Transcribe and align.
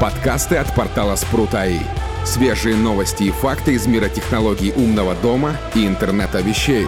Подкасты 0.00 0.54
от 0.54 0.72
портала 0.76 1.16
Спрут.АИ. 1.16 1.80
Свежие 2.24 2.76
новости 2.76 3.24
и 3.24 3.30
факты 3.32 3.72
из 3.72 3.88
мира 3.88 4.08
технологий 4.08 4.72
умного 4.76 5.16
дома 5.16 5.56
и 5.74 5.88
интернета 5.88 6.40
вещей. 6.40 6.86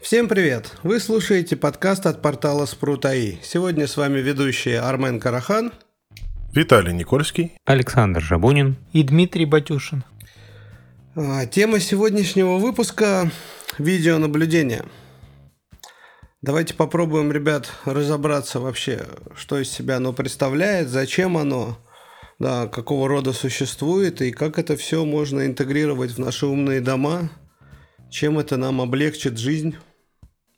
Всем 0.00 0.26
привет! 0.26 0.72
Вы 0.84 1.00
слушаете 1.00 1.56
подкаст 1.56 2.06
от 2.06 2.22
портала 2.22 2.64
Спрут.АИ. 2.64 3.36
Сегодня 3.42 3.86
с 3.86 3.98
вами 3.98 4.20
ведущие 4.20 4.80
Армен 4.80 5.20
Карахан, 5.20 5.70
Виталий 6.54 6.94
Никольский, 6.94 7.52
Александр 7.66 8.22
Жабунин 8.22 8.76
и 8.94 9.02
Дмитрий 9.02 9.44
Батюшин. 9.44 10.02
А, 11.14 11.44
Тема 11.44 11.78
сегодняшнего 11.80 12.56
выпуска– 12.56 13.30
видеонаблюдение. 13.78 14.82
Давайте 16.46 16.74
попробуем, 16.74 17.32
ребят, 17.32 17.72
разобраться 17.84 18.60
вообще, 18.60 19.04
что 19.34 19.58
из 19.58 19.68
себя 19.68 19.96
оно 19.96 20.12
представляет, 20.12 20.88
зачем 20.88 21.36
оно, 21.36 21.76
да, 22.38 22.68
какого 22.68 23.08
рода 23.08 23.32
существует 23.32 24.22
и 24.22 24.30
как 24.30 24.56
это 24.60 24.76
все 24.76 25.04
можно 25.04 25.44
интегрировать 25.44 26.12
в 26.12 26.18
наши 26.18 26.46
умные 26.46 26.80
дома, 26.80 27.30
чем 28.10 28.38
это 28.38 28.56
нам 28.58 28.80
облегчит 28.80 29.38
жизнь, 29.38 29.74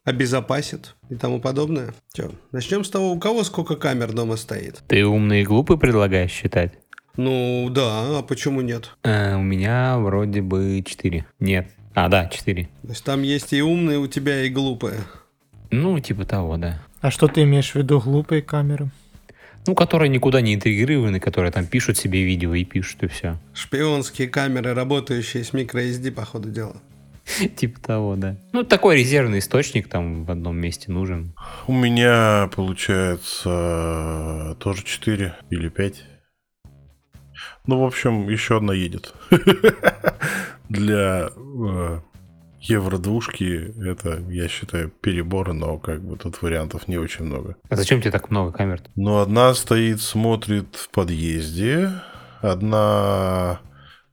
обезопасит 0.05 0.95
и 1.09 1.15
тому 1.15 1.41
подобное. 1.41 1.95
Че, 2.13 2.33
начнем 2.53 2.85
с 2.85 2.91
того, 2.91 3.11
у 3.11 3.19
кого 3.19 3.43
сколько 3.43 3.75
камер 3.75 4.13
дома 4.13 4.37
стоит. 4.37 4.83
Ты 4.89 5.07
умный 5.07 5.41
и 5.41 5.45
глупый 5.47 5.79
предлагаешь 5.79 6.33
считать? 6.33 6.75
Ну 7.17 7.71
да, 7.71 8.19
а 8.19 8.23
почему 8.23 8.61
нет? 8.61 8.91
Э, 9.05 9.37
у 9.37 9.43
меня 9.43 9.97
вроде 9.97 10.43
бы 10.43 10.85
4. 10.85 11.25
Нет. 11.41 11.71
А, 11.95 12.11
да, 12.11 12.27
4. 12.27 12.65
То 12.83 12.89
есть 12.91 13.05
там 13.05 13.23
есть 13.23 13.55
и 13.55 13.63
умные 13.63 13.97
у 13.97 14.07
тебя, 14.07 14.43
и 14.43 14.51
глупые. 14.51 14.99
Ну, 15.71 15.99
типа 16.01 16.25
того, 16.25 16.57
да. 16.57 16.81
А 17.01 17.11
что 17.11 17.29
ты 17.29 17.43
имеешь 17.43 17.73
в 17.73 17.77
виду 17.77 18.01
глупые 18.01 18.43
камеры? 18.43 18.91
Ну, 19.67 19.75
которые 19.75 20.09
никуда 20.09 20.41
не 20.41 20.55
интегрированы, 20.55 21.21
которые 21.21 21.53
там 21.53 21.67
пишут 21.67 21.99
себе 21.99 22.25
видео 22.25 22.55
и 22.55 22.65
пишут, 22.65 23.03
и 23.03 23.07
все. 23.07 23.37
Шпионские 23.53 24.29
камеры, 24.29 24.73
работающие 24.73 25.45
с 25.45 25.53
microSD, 25.53 26.11
по 26.11 26.25
ходу 26.25 26.51
дела. 26.51 26.77
Типа 27.57 27.81
того, 27.81 28.17
да. 28.17 28.37
Ну, 28.53 28.65
такой 28.65 28.97
резервный 28.97 29.41
источник 29.41 29.89
там 29.89 30.25
в 30.25 30.31
одном 30.31 30.57
месте 30.57 30.91
нужен. 30.91 31.35
У 31.67 31.73
меня 31.73 32.49
получается 32.55 34.57
тоже 34.59 34.85
4 34.85 35.35
или 35.51 35.69
5. 35.69 36.05
Ну, 37.67 37.81
в 37.81 37.85
общем, 37.85 38.29
еще 38.29 38.57
одна 38.57 38.73
едет. 38.73 39.13
Для 40.71 41.31
э, 41.37 42.01
евро-двушки 42.61 43.75
это, 43.85 44.21
я 44.29 44.49
считаю, 44.49 44.91
перебор, 44.91 45.53
но 45.53 45.79
как 45.79 46.03
бы 46.03 46.17
тут 46.17 46.43
вариантов 46.43 46.89
не 46.89 46.99
очень 46.99 47.25
много. 47.25 47.57
А 47.69 47.77
зачем 47.77 48.01
тебе 48.01 48.11
так 48.11 48.31
много 48.31 48.53
камер? 48.53 48.83
Ну, 48.97 49.19
одна 49.19 49.55
стоит, 49.55 50.01
смотрит 50.01 50.77
в 50.77 50.91
подъезде, 50.91 51.91
одна 52.41 53.61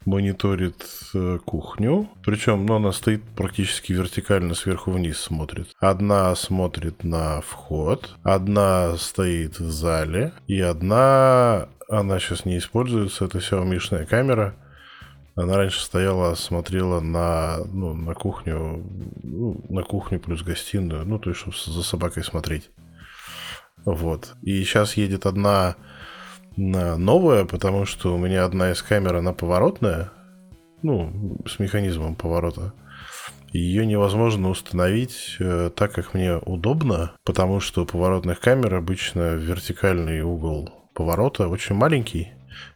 мониторит 0.06 0.86
э, 1.14 1.40
кухню, 1.44 2.10
причем 2.24 2.66
ну, 2.66 2.76
она 2.76 2.92
стоит 2.92 3.24
практически 3.36 3.92
вертикально 3.92 4.54
сверху 4.54 4.92
вниз 4.92 5.18
смотрит. 5.18 5.70
Одна 5.80 6.36
смотрит 6.36 7.04
на 7.04 7.42
вход, 7.42 8.16
одна 8.24 8.98
стоит 8.98 9.60
в 9.60 9.72
зале, 9.72 10.34
и 10.48 10.62
одна, 10.62 11.70
она 11.90 12.20
сейчас 12.20 12.46
не 12.46 12.60
используется, 12.60 13.26
это 13.26 13.40
Xiaomi 13.40 14.06
камера. 14.06 14.56
Она 15.36 15.58
раньше 15.58 15.82
стояла, 15.82 16.36
смотрела 16.36 17.02
на, 17.02 17.58
ну, 17.66 17.94
на 17.94 18.14
кухню, 18.14 18.86
ну, 19.22 19.66
на 19.70 19.84
кухню 19.84 20.20
плюс 20.20 20.44
гостиную, 20.44 21.06
ну, 21.06 21.20
то 21.20 21.30
есть, 21.30 21.42
чтобы 21.42 21.58
за 21.58 21.84
собакой 21.84 22.24
смотреть. 22.24 22.72
Вот. 23.84 24.34
И 24.42 24.64
сейчас 24.64 24.96
едет 24.96 25.26
одна 25.26 25.76
новая, 26.56 27.44
потому 27.46 27.86
что 27.86 28.16
у 28.16 28.18
меня 28.18 28.46
одна 28.46 28.72
из 28.72 28.82
камер, 28.82 29.18
она 29.18 29.34
поворотная, 29.34 30.12
ну, 30.82 31.38
с 31.46 31.60
механизмом 31.60 32.16
поворота. 32.16 32.74
Ее 33.52 33.86
невозможно 33.86 34.50
установить 34.50 35.38
э, 35.40 35.70
так, 35.74 35.94
как 35.94 36.14
мне 36.14 36.36
удобно, 36.38 37.14
потому 37.24 37.62
что 37.62 37.84
у 37.84 37.86
поворотных 37.86 38.42
камер 38.42 38.76
обычно 38.76 39.36
вертикальный 39.36 40.22
угол 40.22 40.70
поворота 40.94 41.48
очень 41.48 41.76
маленький. 41.76 42.35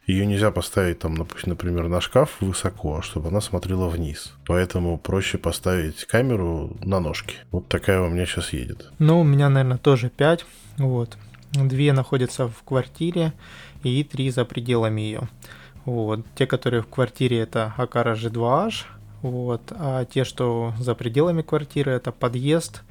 Ее 0.09 0.25
нельзя 0.25 0.49
поставить 0.49 0.97
там, 0.97 1.13
например, 1.45 1.87
на 1.87 2.01
шкаф 2.01 2.37
высоко, 2.39 3.03
чтобы 3.03 3.27
она 3.27 3.41
смотрела 3.41 3.87
вниз. 3.87 4.33
Поэтому 4.47 4.97
проще 4.97 5.37
поставить 5.37 6.05
камеру 6.05 6.75
на 6.83 6.99
ножки. 6.99 7.35
Вот 7.51 7.67
такая 7.67 8.01
у 8.01 8.09
меня 8.09 8.25
сейчас 8.25 8.51
едет. 8.51 8.91
Ну, 8.97 9.21
у 9.21 9.23
меня, 9.23 9.49
наверное, 9.49 9.77
тоже 9.77 10.09
5. 10.09 10.45
Вот. 10.79 11.15
Две 11.51 11.93
находятся 11.93 12.47
в 12.47 12.63
квартире 12.63 13.33
и 13.83 14.03
три 14.03 14.31
за 14.31 14.45
пределами 14.45 15.01
ее. 15.01 15.29
Вот. 15.85 16.25
Те, 16.33 16.47
которые 16.47 16.81
в 16.81 16.87
квартире, 16.87 17.41
это 17.41 17.75
Акара 17.77 18.15
G2H. 18.15 18.85
Вот. 19.21 19.61
А 19.69 20.05
те, 20.05 20.23
что 20.23 20.73
за 20.79 20.95
пределами 20.95 21.43
квартиры, 21.43 21.91
это 21.91 22.11
подъезд, 22.11 22.81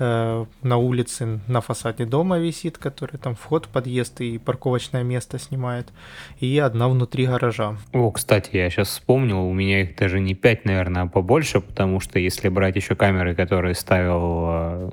Э, 0.00 0.44
на 0.62 0.76
улице, 0.76 1.40
на 1.46 1.60
фасаде 1.60 2.04
дома 2.04 2.38
висит, 2.38 2.78
который 2.78 3.16
там 3.16 3.36
вход 3.36 3.68
подъезд 3.68 4.20
и 4.20 4.38
парковочное 4.38 5.04
место 5.04 5.38
снимает, 5.38 5.92
и 6.40 6.58
одна 6.58 6.88
внутри 6.88 7.26
гаража. 7.26 7.76
О, 7.92 8.10
кстати, 8.10 8.56
я 8.56 8.68
сейчас 8.70 8.88
вспомнил, 8.88 9.44
у 9.44 9.52
меня 9.52 9.82
их 9.82 9.94
даже 9.96 10.18
не 10.18 10.34
5, 10.34 10.64
наверное, 10.64 11.02
а 11.02 11.06
побольше, 11.06 11.60
потому 11.60 12.00
что 12.00 12.18
если 12.18 12.48
брать 12.48 12.74
еще 12.74 12.96
камеры, 12.96 13.36
которые 13.36 13.76
ставил 13.76 14.46
э, 14.48 14.90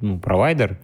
ну, 0.00 0.18
провайдер 0.18 0.78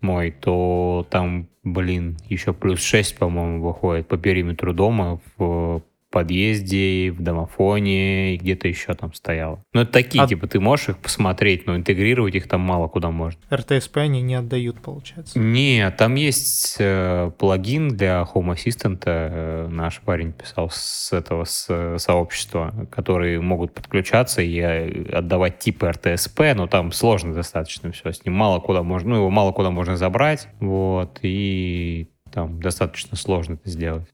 мой, 0.00 0.32
то 0.32 1.06
там, 1.10 1.48
блин, 1.62 2.16
еще 2.28 2.52
плюс 2.52 2.80
6, 2.82 3.18
по-моему, 3.18 3.62
выходит 3.62 4.08
по 4.08 4.18
периметру 4.18 4.72
дома 4.72 5.20
в 5.36 5.82
подъезде, 6.10 7.10
в 7.10 7.22
домофоне 7.22 8.34
и 8.34 8.36
где-то 8.36 8.68
еще 8.68 8.94
там 8.94 9.12
стояло. 9.14 9.62
Ну, 9.72 9.82
это 9.82 9.92
такие, 9.92 10.24
а... 10.24 10.26
типа, 10.26 10.46
ты 10.46 10.60
можешь 10.60 10.90
их 10.90 10.98
посмотреть, 10.98 11.66
но 11.66 11.76
интегрировать 11.76 12.34
их 12.34 12.48
там 12.48 12.60
мало 12.60 12.88
куда 12.88 13.10
можно. 13.10 13.40
РТСП 13.50 13.98
они 13.98 14.22
не 14.22 14.34
отдают, 14.34 14.80
получается? 14.80 15.38
Не, 15.38 15.90
там 15.90 16.14
есть 16.16 16.76
э, 16.78 17.30
плагин 17.38 17.88
для 17.88 18.26
Home 18.34 18.54
Assistant, 18.54 19.02
э, 19.06 19.68
наш 19.68 20.00
парень 20.00 20.32
писал 20.32 20.70
с 20.70 21.12
этого 21.12 21.44
с, 21.44 21.66
э, 21.68 21.98
сообщества, 21.98 22.88
которые 22.90 23.40
могут 23.40 23.72
подключаться 23.72 24.42
и 24.42 24.58
э, 24.58 25.12
отдавать 25.12 25.58
типы 25.58 25.90
РТСП, 25.90 26.40
но 26.54 26.66
там 26.66 26.92
сложно 26.92 27.34
достаточно 27.34 27.92
все, 27.92 28.12
с 28.12 28.24
ним 28.24 28.34
мало 28.34 28.60
куда 28.60 28.82
можно, 28.82 29.10
ну, 29.10 29.16
его 29.16 29.30
мало 29.30 29.52
куда 29.52 29.70
можно 29.70 29.96
забрать, 29.96 30.48
вот, 30.60 31.18
и 31.22 32.08
там 32.32 32.60
достаточно 32.60 33.16
сложно 33.16 33.54
это 33.54 33.70
сделать. 33.70 34.08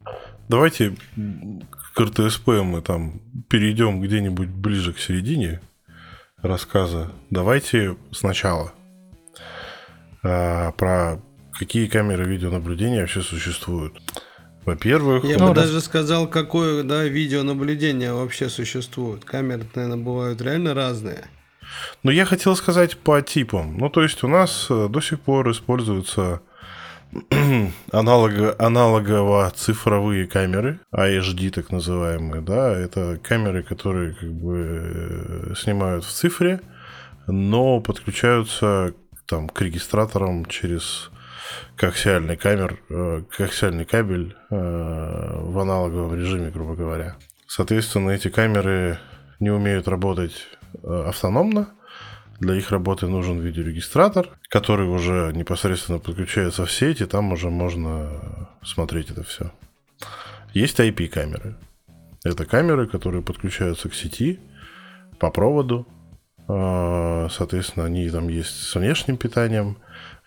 Давайте 0.48 0.94
к 1.96 2.00
РТСП 2.00 2.48
мы 2.62 2.82
там 2.82 3.22
перейдем 3.48 4.02
где-нибудь 4.02 4.48
ближе 4.48 4.92
к 4.92 4.98
середине 4.98 5.62
рассказа. 6.42 7.10
Давайте 7.30 7.96
сначала 8.12 8.74
а, 10.22 10.72
про 10.72 11.22
какие 11.52 11.86
камеры 11.86 12.26
видеонаблюдения 12.26 13.00
вообще 13.00 13.22
существуют. 13.22 13.94
Во-первых, 14.66 15.24
я 15.24 15.38
бы 15.38 15.54
даже 15.54 15.80
сказал, 15.80 16.28
какое 16.28 16.82
да, 16.82 17.04
видеонаблюдение 17.04 18.12
вообще 18.12 18.50
существует. 18.50 19.24
Камеры, 19.24 19.64
наверное, 19.74 19.96
бывают 19.96 20.42
реально 20.42 20.74
разные. 20.74 21.24
Ну, 22.02 22.10
я 22.10 22.26
хотел 22.26 22.54
сказать 22.56 22.98
по 22.98 23.22
типам. 23.22 23.78
Ну, 23.78 23.88
то 23.88 24.02
есть 24.02 24.22
у 24.22 24.28
нас 24.28 24.66
э, 24.68 24.88
до 24.90 25.00
сих 25.00 25.20
пор 25.20 25.50
используются 25.50 26.42
аналого, 27.92 28.54
аналогово-цифровые 28.58 30.26
камеры, 30.26 30.80
AHD 30.92 31.50
так 31.50 31.70
называемые, 31.70 32.42
да, 32.42 32.72
это 32.72 33.18
камеры, 33.22 33.62
которые 33.62 34.14
как 34.14 34.32
бы 34.32 35.50
э, 35.50 35.54
снимают 35.56 36.04
в 36.04 36.10
цифре, 36.10 36.60
но 37.26 37.80
подключаются 37.80 38.94
там 39.26 39.48
к 39.48 39.60
регистраторам 39.60 40.46
через 40.46 41.10
коаксиальный 41.76 42.36
камер, 42.36 42.78
э, 42.90 43.22
коаксиальный 43.30 43.84
кабель 43.84 44.36
э, 44.50 44.56
в 44.56 45.58
аналоговом 45.58 46.14
режиме, 46.14 46.50
грубо 46.50 46.74
говоря. 46.74 47.16
Соответственно, 47.46 48.10
эти 48.10 48.28
камеры 48.28 48.98
не 49.38 49.50
умеют 49.50 49.86
работать 49.86 50.34
автономно, 50.82 51.68
для 52.40 52.54
их 52.54 52.70
работы 52.70 53.06
нужен 53.06 53.40
видеорегистратор, 53.40 54.28
который 54.48 54.88
уже 54.88 55.32
непосредственно 55.34 55.98
подключается 55.98 56.66
в 56.66 56.72
сеть, 56.72 57.00
и 57.00 57.06
там 57.06 57.32
уже 57.32 57.50
можно 57.50 58.48
смотреть 58.62 59.10
это 59.10 59.22
все. 59.22 59.52
Есть 60.52 60.80
IP-камеры. 60.80 61.56
Это 62.24 62.44
камеры, 62.44 62.86
которые 62.86 63.22
подключаются 63.22 63.88
к 63.88 63.94
сети 63.94 64.40
по 65.18 65.30
проводу. 65.30 65.86
А, 66.48 67.28
соответственно, 67.30 67.86
они 67.86 68.08
там 68.08 68.28
есть 68.28 68.62
с 68.62 68.74
внешним 68.74 69.16
питанием, 69.16 69.78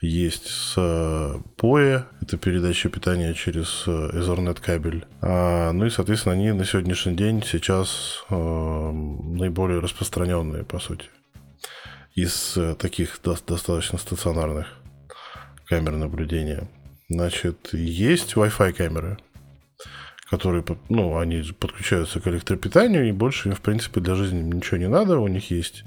есть 0.02 0.48
с 0.48 0.78
POE, 0.78 2.04
это 2.22 2.38
передача 2.38 2.90
питания 2.90 3.34
через 3.34 3.86
Ethernet 3.88 4.60
кабель. 4.62 5.06
А, 5.22 5.72
ну 5.72 5.86
и, 5.86 5.90
соответственно, 5.90 6.36
они 6.36 6.52
на 6.52 6.66
сегодняшний 6.66 7.16
день 7.16 7.44
сейчас 7.44 8.24
а, 8.30 8.92
наиболее 8.92 9.80
распространенные, 9.80 10.64
по 10.64 10.80
сути 10.80 11.06
из 12.24 12.58
э, 12.58 12.76
таких 12.76 13.20
достаточно 13.24 13.98
стационарных. 13.98 14.68
камер 15.68 15.94
наблюдения. 15.94 16.68
Значит, 17.10 17.70
есть 17.74 18.34
Wi-Fi 18.34 18.74
камеры, 18.74 19.18
которые, 20.30 20.64
ну, 20.90 21.18
они 21.18 21.44
подключаются 21.60 22.20
к 22.20 22.28
электропитанию, 22.28 23.08
и 23.08 23.12
больше 23.12 23.50
им, 23.50 23.56
в 23.56 23.62
принципе, 23.62 24.00
для 24.02 24.16
жизни 24.16 24.42
ничего 24.42 24.78
не 24.78 24.88
надо. 24.88 25.20
У 25.20 25.28
них 25.28 25.50
есть 25.52 25.84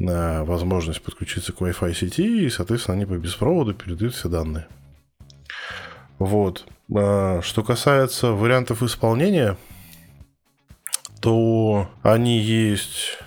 э, 0.00 0.42
возможность 0.42 1.02
подключиться 1.02 1.52
к 1.52 1.60
Wi-Fi 1.60 1.94
сети, 1.94 2.44
и, 2.44 2.50
соответственно, 2.50 2.96
они 2.96 3.06
по 3.06 3.16
беспроводу 3.16 3.74
передают 3.74 4.14
все 4.14 4.28
данные. 4.28 4.66
Вот. 6.18 6.66
А, 6.94 7.40
что 7.42 7.62
касается 7.62 8.32
вариантов 8.32 8.82
исполнения, 8.82 9.56
то 11.20 11.90
они 12.02 12.38
есть 12.38 13.18
э, 13.20 13.23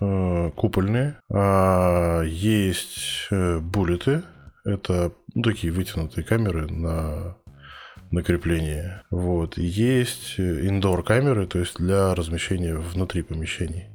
купольные, 0.00 1.18
а 1.30 2.22
есть 2.22 3.28
э, 3.30 3.58
буллеты. 3.58 4.22
Это 4.64 5.12
ну, 5.34 5.42
такие 5.42 5.72
вытянутые 5.72 6.24
камеры 6.24 6.66
на 6.68 7.36
на 8.10 8.22
крепление. 8.22 9.02
Вот. 9.10 9.56
Есть 9.56 10.38
индор 10.38 11.02
камеры, 11.02 11.46
то 11.46 11.58
есть 11.58 11.76
для 11.76 12.14
размещения 12.14 12.76
внутри 12.76 13.22
помещений. 13.22 13.86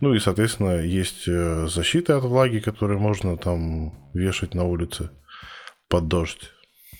Ну 0.00 0.14
и, 0.14 0.18
соответственно, 0.18 0.82
есть 0.82 1.26
э, 1.26 1.66
защита 1.68 2.18
от 2.18 2.24
влаги, 2.24 2.58
которые 2.58 2.98
можно 2.98 3.36
там 3.38 3.94
вешать 4.12 4.54
на 4.54 4.64
улице 4.64 5.10
под 5.88 6.08
дождь. 6.08 6.50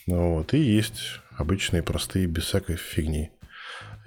Вот. 0.07 0.55
И 0.55 0.59
есть 0.59 1.21
обычные, 1.37 1.83
простые, 1.83 2.27
без 2.27 2.45
всякой 2.45 2.77
фигни. 2.77 3.31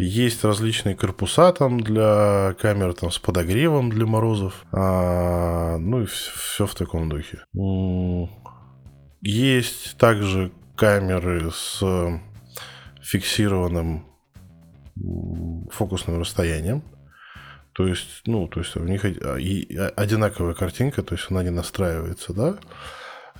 Есть 0.01 0.45
различные 0.45 0.95
корпуса 0.95 1.51
там 1.51 1.81
для 1.81 2.55
камер 2.61 2.93
там, 2.93 3.11
с 3.11 3.19
подогревом 3.19 3.89
для 3.89 4.05
морозов. 4.05 4.65
А, 4.71 5.77
ну 5.77 6.03
и 6.03 6.05
все 6.05 6.65
в 6.65 6.73
таком 6.73 7.09
духе. 7.09 7.43
Есть 9.21 9.97
также 9.97 10.53
камеры 10.77 11.51
с 11.51 11.83
фиксированным 13.01 14.05
фокусным 15.69 16.21
расстоянием. 16.21 16.81
То 17.73 17.85
есть, 17.85 18.21
ну, 18.25 18.47
то 18.47 18.61
есть 18.61 18.77
у 18.77 18.83
них 18.85 19.03
одинаковая 19.03 20.53
картинка, 20.53 21.03
то 21.03 21.15
есть 21.15 21.27
она 21.29 21.43
не 21.43 21.49
настраивается, 21.49 22.31
да. 22.33 22.57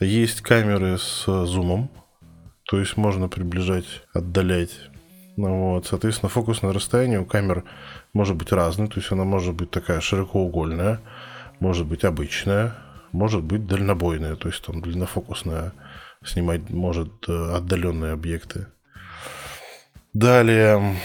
Есть 0.01 0.41
камеры 0.41 0.97
с 0.97 1.23
зумом, 1.45 1.89
то 2.65 2.79
есть 2.79 2.97
можно 2.97 3.29
приближать, 3.29 4.03
отдалять. 4.13 4.89
Ну, 5.39 5.75
вот, 5.75 5.85
соответственно, 5.85 6.27
фокусное 6.27 6.73
расстояние 6.73 7.21
у 7.21 7.25
камер 7.25 7.63
может 8.11 8.35
быть 8.35 8.51
разное, 8.51 8.87
то 8.87 8.99
есть 8.99 9.09
она 9.09 9.23
может 9.23 9.55
быть 9.55 9.71
такая 9.71 10.01
широкоугольная, 10.01 10.99
может 11.61 11.87
быть 11.87 12.03
обычная, 12.03 12.75
может 13.13 13.41
быть 13.43 13.65
дальнобойная, 13.65 14.35
то 14.35 14.49
есть 14.49 14.61
там 14.65 14.81
длиннофокусная, 14.81 15.71
снимать 16.25 16.69
может 16.69 17.29
э, 17.29 17.53
отдаленные 17.55 18.11
объекты. 18.11 18.67
Далее, 20.13 20.97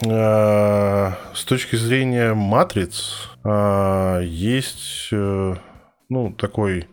э, 0.00 1.12
с 1.34 1.44
точки 1.44 1.76
зрения 1.76 2.32
матриц, 2.32 3.28
э, 3.44 4.22
есть 4.24 5.10
ну, 5.10 6.32
такой 6.38 6.88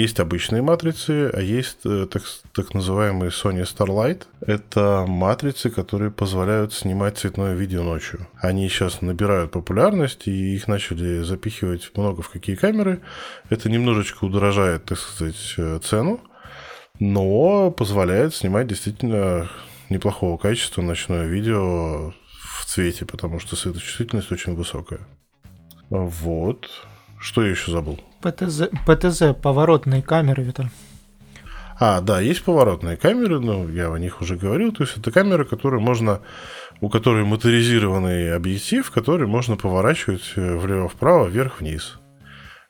есть 0.00 0.20
обычные 0.20 0.62
матрицы, 0.62 1.28
а 1.32 1.40
есть 1.40 1.80
э, 1.84 2.06
так, 2.10 2.22
так 2.54 2.72
называемые 2.72 3.30
Sony 3.30 3.62
Starlight. 3.62 4.26
Это 4.40 5.04
матрицы, 5.08 5.70
которые 5.70 6.10
позволяют 6.10 6.72
снимать 6.72 7.18
цветное 7.18 7.54
видео 7.54 7.82
ночью. 7.82 8.26
Они 8.40 8.68
сейчас 8.68 9.02
набирают 9.02 9.50
популярность, 9.50 10.28
и 10.28 10.54
их 10.54 10.68
начали 10.68 11.22
запихивать 11.22 11.90
много 11.96 12.22
в 12.22 12.30
какие 12.30 12.54
камеры. 12.54 13.00
Это 13.50 13.68
немножечко 13.68 14.24
удорожает, 14.24 14.84
так 14.84 14.98
сказать, 14.98 15.54
э, 15.56 15.80
цену, 15.82 16.20
но 17.00 17.72
позволяет 17.72 18.34
снимать 18.34 18.68
действительно 18.68 19.50
неплохого 19.90 20.36
качества 20.36 20.80
ночное 20.80 21.26
видео 21.26 22.14
в 22.40 22.64
цвете, 22.66 23.04
потому 23.04 23.40
что 23.40 23.56
светочувствительность 23.56 24.30
очень 24.30 24.54
высокая. 24.54 25.00
Вот. 25.90 26.68
Что 27.18 27.42
я 27.42 27.50
еще 27.50 27.72
забыл? 27.72 27.98
ПТЗ, 28.20 28.68
ПТЗ 28.86 29.34
поворотные 29.40 30.02
камеры, 30.02 30.48
это. 30.48 30.70
А, 31.80 32.00
да, 32.00 32.20
есть 32.20 32.42
поворотные 32.42 32.96
камеры, 32.96 33.38
ну, 33.38 33.68
я 33.68 33.92
о 33.92 33.98
них 33.98 34.20
уже 34.20 34.36
говорил. 34.36 34.72
То 34.72 34.82
есть 34.82 34.96
это 34.96 35.12
камеры, 35.12 35.44
которые 35.44 35.80
можно, 35.80 36.20
у 36.80 36.88
которой 36.88 37.24
моторизированный 37.24 38.34
объектив, 38.34 38.90
который 38.90 39.28
можно 39.28 39.56
поворачивать 39.56 40.32
э, 40.34 40.56
влево-вправо, 40.56 41.26
вверх-вниз. 41.26 41.98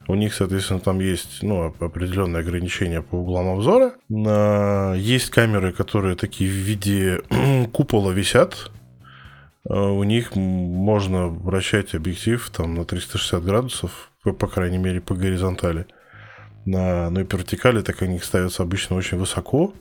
У 0.09 0.15
них, 0.15 0.35
соответственно, 0.35 0.81
там 0.81 1.01
есть 1.01 1.43
ну, 1.43 1.75
определенные 1.81 2.41
ограничения 2.41 3.03
по 3.03 3.17
углам 3.17 3.49
обзора. 3.49 3.93
Есть 4.97 5.29
камеры, 5.29 5.73
которые 5.73 6.17
такие 6.17 6.49
в 6.51 6.55
виде 6.55 7.23
купола 7.73 8.13
висят. 8.13 8.71
А, 9.69 9.91
у 9.91 10.03
них 10.05 10.35
можно 10.35 11.29
вращать 11.29 11.95
объектив 11.95 12.49
там, 12.51 12.75
на 12.75 12.85
360 12.85 13.45
градусов 13.45 14.08
по 14.25 14.47
крайней 14.47 14.79
мере, 14.79 15.01
по 15.01 15.15
горизонтали. 15.15 15.87
На, 16.65 17.09
ну 17.09 17.21
и 17.21 17.25
по 17.25 17.37
вертикали, 17.37 17.81
так 17.81 18.03
они 18.03 18.19
ставятся 18.19 18.63
обычно 18.63 18.97
очень 18.97 19.17
высоко, 19.17 19.73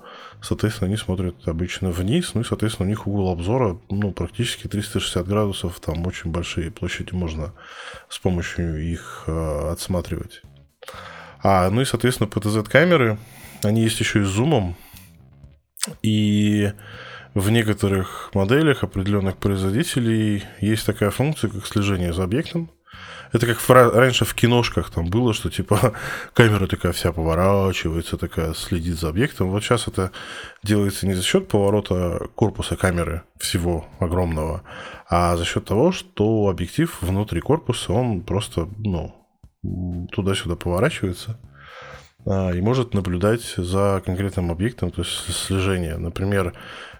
соответственно, 0.41 0.87
они 0.87 0.95
смотрят 0.95 1.35
обычно 1.45 1.91
вниз, 1.91 2.33
ну 2.33 2.41
и, 2.41 2.43
соответственно, 2.45 2.85
у 2.87 2.89
них 2.89 3.07
угол 3.07 3.29
обзора, 3.29 3.77
ну, 3.89 4.13
практически 4.13 4.67
360 4.67 5.27
градусов, 5.27 5.79
там 5.81 6.05
очень 6.07 6.31
большие 6.31 6.71
площади 6.71 7.13
можно 7.13 7.53
с 8.07 8.19
помощью 8.19 8.81
их 8.81 9.23
э, 9.27 9.69
отсматривать. 9.71 10.41
А, 11.43 11.69
ну 11.69 11.81
и, 11.81 11.85
соответственно, 11.85 12.29
PTZ-камеры, 12.29 13.17
они 13.63 13.81
есть 13.81 13.99
еще 13.99 14.21
и 14.21 14.23
с 14.23 14.27
зумом, 14.27 14.77
и 16.01 16.71
в 17.33 17.49
некоторых 17.49 18.31
моделях 18.33 18.83
определенных 18.83 19.37
производителей 19.37 20.43
есть 20.59 20.85
такая 20.85 21.11
функция, 21.11 21.49
как 21.49 21.65
слежение 21.67 22.13
за 22.13 22.23
объектом. 22.23 22.71
Это 23.33 23.45
как 23.45 23.59
в, 23.59 23.69
раньше 23.69 24.25
в 24.25 24.33
киношках 24.33 24.89
там 24.89 25.09
было, 25.09 25.33
что 25.33 25.49
типа 25.49 25.93
камера 26.33 26.67
такая 26.67 26.91
вся 26.91 27.11
поворачивается, 27.11 28.17
такая 28.17 28.53
следит 28.53 28.99
за 28.99 29.09
объектом. 29.09 29.49
Вот 29.51 29.63
сейчас 29.63 29.87
это 29.87 30.11
делается 30.63 31.07
не 31.07 31.13
за 31.13 31.23
счет 31.23 31.47
поворота 31.47 32.27
корпуса 32.35 32.75
камеры 32.75 33.23
всего 33.37 33.85
огромного, 33.99 34.63
а 35.09 35.35
за 35.35 35.45
счет 35.45 35.65
того, 35.65 35.91
что 35.91 36.47
объектив 36.49 36.95
внутри 37.01 37.41
корпуса, 37.41 37.93
он 37.93 38.21
просто, 38.21 38.69
ну, 38.77 39.13
туда-сюда 40.11 40.55
поворачивается 40.55 41.37
а, 42.25 42.51
и 42.51 42.61
может 42.61 42.93
наблюдать 42.93 43.55
за 43.57 44.01
конкретным 44.05 44.51
объектом, 44.51 44.91
то 44.91 45.01
есть 45.01 45.11
слежение. 45.33 45.97
Например, 45.97 46.53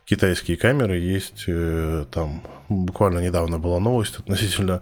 китайские 0.06 0.58
камеры 0.58 0.98
есть, 0.98 1.46
э, 1.48 2.06
там 2.12 2.44
буквально 2.70 3.20
недавно 3.20 3.60
была 3.60 3.80
новость 3.80 4.20
относительно 4.20 4.82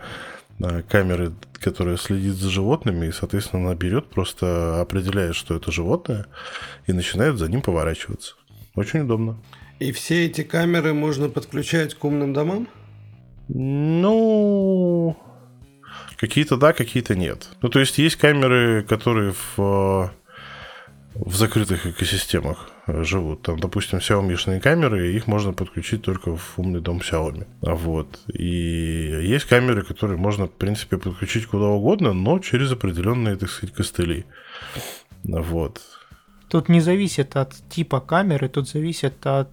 камеры, 0.88 1.34
которая 1.54 1.98
следит 1.98 2.36
за 2.36 2.50
животными, 2.50 3.08
и, 3.08 3.12
соответственно, 3.12 3.68
она 3.68 3.76
берет, 3.76 4.10
просто 4.10 4.82
определяет, 4.82 5.36
что 5.36 5.56
это 5.56 5.72
животное, 5.72 6.28
и 6.88 6.94
начинает 6.94 7.38
за 7.38 7.50
ним 7.50 7.62
поворачиваться. 7.62 8.36
Очень 8.76 9.02
удобно. 9.02 9.38
И 9.80 9.92
все 9.92 10.26
эти 10.26 10.44
камеры 10.44 10.94
можно 10.94 11.30
подключать 11.30 11.96
к 11.96 12.04
умным 12.04 12.34
домам? 12.34 12.68
Ну, 13.48 15.18
какие-то 16.18 16.58
да, 16.58 16.74
какие-то 16.74 17.16
нет. 17.16 17.50
Ну, 17.62 17.70
то 17.70 17.80
есть 17.80 17.98
есть 17.98 18.16
камеры, 18.16 18.84
которые 18.84 19.34
в, 19.34 20.12
в 21.16 21.36
закрытых 21.36 21.86
экосистемах 21.86 22.70
живут. 22.88 23.42
Там, 23.42 23.60
допустим, 23.60 24.00
Xiaomi 24.00 24.60
камеры, 24.60 25.14
их 25.14 25.28
можно 25.28 25.54
подключить 25.54 26.02
только 26.02 26.36
в 26.36 26.54
умный 26.58 26.82
дом 26.82 27.00
Xiaomi. 27.00 27.46
Вот. 27.62 28.20
И 28.28 29.20
есть 29.24 29.46
камеры, 29.46 29.84
которые 29.84 30.18
можно, 30.18 30.46
в 30.46 30.52
принципе, 30.52 30.98
подключить 30.98 31.48
куда 31.48 31.66
угодно, 31.66 32.14
но 32.14 32.40
через 32.40 32.72
определенные, 32.72 33.36
так 33.38 33.50
сказать, 33.50 33.76
костыли. 33.76 34.26
Вот. 35.24 35.82
Тут 36.48 36.70
не 36.70 36.80
зависит 36.80 37.36
от 37.36 37.54
типа 37.70 38.00
камеры, 38.00 38.50
тут 38.50 38.70
зависит 38.70 39.26
от 39.26 39.50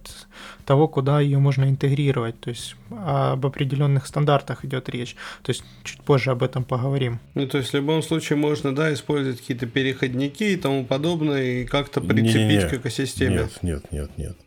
того, 0.65 0.87
куда 0.87 1.19
ее 1.19 1.39
можно 1.39 1.65
интегрировать. 1.65 2.39
То 2.39 2.49
есть 2.51 2.75
об 2.91 3.45
определенных 3.45 4.05
стандартах 4.05 4.63
идет 4.63 4.89
речь. 4.89 5.15
То 5.41 5.51
есть 5.51 5.63
чуть 5.83 6.01
позже 6.01 6.31
об 6.31 6.43
этом 6.43 6.63
поговорим. 6.63 7.19
Ну, 7.33 7.47
то 7.47 7.57
есть 7.57 7.71
в 7.71 7.73
любом 7.73 8.03
случае 8.03 8.37
можно, 8.37 8.75
да, 8.75 8.93
использовать 8.93 9.39
какие-то 9.39 9.65
переходники 9.65 10.43
и 10.43 10.55
тому 10.55 10.85
подобное, 10.85 11.43
и 11.43 11.65
как-то 11.65 11.99
прицепить 11.99 12.35
не, 12.35 12.45
не, 12.45 12.57
не. 12.57 12.69
к 12.69 12.73
экосистеме. 12.73 13.35
Нет, 13.35 13.63
нет, 13.63 13.91
нет, 13.91 14.17
нет. 14.17 14.37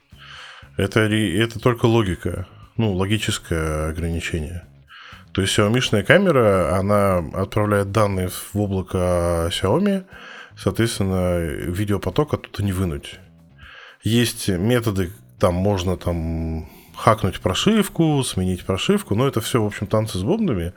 Это, 0.76 1.00
это 1.00 1.58
только 1.58 1.86
логика, 1.86 2.46
ну, 2.76 2.92
логическое 2.92 3.88
ограничение. 3.88 4.66
То 5.32 5.42
есть 5.42 5.58
Xiaomi 5.58 6.02
камера, 6.02 6.78
она 6.78 7.18
отправляет 7.18 7.92
данные 7.92 8.28
в 8.28 8.54
облако 8.54 9.50
Xiaomi, 9.50 10.04
соответственно, 10.56 11.38
видеопоток 11.38 12.34
оттуда 12.34 12.62
не 12.62 12.72
вынуть. 12.72 13.18
Есть 14.02 14.48
методы, 14.48 15.12
там 15.38 15.54
можно 15.54 15.96
там 15.96 16.68
хакнуть 16.96 17.40
прошивку, 17.40 18.22
сменить 18.24 18.64
прошивку, 18.64 19.14
но 19.14 19.26
это 19.26 19.40
все, 19.40 19.62
в 19.62 19.66
общем, 19.66 19.86
танцы 19.86 20.18
с 20.18 20.22
бомбами. 20.22 20.72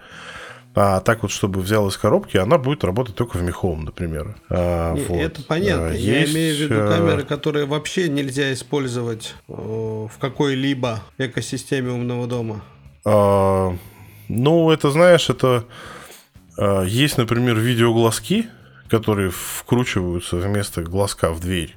А 0.76 1.00
так 1.00 1.24
вот, 1.24 1.32
чтобы 1.32 1.62
взял 1.62 1.88
из 1.88 1.98
коробки, 1.98 2.38
она 2.38 2.58
будет 2.58 2.84
работать 2.84 3.16
только 3.16 3.38
в 3.38 3.42
Михом, 3.42 3.84
например. 3.86 4.36
А, 4.50 4.94
Не, 4.94 5.02
вот. 5.02 5.18
Это 5.18 5.42
понятно. 5.44 5.88
А, 5.88 5.94
Я 5.94 6.20
есть, 6.20 6.34
имею 6.34 6.56
в 6.56 6.60
виду 6.60 6.76
э, 6.76 6.88
камеры, 6.88 7.24
которые 7.24 7.66
вообще 7.66 8.08
нельзя 8.08 8.54
использовать 8.54 9.34
э, 9.48 9.52
в 9.54 10.12
какой-либо 10.20 11.02
экосистеме 11.18 11.92
умного 11.92 12.28
дома. 12.28 12.62
А, 13.04 13.76
ну, 14.28 14.70
это, 14.70 14.92
знаешь, 14.92 15.30
это... 15.30 15.66
а, 16.58 16.84
есть, 16.84 17.18
например, 17.18 17.58
видеоглазки, 17.58 18.48
которые 18.90 19.32
вкручиваются 19.32 20.38
вместо 20.38 20.82
глазка 20.82 21.32
в 21.32 21.40
дверь. 21.40 21.76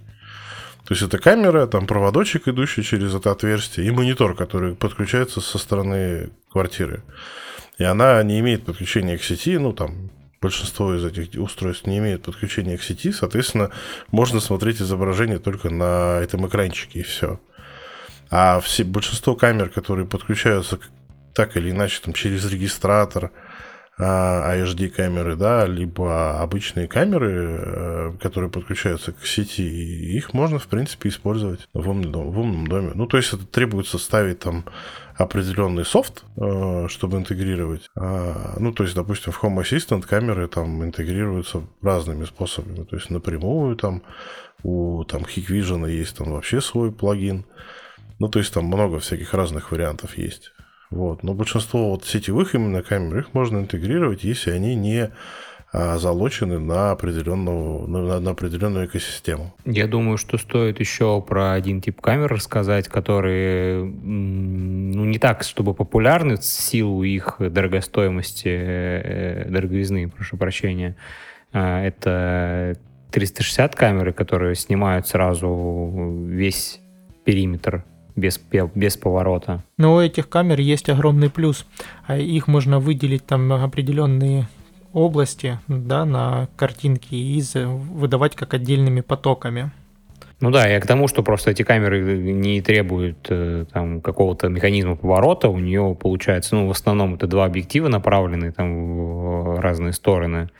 То 0.84 0.94
есть 0.94 1.02
это 1.02 1.18
камера, 1.18 1.66
там 1.66 1.86
проводочек, 1.86 2.48
идущий 2.48 2.82
через 2.82 3.14
это 3.14 3.30
отверстие, 3.30 3.86
и 3.86 3.90
монитор, 3.90 4.34
который 4.34 4.74
подключается 4.74 5.40
со 5.40 5.58
стороны 5.58 6.30
квартиры. 6.50 7.04
И 7.78 7.84
она 7.84 8.22
не 8.22 8.40
имеет 8.40 8.64
подключения 8.64 9.16
к 9.16 9.22
сети, 9.22 9.56
ну 9.58 9.72
там 9.72 10.10
большинство 10.40 10.94
из 10.94 11.04
этих 11.04 11.40
устройств 11.40 11.86
не 11.86 11.98
имеет 11.98 12.24
подключения 12.24 12.76
к 12.76 12.82
сети, 12.82 13.12
соответственно, 13.12 13.70
можно 14.10 14.40
смотреть 14.40 14.82
изображение 14.82 15.38
только 15.38 15.70
на 15.70 16.18
этом 16.20 16.46
экранчике, 16.48 17.00
и 17.00 17.02
все. 17.04 17.40
А 18.30 18.60
все, 18.60 18.82
большинство 18.82 19.36
камер, 19.36 19.68
которые 19.68 20.06
подключаются 20.06 20.80
так 21.32 21.56
или 21.56 21.70
иначе 21.70 22.00
там, 22.02 22.12
через 22.12 22.44
регистратор, 22.50 23.30
HD 24.00 24.88
камеры, 24.88 25.36
да, 25.36 25.66
либо 25.66 26.40
обычные 26.40 26.88
камеры, 26.88 27.60
э, 27.60 28.12
которые 28.20 28.50
подключаются 28.50 29.12
к 29.12 29.24
сети, 29.26 29.62
их 29.62 30.32
можно, 30.32 30.58
в 30.58 30.66
принципе, 30.66 31.10
использовать 31.10 31.68
в 31.72 31.88
умном, 31.88 32.30
в 32.30 32.38
умном 32.38 32.66
доме. 32.66 32.92
Ну, 32.94 33.06
то 33.06 33.18
есть 33.18 33.32
это 33.32 33.46
требуется 33.46 33.98
ставить 33.98 34.40
там 34.40 34.64
определенный 35.16 35.84
софт, 35.84 36.24
э, 36.36 36.86
чтобы 36.88 37.18
интегрировать. 37.18 37.90
А, 37.96 38.56
Ну, 38.58 38.72
то 38.72 38.82
есть, 38.84 38.94
допустим, 38.94 39.32
в 39.32 39.42
Home 39.42 39.62
Assistant 39.62 40.02
камеры 40.02 40.48
там 40.48 40.82
интегрируются 40.82 41.62
разными 41.82 42.24
способами. 42.24 42.84
То 42.84 42.96
есть 42.96 43.10
напрямую 43.10 43.76
там 43.76 44.02
у 44.62 45.04
там 45.04 45.22
Hikvision 45.22 45.90
есть 45.90 46.16
там 46.16 46.32
вообще 46.32 46.60
свой 46.60 46.92
плагин. 46.92 47.44
Ну, 48.18 48.28
то 48.28 48.38
есть 48.38 48.54
там 48.54 48.66
много 48.66 49.00
всяких 49.00 49.34
разных 49.34 49.72
вариантов 49.72 50.16
есть. 50.16 50.52
Вот. 50.92 51.22
Но 51.22 51.34
большинство 51.34 51.90
вот 51.90 52.04
сетевых 52.04 52.54
именно 52.54 52.82
камер, 52.82 53.18
их 53.18 53.34
можно 53.34 53.58
интегрировать, 53.58 54.24
если 54.24 54.50
они 54.50 54.74
не 54.74 55.10
а, 55.72 55.96
залочены 55.96 56.58
на 56.58 56.90
определенную, 56.90 57.88
на, 57.88 58.20
на 58.20 58.30
определенную 58.32 58.86
экосистему. 58.86 59.54
Я 59.64 59.86
думаю, 59.86 60.18
что 60.18 60.36
стоит 60.36 60.80
еще 60.80 61.22
про 61.22 61.52
один 61.52 61.80
тип 61.80 61.98
камер 62.02 62.30
рассказать, 62.30 62.88
которые 62.88 63.82
ну, 63.82 65.04
не 65.06 65.18
так, 65.18 65.44
чтобы 65.44 65.72
популярны 65.72 66.36
в 66.36 66.44
силу 66.44 67.02
их 67.04 67.36
дорогостоимости, 67.38 68.48
э, 68.48 69.46
дороговизны, 69.48 70.10
прошу 70.10 70.36
прощения. 70.36 70.94
А, 71.54 71.82
Это 71.82 72.76
360 73.12 73.74
камеры, 73.74 74.12
которые 74.12 74.54
снимают 74.56 75.08
сразу 75.08 76.26
весь 76.26 76.80
периметр 77.24 77.86
без, 78.16 78.40
без 78.74 78.96
поворота. 78.96 79.62
Но 79.78 79.94
у 79.94 80.00
этих 80.00 80.28
камер 80.28 80.60
есть 80.60 80.88
огромный 80.88 81.30
плюс. 81.30 81.66
А 82.06 82.16
Их 82.16 82.48
можно 82.48 82.78
выделить 82.78 83.26
там 83.26 83.52
определенные 83.52 84.48
области 84.92 85.58
да, 85.68 86.04
на 86.04 86.48
картинке 86.56 87.16
и 87.16 87.42
выдавать 87.54 88.36
как 88.36 88.54
отдельными 88.54 89.00
потоками. 89.00 89.70
Ну 90.40 90.50
да, 90.50 90.66
я 90.66 90.80
к 90.80 90.86
тому, 90.88 91.06
что 91.06 91.22
просто 91.22 91.52
эти 91.52 91.62
камеры 91.62 92.18
не 92.18 92.60
требуют 92.60 93.28
э, 93.28 93.64
там 93.72 94.00
какого-то 94.00 94.48
механизма 94.48 94.96
поворота. 94.96 95.48
У 95.48 95.58
нее 95.60 95.96
получается, 95.98 96.56
ну, 96.56 96.66
в 96.66 96.72
основном 96.72 97.14
это 97.14 97.28
два 97.28 97.44
объектива 97.44 97.86
направленные 97.86 98.50
там 98.50 99.54
в 99.54 99.60
разные 99.60 99.92
стороны 99.92 100.50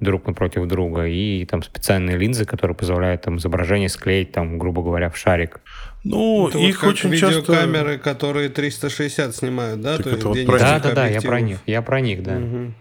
друг 0.00 0.26
напротив 0.26 0.66
друга, 0.66 1.06
и 1.06 1.44
там 1.44 1.62
специальные 1.62 2.16
линзы, 2.16 2.44
которые 2.44 2.76
позволяют 2.76 3.22
там 3.22 3.38
изображение 3.38 3.88
склеить, 3.88 4.32
там, 4.32 4.58
грубо 4.58 4.82
говоря, 4.82 5.10
в 5.10 5.16
шарик. 5.16 5.60
Ну, 6.04 6.48
Это 6.48 6.58
вот 6.58 6.64
их 6.64 6.80
как 6.80 6.90
очень 6.90 7.12
часто... 7.12 7.40
видеокамеры, 7.40 7.98
которые 7.98 8.48
360 8.48 9.34
снимают, 9.34 9.80
да? 9.80 9.96
Так 9.96 10.04
То 10.04 10.10
это 10.10 10.18
есть 10.18 10.24
вот 10.26 10.46
про 10.46 10.58
Да, 10.58 10.78
да, 10.78 10.92
да, 10.92 11.06
я 11.06 11.20
про 11.20 11.40
них, 11.40 11.58
я 11.66 11.82
про 11.82 12.00
них, 12.00 12.22
да. 12.22 12.38
Мгм. 12.38 12.74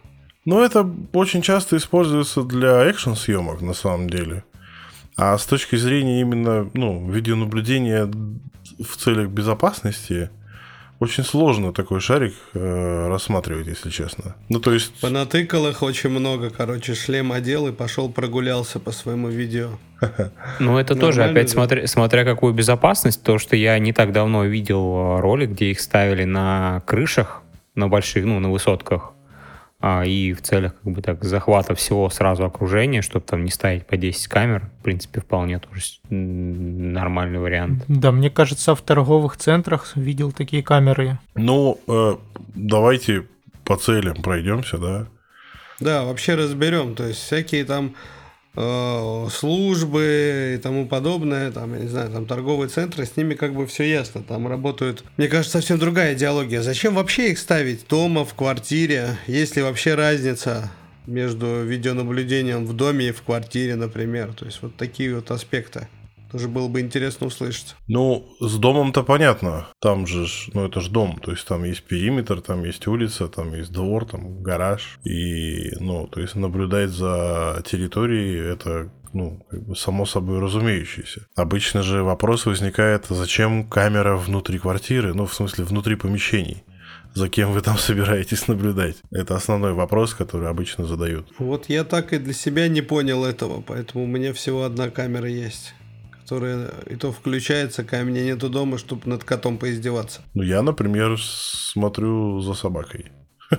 Ну, 0.45 0.63
это 0.63 0.89
очень 1.13 1.41
часто 1.41 1.75
используется 1.75 2.43
для 2.43 2.85
экшн-съемок, 2.85 3.61
на 3.61 3.73
самом 3.73 4.09
деле. 4.09 4.43
А 5.17 5.37
с 5.37 5.45
точки 5.45 5.75
зрения 5.75 6.21
именно 6.21 6.69
ну, 6.73 7.09
видеонаблюдения 7.09 8.05
в 8.05 8.95
целях 8.97 9.29
безопасности, 9.29 10.29
очень 10.99 11.23
сложно 11.23 11.73
такой 11.73 11.99
шарик 11.99 12.33
э, 12.53 13.07
рассматривать, 13.07 13.67
если 13.67 13.89
честно. 13.89 14.35
Ну, 14.49 14.59
то 14.59 14.73
есть... 14.73 14.99
Понатыкал 14.99 15.67
их 15.67 15.83
очень 15.83 16.09
много, 16.09 16.49
короче, 16.49 16.95
шлем 16.95 17.31
одел 17.31 17.67
и 17.67 17.71
пошел 17.71 18.09
прогулялся 18.09 18.79
по 18.79 18.91
своему 18.91 19.29
видео. 19.29 19.69
Ну, 20.59 20.77
это 20.77 20.95
тоже, 20.95 21.23
опять 21.23 21.49
смотря, 21.49 21.87
смотря 21.87 22.23
какую 22.23 22.53
безопасность, 22.53 23.23
то, 23.23 23.37
что 23.37 23.55
я 23.55 23.77
не 23.79 23.93
так 23.93 24.11
давно 24.11 24.45
видел 24.45 25.19
ролик, 25.19 25.51
где 25.51 25.71
их 25.71 25.79
ставили 25.79 26.23
на 26.23 26.81
крышах, 26.85 27.41
на 27.75 27.87
больших, 27.87 28.25
ну, 28.25 28.39
на 28.39 28.51
высотках, 28.51 29.13
и 29.79 30.33
в 30.33 30.41
целях 30.41 30.73
как 30.83 30.93
бы 30.93 31.01
так 31.01 31.23
захвата 31.23 31.75
всего 31.75 32.09
сразу 32.09 32.45
окружения, 32.45 33.01
чтобы 33.01 33.25
там 33.25 33.45
не 33.45 33.51
ставить 33.51 33.85
по 33.85 33.95
10 33.95 34.27
камер, 34.27 34.69
в 34.79 34.83
принципе, 34.83 35.21
вполне 35.21 35.59
тоже 35.59 35.83
нормальный 36.09 37.39
вариант. 37.39 37.83
Да, 37.87 38.11
мне 38.11 38.31
кажется, 38.31 38.73
в 38.73 38.81
торговых 38.81 39.37
центрах 39.37 39.95
видел 39.95 40.31
такие 40.31 40.63
камеры. 40.63 41.19
Ну, 41.35 41.79
э, 41.87 42.15
давайте 42.55 43.27
по 43.65 43.75
целям 43.75 44.15
пройдемся, 44.23 44.77
да? 44.77 45.07
Да, 45.79 46.05
вообще 46.05 46.33
разберем. 46.33 46.95
То 46.95 47.05
есть 47.05 47.19
всякие 47.19 47.63
там 47.63 47.87
э, 47.87 48.16
службы 49.31 50.55
и 50.55 50.57
тому 50.57 50.87
подобное, 50.87 51.51
там, 51.51 51.75
я 51.75 51.81
не 51.81 51.87
знаю, 51.87 52.09
там 52.09 52.25
торговые 52.25 52.69
центры, 52.69 53.05
с 53.05 53.15
ними 53.15 53.35
как 53.35 53.53
бы 53.53 53.67
все 53.67 53.83
ясно. 53.83 54.23
Там 54.23 54.47
работают, 54.47 55.03
мне 55.17 55.27
кажется, 55.27 55.59
совсем 55.59 55.77
другая 55.77 56.15
идеология. 56.15 56.63
Зачем 56.63 56.95
вообще 56.95 57.31
их 57.31 57.37
ставить 57.37 57.87
дома, 57.87 58.25
в 58.25 58.33
квартире? 58.33 59.17
Есть 59.27 59.55
ли 59.55 59.61
вообще 59.61 59.93
разница 59.93 60.71
между 61.05 61.63
видеонаблюдением 61.63 62.65
в 62.65 62.73
доме 62.73 63.09
и 63.09 63.11
в 63.11 63.21
квартире, 63.21 63.75
например? 63.75 64.33
То 64.33 64.45
есть 64.45 64.59
вот 64.63 64.75
такие 64.75 65.13
вот 65.13 65.29
аспекты. 65.29 65.87
Тоже 66.31 66.47
было 66.47 66.67
бы 66.67 66.81
интересно 66.81 67.27
услышать. 67.27 67.75
Ну, 67.87 68.27
с 68.39 68.57
домом-то 68.57 69.03
понятно. 69.03 69.67
Там 69.79 70.07
же, 70.07 70.25
ну, 70.53 70.65
это 70.65 70.81
же 70.81 70.89
дом. 70.89 71.19
То 71.23 71.31
есть 71.31 71.47
там 71.47 71.63
есть 71.63 71.83
периметр, 71.83 72.41
там 72.41 72.63
есть 72.63 72.87
улица, 72.87 73.27
там 73.27 73.53
есть 73.53 73.71
двор, 73.71 74.05
там 74.05 74.41
гараж. 74.41 74.99
И, 75.03 75.71
ну, 75.79 76.07
то 76.07 76.19
есть 76.19 76.35
наблюдать 76.35 76.89
за 76.89 77.63
территорией 77.65 78.53
это 78.53 78.91
ну, 79.13 79.45
как 79.49 79.63
бы 79.63 79.75
само 79.75 80.05
собой 80.05 80.39
разумеющееся. 80.39 81.27
Обычно 81.35 81.81
же 81.81 82.03
вопрос 82.03 82.45
возникает, 82.45 83.05
зачем 83.09 83.67
камера 83.67 84.15
внутри 84.17 84.59
квартиры, 84.59 85.13
ну, 85.13 85.25
в 85.25 85.33
смысле, 85.33 85.63
внутри 85.63 85.95
помещений? 85.95 86.63
За 87.13 87.29
кем 87.29 87.51
вы 87.51 87.61
там 87.61 87.77
собираетесь 87.79 88.47
наблюдать? 88.47 88.97
Это 89.11 89.35
основной 89.35 89.73
вопрос, 89.73 90.13
который 90.13 90.49
обычно 90.49 90.85
задают. 90.85 91.27
Вот 91.39 91.67
я 91.69 91.83
так 91.83 92.13
и 92.13 92.19
для 92.19 92.33
себя 92.33 92.67
не 92.67 92.81
понял 92.81 93.25
этого, 93.25 93.61
поэтому 93.61 94.03
у 94.03 94.07
меня 94.07 94.33
всего 94.33 94.63
одна 94.63 94.89
камера 94.89 95.27
есть, 95.27 95.73
которая 96.27 96.71
и 96.87 96.95
то 96.95 97.13
включается, 97.13 97.85
когда 97.85 98.03
меня 98.03 98.25
нету 98.25 98.49
дома, 98.49 98.77
чтобы 98.77 99.09
над 99.09 99.23
котом 99.23 99.57
поиздеваться. 99.57 100.21
Ну, 100.33 100.43
я, 100.43 100.61
например, 100.61 101.17
смотрю 101.21 102.41
за 102.41 102.53
собакой. 102.53 103.13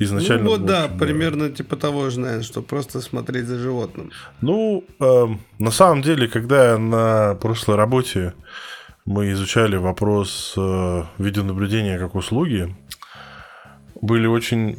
Изначально 0.00 0.44
ну 0.44 0.50
вот 0.50 0.64
да, 0.66 0.88
примерно 0.88 1.50
типа 1.50 1.76
того 1.76 2.10
же, 2.10 2.18
наверное, 2.18 2.42
что 2.42 2.62
просто 2.62 3.00
смотреть 3.00 3.46
за 3.46 3.58
животным. 3.58 4.10
Ну, 4.40 4.84
эм, 4.98 5.40
на 5.60 5.70
самом 5.70 6.02
деле, 6.02 6.26
когда 6.26 6.76
на 6.78 7.36
прошлой 7.36 7.76
работе 7.76 8.34
мы 9.04 9.30
изучали 9.30 9.76
вопрос 9.76 10.54
э, 10.56 11.02
видеонаблюдения 11.18 11.96
как 11.96 12.16
услуги, 12.16 12.74
были 14.02 14.26
очень, 14.26 14.74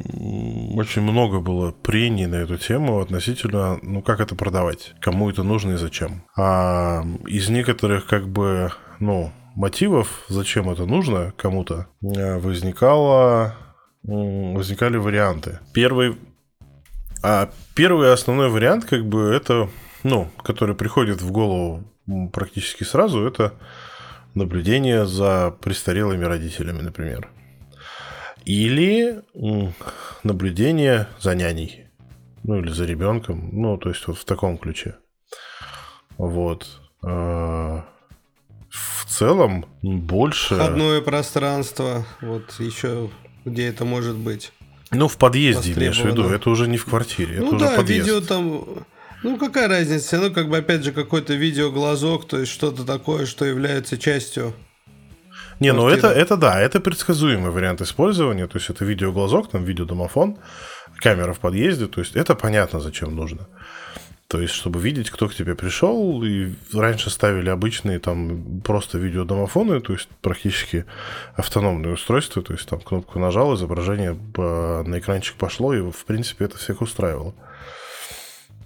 очень 0.76 1.02
много 1.02 1.40
было 1.40 1.72
прений 1.72 2.26
на 2.26 2.36
эту 2.36 2.58
тему 2.58 3.00
относительно, 3.00 3.78
ну, 3.82 4.02
как 4.02 4.20
это 4.20 4.36
продавать, 4.36 4.94
кому 5.00 5.30
это 5.30 5.42
нужно 5.42 5.72
и 5.72 5.76
зачем. 5.76 6.22
А 6.36 7.02
из 7.26 7.48
некоторых, 7.48 8.06
как 8.06 8.28
бы, 8.28 8.70
ну, 9.00 9.32
мотивов, 9.56 10.24
зачем 10.28 10.70
это 10.70 10.84
нужно 10.84 11.32
кому-то, 11.36 11.86
э, 12.02 12.38
возникало, 12.38 13.56
возникали 14.02 14.98
варианты. 14.98 15.58
Первый 15.72 16.16
а 17.22 17.50
первый 17.74 18.12
основной 18.12 18.50
вариант, 18.50 18.84
как 18.84 19.06
бы, 19.06 19.32
это, 19.34 19.70
ну, 20.02 20.28
который 20.42 20.74
приходит 20.74 21.22
в 21.22 21.32
голову 21.32 21.82
практически 22.34 22.84
сразу, 22.84 23.26
это 23.26 23.54
наблюдение 24.34 25.06
за 25.06 25.56
престарелыми 25.62 26.26
родителями, 26.26 26.82
например. 26.82 27.30
Или 28.44 29.22
наблюдение 30.22 31.08
за 31.20 31.34
няней. 31.34 31.86
Ну, 32.42 32.60
или 32.60 32.70
за 32.70 32.84
ребенком. 32.84 33.48
Ну, 33.52 33.76
то 33.78 33.88
есть 33.88 34.06
вот 34.06 34.18
в 34.18 34.24
таком 34.24 34.58
ключе. 34.58 34.96
Вот. 36.18 36.66
А, 37.02 37.84
В 38.68 39.06
целом, 39.06 39.66
больше... 39.82 40.56
Входное 40.56 41.00
пространство, 41.00 42.06
вот 42.20 42.54
еще 42.58 43.10
где 43.44 43.68
это 43.68 43.84
может 43.84 44.16
быть. 44.16 44.52
Ну, 44.90 45.08
в 45.08 45.16
подъезде 45.16 45.72
имеешь 45.72 46.00
в 46.00 46.04
виду, 46.04 46.28
это 46.28 46.50
уже 46.50 46.68
не 46.68 46.76
в 46.76 46.84
квартире, 46.84 47.40
ну, 47.40 47.48
это 47.48 47.58
да, 47.58 47.66
уже 47.68 47.76
подъезд. 47.76 48.06
видео 48.06 48.20
там... 48.20 48.64
Ну, 49.22 49.38
какая 49.38 49.68
разница? 49.68 50.18
Ну, 50.18 50.30
как 50.32 50.48
бы, 50.50 50.58
опять 50.58 50.84
же, 50.84 50.92
какой-то 50.92 51.34
видеоглазок, 51.34 52.26
то 52.26 52.38
есть 52.38 52.52
что-то 52.52 52.84
такое, 52.84 53.24
что 53.26 53.44
является 53.44 53.96
частью 53.96 54.54
не, 55.60 55.72
ну 55.72 55.88
это, 55.88 56.08
это 56.08 56.36
да, 56.36 56.60
это 56.60 56.80
предсказуемый 56.80 57.50
вариант 57.50 57.80
использования. 57.80 58.46
То 58.46 58.58
есть 58.58 58.70
это 58.70 58.84
видеоглазок, 58.84 59.50
там 59.50 59.64
видеодомофон, 59.64 60.38
камера 60.98 61.32
в 61.32 61.40
подъезде. 61.40 61.86
То 61.86 62.00
есть 62.00 62.16
это 62.16 62.34
понятно, 62.34 62.80
зачем 62.80 63.14
нужно. 63.14 63.46
То 64.26 64.40
есть, 64.40 64.54
чтобы 64.54 64.80
видеть, 64.80 65.10
кто 65.10 65.28
к 65.28 65.34
тебе 65.34 65.54
пришел, 65.54 66.24
и 66.24 66.54
раньше 66.72 67.10
ставили 67.10 67.50
обычные 67.50 67.98
там 67.98 68.60
просто 68.62 68.98
видеодомофоны, 68.98 69.80
то 69.80 69.92
есть 69.92 70.08
практически 70.22 70.86
автономные 71.36 71.94
устройства, 71.94 72.42
то 72.42 72.54
есть 72.54 72.68
там 72.68 72.80
кнопку 72.80 73.18
нажал, 73.18 73.54
изображение 73.54 74.16
по- 74.34 74.82
на 74.84 74.98
экранчик 74.98 75.36
пошло, 75.36 75.74
и 75.74 75.80
в 75.80 76.04
принципе 76.06 76.46
это 76.46 76.56
всех 76.56 76.80
устраивало. 76.80 77.34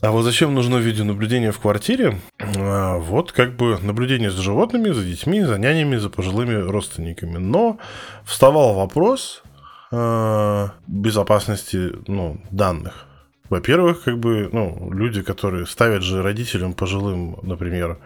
А 0.01 0.13
вот 0.13 0.23
зачем 0.23 0.55
нужно 0.55 0.77
видеонаблюдение 0.77 1.51
в 1.51 1.59
квартире? 1.59 2.21
А, 2.39 2.99
Вот 2.99 3.33
как 3.33 3.57
бы 3.57 3.79
наблюдение 3.83 4.31
за 4.31 4.43
животными, 4.43 4.91
за 4.91 5.03
детьми, 5.03 5.43
за 5.43 5.59
нянями, 5.59 5.97
за 5.97 6.09
пожилыми 6.09 6.55
родственниками. 6.55 7.39
Но 7.39 7.79
вставал 8.25 8.75
вопрос 8.75 9.43
а, 9.91 10.71
безопасности 10.87 11.91
ну, 12.07 12.41
данных. 12.53 13.07
Во-первых, 13.51 14.05
как 14.05 14.19
бы, 14.21 14.49
ну, 14.53 14.93
люди, 14.93 15.23
которые 15.23 15.67
ставят 15.67 16.03
же 16.03 16.23
родителям 16.23 16.75
пожилым, 16.75 17.39
например, 17.43 17.99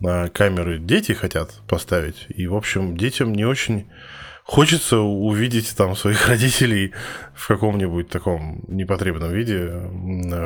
на 0.00 0.28
камеры, 0.28 0.78
дети 0.78 1.12
хотят 1.12 1.54
поставить. 1.68 2.26
И, 2.28 2.46
в 2.46 2.54
общем, 2.54 2.98
детям 2.98 3.32
не 3.32 3.46
очень 3.46 3.86
хочется 4.44 4.98
увидеть 4.98 5.74
там 5.76 5.96
своих 5.96 6.28
родителей 6.28 6.92
в 7.34 7.48
каком-нибудь 7.48 8.08
таком 8.08 8.62
непотребном 8.68 9.32
виде. 9.32 9.70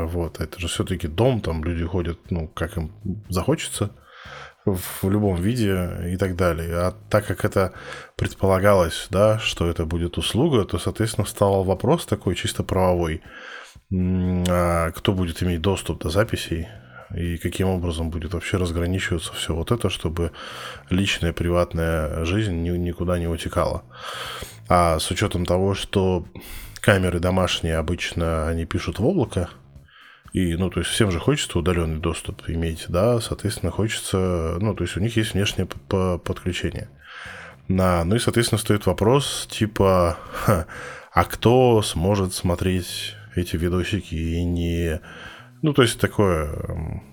Вот, 0.07 0.41
это 0.41 0.59
же 0.59 0.69
все-таки 0.69 1.09
дом, 1.09 1.41
там 1.41 1.63
люди 1.65 1.85
ходят, 1.85 2.19
ну, 2.31 2.49
как 2.49 2.77
им 2.77 2.93
захочется 3.29 3.91
в 4.65 5.09
любом 5.09 5.37
виде 5.37 5.91
и 6.13 6.17
так 6.17 6.37
далее. 6.37 6.75
А 6.75 6.95
так 7.11 7.27
как 7.27 7.45
это 7.45 7.73
предполагалось, 8.17 9.09
да, 9.11 9.39
что 9.39 9.69
это 9.69 9.87
будет 9.87 10.19
услуга, 10.19 10.65
то, 10.65 10.79
соответственно, 10.79 11.25
встал 11.25 11.65
вопрос 11.65 12.07
такой 12.07 12.35
чисто 12.35 12.63
правовой. 12.63 13.23
А 13.91 14.91
кто 14.91 15.13
будет 15.13 15.43
иметь 15.43 15.63
доступ 15.63 16.03
до 16.03 16.11
записей 16.11 16.69
и 17.15 17.37
каким 17.39 17.69
образом 17.69 18.11
будет 18.11 18.35
вообще 18.35 18.57
разграничиваться 18.57 19.33
все 19.33 19.55
вот 19.55 19.71
это, 19.73 19.89
чтобы 19.89 20.33
личная 20.91 21.33
приватная 21.33 22.25
жизнь 22.25 22.63
ни- 22.63 22.77
никуда 22.77 23.19
не 23.19 23.27
утекала. 23.27 23.85
А 24.69 24.99
с 24.99 25.11
учетом 25.11 25.47
того, 25.47 25.75
что 25.75 26.27
камеры 26.81 27.21
домашние 27.21 27.77
обычно 27.77 28.49
они 28.49 28.67
пишут 28.67 28.99
в 28.99 29.07
облако, 29.07 29.49
и, 30.33 30.57
ну, 30.57 30.71
то 30.71 30.81
есть 30.81 30.91
всем 30.91 31.11
же 31.11 31.19
хочется 31.19 31.59
удаленный 31.59 32.01
доступ 32.01 32.49
иметь, 32.49 32.85
да, 32.89 33.21
соответственно, 33.21 33.73
хочется, 33.73 34.59
ну, 34.61 34.75
то 34.75 34.85
есть 34.85 34.97
у 34.97 35.01
них 35.01 35.17
есть 35.17 35.33
внешнее 35.33 35.67
подключение. 35.67 36.91
На, 37.67 38.05
ну 38.05 38.17
и, 38.17 38.19
соответственно, 38.19 38.59
стоит 38.59 38.87
вопрос, 38.87 39.47
типа, 39.51 40.19
ха, 40.33 40.67
а 41.13 41.25
кто 41.25 41.83
сможет 41.83 42.35
смотреть 42.35 43.15
эти 43.35 43.57
видосики 43.57 44.15
и 44.15 44.45
не... 44.45 45.01
Ну, 45.63 45.73
то 45.73 45.83
есть 45.83 46.01
такое, 46.01 46.51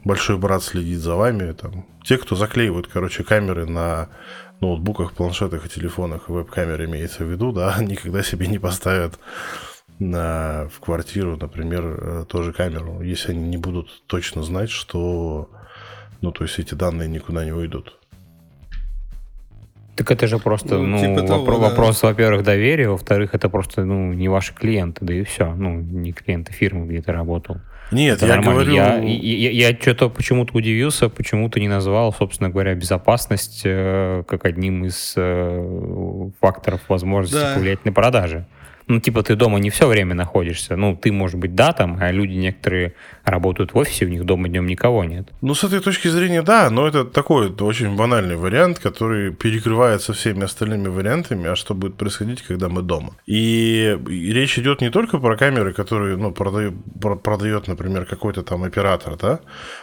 большой 0.03 0.37
брат 0.37 0.61
следит 0.63 0.99
за 0.99 1.15
вами, 1.15 1.51
там, 1.53 1.85
те, 2.03 2.17
кто 2.17 2.35
заклеивают, 2.35 2.87
короче, 2.87 3.23
камеры 3.23 3.65
на 3.65 4.09
ноутбуках, 4.61 5.13
планшетах 5.13 5.65
и 5.65 5.69
телефонах, 5.69 6.29
веб-камеры 6.29 6.85
имеется 6.85 7.23
в 7.25 7.31
виду, 7.31 7.51
да, 7.51 7.75
никогда 7.81 8.21
себе 8.21 8.47
не 8.47 8.59
поставят 8.59 9.19
на, 9.99 10.69
в 10.71 10.79
квартиру, 10.79 11.37
например, 11.37 11.83
э, 11.85 12.25
тоже 12.27 12.53
камеру, 12.53 13.01
если 13.01 13.31
они 13.31 13.47
не 13.47 13.57
будут 13.57 14.03
точно 14.07 14.43
знать, 14.43 14.69
что, 14.69 15.49
ну, 16.21 16.31
то 16.31 16.43
есть 16.43 16.59
эти 16.59 16.75
данные 16.75 17.09
никуда 17.09 17.45
не 17.45 17.51
уйдут. 17.51 17.97
Так 19.95 20.11
это 20.11 20.27
же 20.27 20.39
просто, 20.39 20.77
Ну, 20.77 20.85
ну, 20.85 20.99
типа 20.99 21.25
того, 21.25 21.45
вопро- 21.45 21.59
да. 21.61 21.69
вопрос, 21.69 22.03
во-первых, 22.03 22.43
доверия, 22.43 22.89
во-вторых, 22.89 23.33
это 23.33 23.47
просто, 23.49 23.85
ну, 23.85 24.11
не 24.11 24.27
ваши 24.27 24.53
клиенты, 24.53 25.05
да 25.05 25.13
и 25.13 25.23
все. 25.23 25.53
Ну, 25.55 25.79
не 25.79 26.11
клиенты 26.11 26.51
фирмы, 26.51 26.85
где 26.85 27.01
ты 27.01 27.13
работал. 27.13 27.61
Нет, 27.91 28.17
Это 28.17 28.25
я 28.27 28.35
нормально. 28.35 28.51
говорю... 28.63 28.73
Я, 28.75 28.97
я, 28.97 29.69
я 29.69 29.75
что-то 29.79 30.09
почему-то 30.09 30.53
удивился, 30.57 31.07
почему 31.09 31.49
ты 31.49 31.59
не 31.59 31.67
назвал, 31.67 32.11
собственно 32.13 32.49
говоря, 32.49 32.73
безопасность 32.73 33.61
э, 33.63 34.23
как 34.27 34.45
одним 34.45 34.85
из 34.85 35.13
э, 35.15 36.29
факторов 36.41 36.81
возможности 36.87 37.39
Да. 37.39 37.53
повлиять 37.55 37.85
на 37.85 37.93
продажи. 37.93 38.45
Ну, 38.87 38.99
типа, 38.99 39.23
ты 39.23 39.35
дома 39.35 39.59
не 39.59 39.69
все 39.71 39.87
время 39.87 40.13
находишься. 40.13 40.75
Ну, 40.75 40.95
ты, 40.95 41.11
может 41.11 41.39
быть, 41.39 41.55
да, 41.55 41.71
там, 41.73 41.97
а 41.99 42.11
люди 42.11 42.33
некоторые 42.33 42.93
работают 43.25 43.73
в 43.73 43.77
офисе, 43.77 44.05
у 44.05 44.09
них 44.09 44.23
дома 44.25 44.47
днем 44.47 44.67
никого 44.67 45.03
нет. 45.03 45.27
Ну, 45.41 45.53
с 45.55 45.63
этой 45.63 45.79
точки 45.79 46.07
зрения, 46.07 46.41
да, 46.41 46.69
но 46.69 46.87
это 46.87 47.03
такой 47.03 47.49
очень 47.49 47.95
банальный 47.95 48.35
вариант, 48.35 48.79
который 48.79 49.31
перекрывается 49.33 50.13
всеми 50.13 50.43
остальными 50.43 50.87
вариантами, 50.87 51.49
а 51.49 51.55
что 51.55 51.73
будет 51.73 51.95
происходить, 51.95 52.41
когда 52.41 52.69
мы 52.69 52.81
дома. 52.81 53.15
И, 53.25 53.97
речь 54.07 54.59
идет 54.59 54.81
не 54.81 54.89
только 54.89 55.17
про 55.17 55.37
камеры, 55.37 55.73
которые 55.73 56.17
ну, 56.17 56.31
продает, 56.31 56.73
про- 57.01 57.15
продает, 57.15 57.67
например, 57.67 58.05
какой-то 58.05 58.43
там 58.43 58.63
оператор, 58.63 59.17
да, 59.17 59.39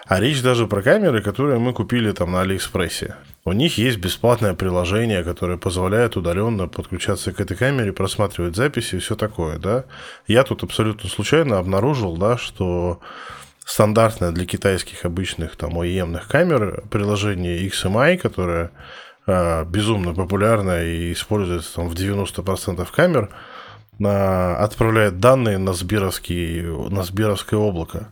а 0.06 0.20
речь 0.20 0.42
даже 0.42 0.66
про 0.66 0.82
камеры, 0.82 1.20
которые 1.20 1.58
мы 1.58 1.72
купили 1.72 2.12
там 2.12 2.32
на 2.32 2.42
Алиэкспрессе. 2.42 3.16
У 3.44 3.52
них 3.52 3.76
есть 3.76 3.98
бесплатное 3.98 4.54
приложение, 4.54 5.24
которое 5.24 5.58
позволяет 5.58 6.16
удаленно 6.16 6.68
подключаться 6.68 7.32
к 7.32 7.40
этой 7.40 7.56
камере, 7.56 7.92
просматривать 7.92 8.54
записи 8.54 8.96
и 8.96 8.98
все 9.00 9.16
такое, 9.16 9.58
да. 9.58 9.84
Я 10.28 10.44
тут 10.44 10.62
абсолютно 10.62 11.10
случайно 11.10 11.58
обнаружил, 11.58 12.16
да, 12.16 12.38
что 12.38 13.00
стандартное 13.64 14.32
для 14.32 14.46
китайских 14.46 15.04
обычных 15.04 15.56
там 15.56 15.78
OEM 15.78 16.20
камер 16.28 16.84
приложение 16.90 17.66
XMI, 17.66 18.18
которое 18.18 18.70
а, 19.26 19.64
безумно 19.64 20.14
популярное 20.14 20.84
и 20.84 21.12
используется 21.12 21.76
там 21.76 21.88
в 21.88 21.94
90% 21.94 22.86
камер, 22.90 23.30
а, 24.04 24.56
отправляет 24.56 25.20
данные 25.20 25.58
на, 25.58 25.72
сберовский, 25.72 26.62
на 26.62 27.02
сберовское 27.04 27.58
облако. 27.58 28.08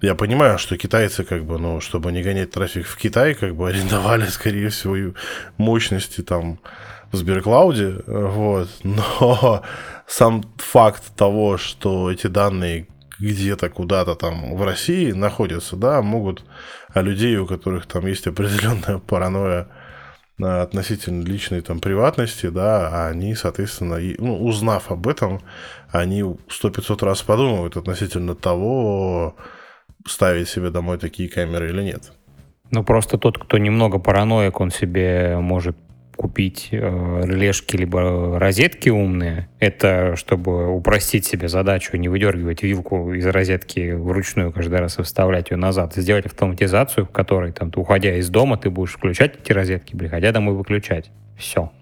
Я 0.00 0.14
понимаю, 0.14 0.58
что 0.58 0.76
китайцы, 0.76 1.22
как 1.22 1.44
бы, 1.44 1.58
ну, 1.58 1.80
чтобы 1.80 2.10
не 2.10 2.22
гонять 2.22 2.50
трафик 2.50 2.86
в 2.86 2.96
Китай, 2.96 3.34
как 3.34 3.54
бы 3.54 3.68
арендовали, 3.68 4.26
скорее 4.26 4.70
всего, 4.70 5.14
мощности 5.58 6.22
там 6.22 6.58
в 7.12 7.16
Сберклауде, 7.16 8.00
вот. 8.06 8.68
Но 8.82 9.62
сам 10.06 10.42
факт 10.56 11.14
того, 11.14 11.58
что 11.58 12.10
эти 12.10 12.26
данные 12.26 12.86
где-то 13.22 13.70
куда-то 13.70 14.14
там 14.16 14.56
в 14.56 14.64
России 14.64 15.12
находятся, 15.12 15.76
да, 15.76 16.02
могут, 16.02 16.44
а 16.92 17.02
людей, 17.02 17.36
у 17.36 17.46
которых 17.46 17.86
там 17.86 18.06
есть 18.06 18.26
определенная 18.26 18.98
паранойя 19.06 19.68
а, 20.42 20.62
относительно 20.62 21.24
личной 21.24 21.60
там 21.60 21.78
приватности, 21.78 22.48
да, 22.48 22.88
а 22.88 23.08
они, 23.08 23.34
соответственно, 23.34 23.94
и, 23.94 24.16
ну, 24.18 24.44
узнав 24.44 24.90
об 24.90 25.06
этом, 25.06 25.40
они 25.90 26.24
сто 26.48 26.70
500 26.70 27.02
раз 27.04 27.22
подумают 27.22 27.76
относительно 27.76 28.34
того, 28.34 29.36
ставить 30.06 30.48
себе 30.48 30.70
домой 30.70 30.98
такие 30.98 31.28
камеры 31.28 31.70
или 31.70 31.82
нет. 31.82 32.12
Ну, 32.72 32.82
просто 32.82 33.18
тот, 33.18 33.38
кто 33.38 33.58
немного 33.58 33.98
параноик, 33.98 34.60
он 34.60 34.70
себе 34.70 35.36
может 35.38 35.76
купить 36.16 36.68
э, 36.70 36.76
релешки 37.24 37.76
либо 37.76 38.38
розетки 38.38 38.88
умные. 38.88 39.48
Это 39.58 40.14
чтобы 40.16 40.68
упростить 40.68 41.24
себе 41.24 41.48
задачу, 41.48 41.96
не 41.96 42.08
выдергивать 42.08 42.62
вилку 42.62 43.12
из 43.12 43.26
розетки 43.26 43.92
вручную 43.92 44.52
каждый 44.52 44.78
раз 44.80 44.98
и 44.98 45.02
вставлять 45.02 45.50
ее 45.50 45.56
назад. 45.56 45.94
Сделать 45.94 46.26
автоматизацию, 46.26 47.06
в 47.06 47.10
которой, 47.10 47.52
там, 47.52 47.70
ты, 47.70 47.80
уходя 47.80 48.16
из 48.16 48.28
дома, 48.28 48.56
ты 48.56 48.70
будешь 48.70 48.92
включать 48.92 49.36
эти 49.42 49.52
розетки, 49.52 49.96
приходя 49.96 50.32
домой 50.32 50.54
выключать. 50.54 51.10
Все. 51.36 51.72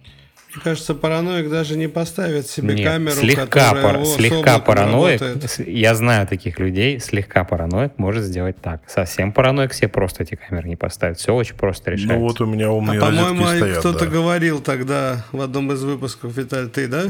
Мне 0.52 0.62
кажется, 0.64 0.94
параноик 0.96 1.48
даже 1.48 1.76
не 1.76 1.86
поставит 1.88 2.48
себе 2.48 2.74
Нет, 2.74 2.84
камеру, 2.84 3.14
слегка, 3.14 3.46
которая 3.46 3.94
пар- 3.94 4.04
слегка 4.04 4.58
параноик, 4.58 5.20
работает. 5.20 5.68
я 5.68 5.94
знаю 5.94 6.26
таких 6.26 6.58
людей, 6.58 6.98
слегка 6.98 7.44
параноик 7.44 7.92
может 7.98 8.24
сделать 8.24 8.56
так. 8.60 8.82
Совсем 8.88 9.32
параноик 9.32 9.72
себе 9.72 9.86
просто 9.88 10.24
эти 10.24 10.34
камеры 10.34 10.68
не 10.68 10.74
поставит. 10.76 11.18
Все 11.18 11.32
очень 11.34 11.54
просто 11.54 11.92
решается. 11.92 12.16
Ну 12.16 12.22
вот 12.22 12.40
у 12.40 12.46
меня 12.46 12.66
А 12.66 12.70
умные 12.70 12.98
по-моему, 12.98 13.44
розетки 13.44 13.58
стоят. 13.58 13.78
кто-то 13.78 14.06
да. 14.06 14.10
говорил 14.10 14.60
тогда 14.60 15.24
в 15.30 15.40
одном 15.40 15.70
из 15.72 15.84
выпусков, 15.84 16.36
Виталий, 16.36 16.68
ты, 16.68 16.88
да? 16.88 17.04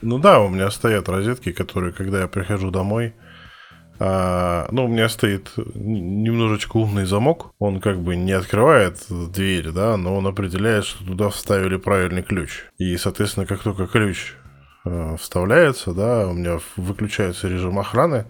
Ну 0.00 0.18
да, 0.18 0.40
у 0.40 0.48
меня 0.48 0.70
стоят 0.70 1.08
розетки, 1.10 1.52
которые, 1.52 1.92
когда 1.92 2.20
я 2.22 2.26
прихожу 2.26 2.70
домой, 2.70 3.12
а, 4.00 4.68
ну, 4.70 4.84
у 4.84 4.88
меня 4.88 5.08
стоит 5.08 5.52
немножечко 5.56 6.76
умный 6.76 7.04
замок. 7.04 7.52
Он 7.58 7.80
как 7.80 8.00
бы 8.00 8.16
не 8.16 8.32
открывает 8.32 8.98
дверь, 9.08 9.70
да, 9.70 9.96
но 9.96 10.16
он 10.16 10.26
определяет, 10.26 10.84
что 10.84 11.04
туда 11.04 11.30
вставили 11.30 11.76
правильный 11.76 12.22
ключ. 12.22 12.64
И, 12.78 12.96
соответственно, 12.96 13.46
как 13.46 13.62
только 13.62 13.86
ключ 13.86 14.34
э, 14.84 15.16
вставляется, 15.18 15.92
да, 15.94 16.28
у 16.28 16.32
меня 16.32 16.60
выключается 16.76 17.48
режим 17.48 17.78
охраны, 17.78 18.26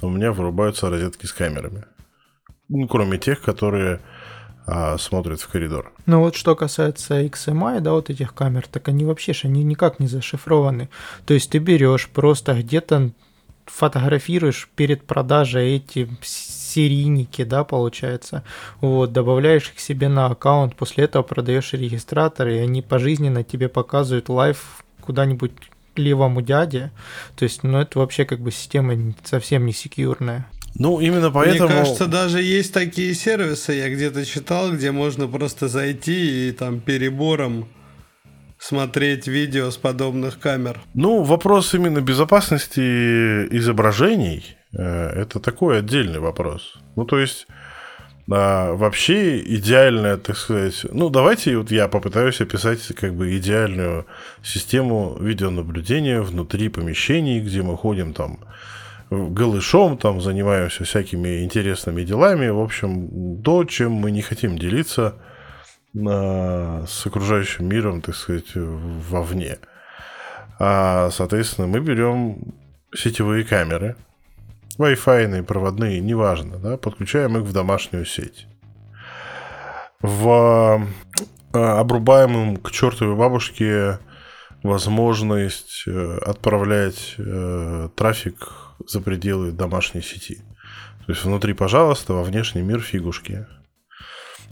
у 0.00 0.08
меня 0.08 0.32
вырубаются 0.32 0.88
розетки 0.88 1.26
с 1.26 1.32
камерами. 1.32 1.84
Ну, 2.68 2.86
кроме 2.86 3.18
тех, 3.18 3.40
которые 3.42 4.00
а 4.64 4.96
смотрит 4.96 5.40
в 5.40 5.48
коридор. 5.48 5.92
Ну 6.06 6.20
вот 6.20 6.36
что 6.36 6.54
касается 6.54 7.20
XMEye, 7.22 7.80
да, 7.80 7.92
вот 7.92 8.10
этих 8.10 8.32
камер, 8.32 8.68
так 8.70 8.86
они 8.88 9.04
вообще 9.04 9.32
же 9.32 9.48
они 9.48 9.64
никак 9.64 9.98
не 9.98 10.06
зашифрованы. 10.06 10.88
То 11.26 11.34
есть 11.34 11.50
ты 11.50 11.58
берешь 11.58 12.08
просто 12.08 12.54
где-то 12.54 13.10
фотографируешь 13.66 14.68
перед 14.76 15.04
продажей 15.04 15.76
эти 15.76 16.08
серийники, 16.22 17.44
да, 17.44 17.64
получается, 17.64 18.44
вот, 18.80 19.12
добавляешь 19.12 19.70
их 19.74 19.80
себе 19.80 20.08
на 20.08 20.26
аккаунт, 20.26 20.74
после 20.74 21.04
этого 21.04 21.22
продаешь 21.22 21.72
регистратор, 21.72 22.48
и 22.48 22.58
они 22.58 22.82
пожизненно 22.82 23.44
тебе 23.44 23.68
показывают 23.68 24.28
live 24.28 24.84
куда-нибудь 25.00 25.52
левому 25.96 26.40
дяде. 26.40 26.90
То 27.36 27.44
есть, 27.44 27.62
ну, 27.62 27.78
это 27.78 27.98
вообще 27.98 28.24
как 28.24 28.40
бы 28.40 28.50
система 28.50 29.14
совсем 29.24 29.66
не 29.66 29.72
секьюрная. 29.72 30.46
Ну, 30.74 31.00
именно 31.00 31.30
поэтому... 31.30 31.68
Мне 31.68 31.78
кажется, 31.78 32.06
даже 32.06 32.40
есть 32.42 32.72
такие 32.72 33.14
сервисы, 33.14 33.72
я 33.74 33.90
где-то 33.90 34.24
читал, 34.24 34.72
где 34.72 34.90
можно 34.90 35.28
просто 35.28 35.68
зайти 35.68 36.48
и 36.48 36.52
там 36.52 36.80
перебором 36.80 37.68
смотреть 38.62 39.26
видео 39.26 39.70
с 39.70 39.76
подобных 39.76 40.38
камер. 40.38 40.80
Ну, 40.94 41.24
вопрос 41.24 41.74
именно 41.74 42.00
безопасности 42.00 42.80
изображений 43.56 44.56
э, 44.72 45.22
это 45.22 45.40
такой 45.40 45.80
отдельный 45.80 46.20
вопрос. 46.20 46.74
Ну, 46.94 47.04
то 47.04 47.18
есть, 47.18 47.48
а, 48.30 48.72
вообще 48.74 49.40
идеальная, 49.40 50.16
так 50.16 50.36
сказать... 50.36 50.86
Ну, 50.92 51.10
давайте 51.10 51.56
вот 51.56 51.72
я 51.72 51.88
попытаюсь 51.88 52.40
описать 52.40 52.86
как 52.94 53.14
бы 53.14 53.36
идеальную 53.36 54.06
систему 54.44 55.16
видеонаблюдения 55.20 56.22
внутри 56.22 56.68
помещений, 56.68 57.40
где 57.40 57.62
мы 57.62 57.76
ходим 57.76 58.12
там 58.14 58.38
голышом, 59.10 59.98
там 59.98 60.20
занимаемся 60.20 60.84
всякими 60.84 61.42
интересными 61.42 62.04
делами. 62.04 62.48
В 62.48 62.60
общем, 62.60 63.42
то, 63.42 63.64
чем 63.64 63.90
мы 63.90 64.12
не 64.12 64.22
хотим 64.22 64.56
делиться 64.56 65.16
с 65.94 67.06
окружающим 67.06 67.68
миром, 67.68 68.00
так 68.00 68.14
сказать, 68.14 68.52
вовне. 68.54 69.58
А, 70.58 71.10
соответственно, 71.10 71.66
мы 71.66 71.80
берем 71.80 72.54
сетевые 72.94 73.44
камеры, 73.44 73.96
Wi-Fi, 74.78 75.42
проводные, 75.42 76.00
неважно, 76.00 76.58
да, 76.58 76.76
подключаем 76.76 77.36
их 77.36 77.42
в 77.42 77.52
домашнюю 77.52 78.06
сеть. 78.06 78.46
В 80.00 80.86
а, 81.52 81.80
обрубаем 81.80 82.32
им 82.32 82.56
к 82.56 82.70
чертовой 82.70 83.14
бабушке 83.14 83.98
возможность 84.62 85.84
э, 85.86 86.18
отправлять 86.18 87.16
э, 87.18 87.88
трафик 87.96 88.48
за 88.86 89.00
пределы 89.00 89.50
домашней 89.50 90.02
сети. 90.02 90.36
То 91.06 91.12
есть 91.12 91.24
внутри, 91.24 91.52
пожалуйста, 91.52 92.14
во 92.14 92.22
внешний 92.22 92.62
мир 92.62 92.80
фигушки. 92.80 93.46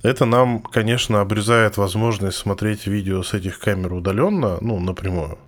Это 0.02 0.24
нам, 0.24 0.60
конечно, 0.60 1.20
обрезает 1.20 1.76
возможность 1.76 2.38
смотреть 2.38 2.86
видео 2.86 3.22
с 3.22 3.34
этих 3.34 3.58
камер 3.58 3.92
удаленно, 3.92 4.58
ну, 4.60 4.80
напрямую. 4.80 5.38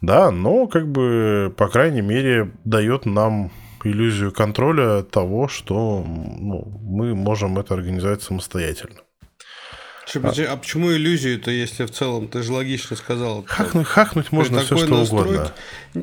Да, 0.00 0.30
но 0.30 0.66
как 0.66 0.86
бы, 0.86 1.52
по 1.56 1.68
крайней 1.68 2.02
мере, 2.02 2.52
дает 2.64 3.06
нам 3.06 3.50
иллюзию 3.82 4.32
контроля 4.32 5.02
того, 5.02 5.48
что 5.48 6.04
ну, 6.06 6.64
мы 6.82 7.14
можем 7.14 7.58
это 7.58 7.74
организовать 7.74 8.22
самостоятельно. 8.22 9.00
А, 10.22 10.32
а 10.48 10.56
почему 10.56 10.92
иллюзию-то, 10.92 11.50
если 11.50 11.86
в 11.86 11.90
целом, 11.90 12.28
ты 12.28 12.42
же 12.42 12.52
логично 12.52 12.94
сказал? 12.96 13.44
Хакнуть, 13.46 13.86
хакнуть 13.86 14.32
можно 14.32 14.60
все, 14.60 14.76
что 14.76 14.98
настроить... 14.98 15.26
угодно. 15.26 15.52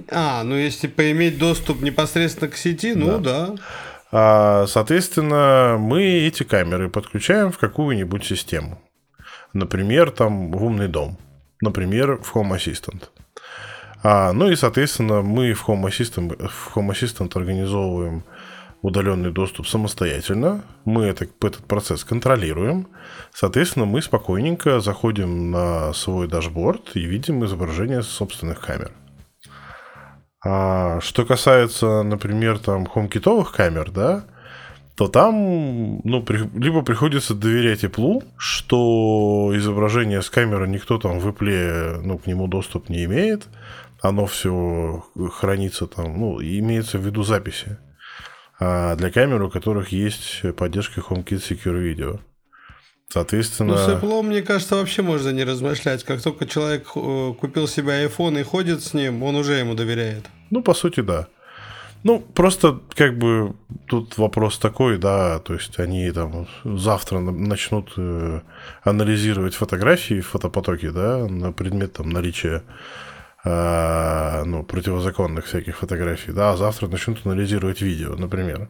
А, 0.10 0.44
ну 0.44 0.56
если 0.56 0.88
поиметь 0.88 1.38
доступ 1.38 1.82
непосредственно 1.82 2.50
к 2.50 2.58
сети, 2.58 2.94
ну 2.96 3.20
да. 3.20 3.48
да. 3.48 3.56
А, 4.12 4.66
соответственно, 4.68 5.78
мы 5.80 6.04
эти 6.04 6.44
камеры 6.44 6.90
подключаем 6.90 7.52
в 7.52 7.58
какую-нибудь 7.58 8.26
систему. 8.26 8.82
Например, 9.54 10.12
там 10.12 10.52
в 10.52 10.64
умный 10.64 10.88
дом. 10.88 11.18
Например, 11.62 12.18
в 12.18 12.36
Home 12.36 12.56
Assistant. 12.56 13.10
А, 14.04 14.34
ну 14.34 14.50
и, 14.50 14.56
соответственно, 14.56 15.22
мы 15.22 15.54
в 15.54 15.68
Home 15.68 15.84
Assistant, 15.84 16.48
в 16.48 16.76
Home 16.76 16.92
Assistant 16.92 17.32
организовываем 17.36 18.24
удаленный 18.82 19.32
доступ 19.32 19.68
самостоятельно. 19.68 20.64
Мы 20.86 21.06
это, 21.06 21.26
этот 21.26 21.66
процесс 21.66 22.04
контролируем. 22.04 22.88
Соответственно, 23.32 23.86
мы 23.86 24.02
спокойненько 24.02 24.80
заходим 24.80 25.52
на 25.52 25.94
свой 25.94 26.28
дашборд 26.28 26.96
и 26.96 27.02
видим 27.02 27.46
изображение 27.46 28.02
собственных 28.02 28.60
камер. 28.60 28.92
А 30.44 31.00
что 31.02 31.26
касается, 31.26 32.04
например, 32.04 32.58
там 32.58 32.86
хомкитовых 32.88 33.52
камер, 33.52 33.92
да, 33.92 34.26
то 34.96 35.08
там, 35.08 36.02
ну, 36.04 36.24
при, 36.24 36.50
либо 36.60 36.82
приходится 36.82 37.36
доверять 37.36 37.84
Apple, 37.84 38.24
что 38.38 39.52
изображение 39.56 40.22
с 40.22 40.30
камеры 40.30 40.68
никто 40.68 40.98
там 40.98 41.20
в 41.20 41.28
Apple, 41.28 42.02
ну, 42.02 42.18
к 42.18 42.26
нему 42.26 42.48
доступ 42.48 42.90
не 42.90 43.06
имеет, 43.06 43.48
оно 44.02 44.26
все 44.26 45.06
хранится 45.32 45.86
там, 45.86 46.20
ну, 46.20 46.42
имеется 46.42 46.98
в 46.98 47.06
виду 47.06 47.24
записи. 47.24 47.78
А 48.60 48.96
для 48.96 49.12
камер, 49.12 49.44
у 49.44 49.50
которых 49.50 49.90
есть 49.90 50.42
поддержка 50.56 51.02
HomeKit 51.02 51.42
Secure 51.50 51.82
Video. 51.82 52.20
Соответственно... 53.12 53.74
Ну, 53.74 53.78
с 53.78 53.90
Apple, 53.90 54.24
мне 54.24 54.42
кажется, 54.42 54.76
вообще 54.76 55.02
можно 55.02 55.32
не 55.32 55.44
размышлять. 55.44 56.04
Как 56.06 56.22
только 56.22 56.48
человек 56.48 56.88
э, 56.96 57.34
купил 57.40 57.68
себе 57.68 58.06
iPhone 58.06 58.40
и 58.40 58.44
ходит 58.44 58.82
с 58.84 58.94
ним, 58.94 59.24
он 59.24 59.36
уже 59.36 59.56
ему 59.56 59.74
доверяет. 59.74 60.30
Ну, 60.50 60.64
по 60.64 60.74
сути, 60.74 61.02
да. 61.02 61.28
Ну, 62.04 62.20
просто 62.20 62.80
как 62.96 63.18
бы 63.18 63.54
тут 63.88 64.18
вопрос 64.18 64.58
такой, 64.58 64.98
да, 64.98 65.40
то 65.40 65.54
есть 65.54 65.78
они 65.78 66.10
там 66.12 66.48
завтра 66.64 67.20
начнут 67.20 67.92
э, 67.98 68.42
анализировать 68.84 69.56
фотографии 69.56 70.22
в 70.22 70.28
фотопотоке, 70.28 70.92
да, 70.92 71.28
на 71.28 71.52
предмет 71.52 71.94
там 71.94 72.10
наличия 72.10 72.64
э, 73.44 74.44
ну, 74.46 74.64
противозаконных 74.64 75.46
всяких 75.46 75.78
фотографий, 75.78 76.32
да, 76.32 76.52
а 76.52 76.58
завтра 76.58 76.88
начнут 76.88 77.26
анализировать 77.26 77.82
видео, 77.82 78.16
например. 78.16 78.70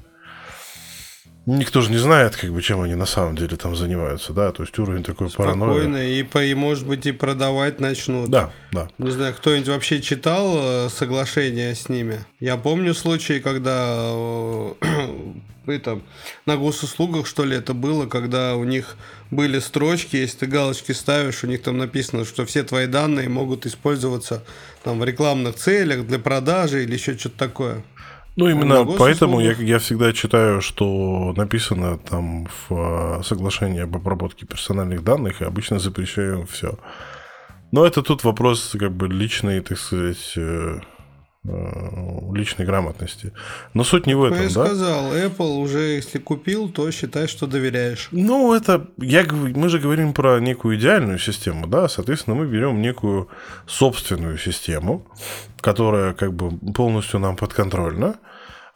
Никто 1.48 1.82
же 1.82 1.90
не 1.90 1.98
знает, 1.98 2.36
как 2.36 2.52
бы, 2.52 2.62
чем 2.62 2.82
они 2.82 2.94
на 2.94 3.08
самом 3.08 3.36
деле 3.36 3.58
там 3.58 3.76
занимаются, 3.76 4.32
да, 4.32 4.52
то 4.52 4.62
есть 4.62 4.78
уровень 4.78 5.04
такой 5.04 5.30
Спокойно, 5.30 5.66
паранойи. 5.66 6.20
и, 6.20 6.24
по, 6.24 6.44
и, 6.44 6.54
может 6.54 6.86
быть, 6.86 7.08
и 7.08 7.12
продавать 7.12 7.80
начнут. 7.80 8.30
Да, 8.30 8.52
да. 8.72 8.90
Не 9.00 9.10
знаю, 9.10 9.34
кто-нибудь 9.34 9.70
вообще 9.70 10.02
читал 10.02 10.56
э, 10.60 10.90
соглашение 10.90 11.74
с 11.74 11.90
ними? 11.90 12.20
Я 12.40 12.58
помню 12.58 12.94
случаи, 12.94 13.40
когда 13.40 13.96
э, 14.12 14.74
это, 15.66 16.02
на 16.46 16.58
госуслугах, 16.58 17.26
что 17.26 17.44
ли, 17.44 17.58
это 17.58 17.74
было, 17.74 18.06
когда 18.06 18.56
у 18.56 18.64
них 18.64 18.96
были 19.32 19.58
строчки, 19.58 20.18
если 20.18 20.40
ты 20.40 20.46
галочки 20.46 20.92
ставишь, 20.92 21.44
у 21.44 21.48
них 21.48 21.64
там 21.64 21.78
написано, 21.80 22.24
что 22.24 22.46
все 22.46 22.62
твои 22.64 22.86
данные 22.86 23.30
могут 23.30 23.66
использоваться 23.66 24.44
там 24.84 25.00
в 25.00 25.06
рекламных 25.06 25.56
целях, 25.56 26.06
для 26.06 26.20
продажи 26.20 26.84
или 26.84 26.94
еще 26.94 27.18
что-то 27.18 27.38
такое. 27.40 27.84
Ну, 28.38 28.50
именно 28.50 28.86
поэтому 28.86 29.42
я, 29.42 29.52
я 29.54 29.80
всегда 29.80 30.14
читаю, 30.14 30.62
что 30.62 31.34
написано 31.36 31.98
там 31.98 32.48
в 32.48 32.72
а, 32.72 33.22
соглашении 33.24 33.82
об 33.82 33.96
обработке 33.96 34.46
персональных 34.46 35.04
данных, 35.04 35.42
и 35.42 35.46
обычно 35.46 35.80
запрещаю 35.80 36.48
все. 36.48 36.80
Но 37.72 37.86
это 37.86 38.02
тут 38.02 38.24
вопрос 38.24 38.76
как 38.80 38.92
бы 38.92 39.08
личной, 39.08 39.60
так 39.62 39.78
сказать, 39.78 40.34
э, 40.38 40.42
Э, 40.42 40.80
личной 41.44 42.66
грамотности. 42.66 43.34
Но 43.74 43.84
суть 43.84 44.06
не 44.06 44.14
в 44.14 44.24
этом, 44.24 44.44
я 44.44 44.50
да? 44.50 44.66
сказал, 44.66 45.14
Apple 45.14 45.58
уже 45.58 45.80
если 45.80 46.20
купил, 46.20 46.70
то 46.70 46.90
считай, 46.92 47.28
что 47.28 47.48
доверяешь. 47.48 48.10
Ну, 48.12 48.54
это, 48.54 48.88
я, 48.98 49.24
мы 49.24 49.70
же 49.70 49.80
говорим 49.80 50.14
про 50.14 50.40
некую 50.40 50.78
идеальную 50.78 51.18
систему, 51.18 51.66
да, 51.66 51.90
соответственно, 51.90 52.36
мы 52.36 52.46
берем 52.46 52.80
некую 52.82 53.28
собственную 53.66 54.38
систему, 54.38 55.08
которая 55.62 56.14
как 56.14 56.34
бы 56.34 56.52
полностью 56.74 57.20
нам 57.20 57.36
подконтрольна, 57.36 58.20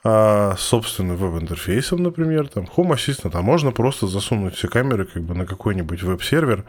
а 0.08 0.56
собственным 0.60 1.18
веб-интерфейсом, 1.18 2.04
например, 2.04 2.48
там, 2.48 2.66
Home 2.78 2.94
Assistant, 2.94 3.32
а 3.34 3.42
можно 3.42 3.72
просто 3.72 4.06
засунуть 4.06 4.54
все 4.54 4.68
камеры 4.68 5.06
как 5.06 5.24
бы 5.24 5.34
на 5.34 5.48
какой-нибудь 5.48 6.04
веб-сервер, 6.04 6.64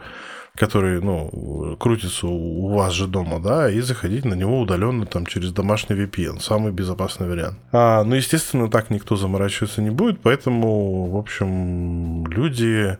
который, 0.55 0.99
ну, 1.01 1.77
крутится 1.79 2.25
у 2.25 2.73
вас 2.73 2.93
же 2.93 3.05
дома, 3.05 3.39
да, 3.39 3.69
и 3.69 3.79
заходить 3.79 4.25
на 4.25 4.33
него 4.33 4.59
удаленно 4.59 5.05
там 5.05 5.27
через 5.27 5.51
домашний 5.51 5.95
VPN, 5.95 6.39
самый 6.39 6.71
безопасный 6.71 7.27
вариант. 7.27 7.59
А, 7.71 8.03
ну, 8.03 8.15
естественно, 8.15 8.71
так 8.71 8.89
никто 8.89 9.15
заморачиваться 9.15 9.83
не 9.83 9.91
будет, 9.91 10.19
поэтому, 10.19 11.05
в 11.11 11.17
общем, 11.17 12.25
люди 12.25 12.97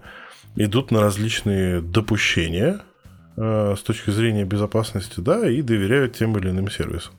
идут 0.55 0.91
на 0.91 1.01
различные 1.01 1.81
допущения 1.81 2.81
э, 3.37 3.73
с 3.75 3.81
точки 3.81 4.11
зрения 4.11 4.45
безопасности, 4.45 5.19
да, 5.19 5.49
и 5.49 5.63
доверяют 5.63 6.15
тем 6.15 6.37
или 6.37 6.51
иным 6.51 6.69
сервисам. 6.69 7.13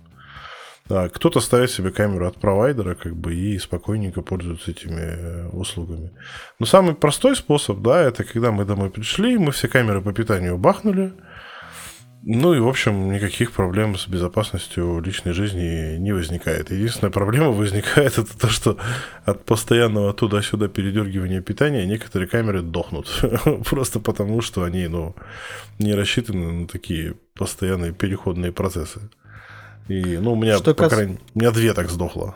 Да, 0.88 1.11
кто-то 1.11 1.40
ставит 1.40 1.70
себе 1.70 1.90
камеру 1.90 2.27
от 2.27 2.40
провайдера, 2.40 2.94
как 2.94 3.14
бы, 3.14 3.35
и 3.35 3.59
спокойненько 3.59 4.22
пользуется 4.22 4.70
этими 4.70 5.01
э, 5.01 5.48
услугами. 5.48 6.12
Но 6.59 6.64
самый 6.64 6.94
простой 6.94 7.37
способ, 7.37 7.81
да, 7.81 8.01
это 8.01 8.24
когда 8.24 8.53
мы 8.53 8.64
домой 8.64 8.90
пришли, 8.90 9.37
мы 9.37 9.53
все 9.53 9.68
камеры 9.68 10.01
по 10.01 10.12
питанию 10.14 10.57
бахнули, 10.57 11.12
Ну 12.22 12.55
и, 12.55 12.59
в 12.59 12.66
общем, 12.66 13.12
никаких 13.12 13.53
проблем 13.53 13.96
с 13.96 14.09
безопасностью 14.09 15.01
личной 15.01 15.33
жизни 15.33 15.98
не 15.98 16.12
возникает. 16.12 16.70
Единственная 16.70 17.12
проблема 17.12 17.51
возникает 17.51 18.18
это 18.18 18.38
то, 18.38 18.48
что 18.48 18.79
от 19.27 19.44
постоянного 19.44 20.14
туда-сюда 20.14 20.68
передергивания 20.68 21.42
питания 21.42 21.87
некоторые 21.87 22.29
камеры 22.29 22.62
дохнут. 22.62 23.09
Просто 23.70 24.01
потому, 24.01 24.40
что 24.40 24.64
они 24.64 24.88
ну, 24.88 25.14
не 25.79 25.94
рассчитаны 25.94 26.53
на 26.53 26.66
такие 26.66 27.14
постоянные 27.35 27.92
переходные 27.92 28.53
процессы. 28.53 29.01
И, 29.88 30.18
ну, 30.18 30.33
у 30.33 30.37
меня, 30.37 30.59
что 30.59 30.74
по 30.74 30.85
кас... 30.85 30.92
крайней 30.92 31.18
у 31.35 31.38
меня 31.38 31.51
две 31.51 31.72
так 31.74 31.90
сдохло. 31.90 32.35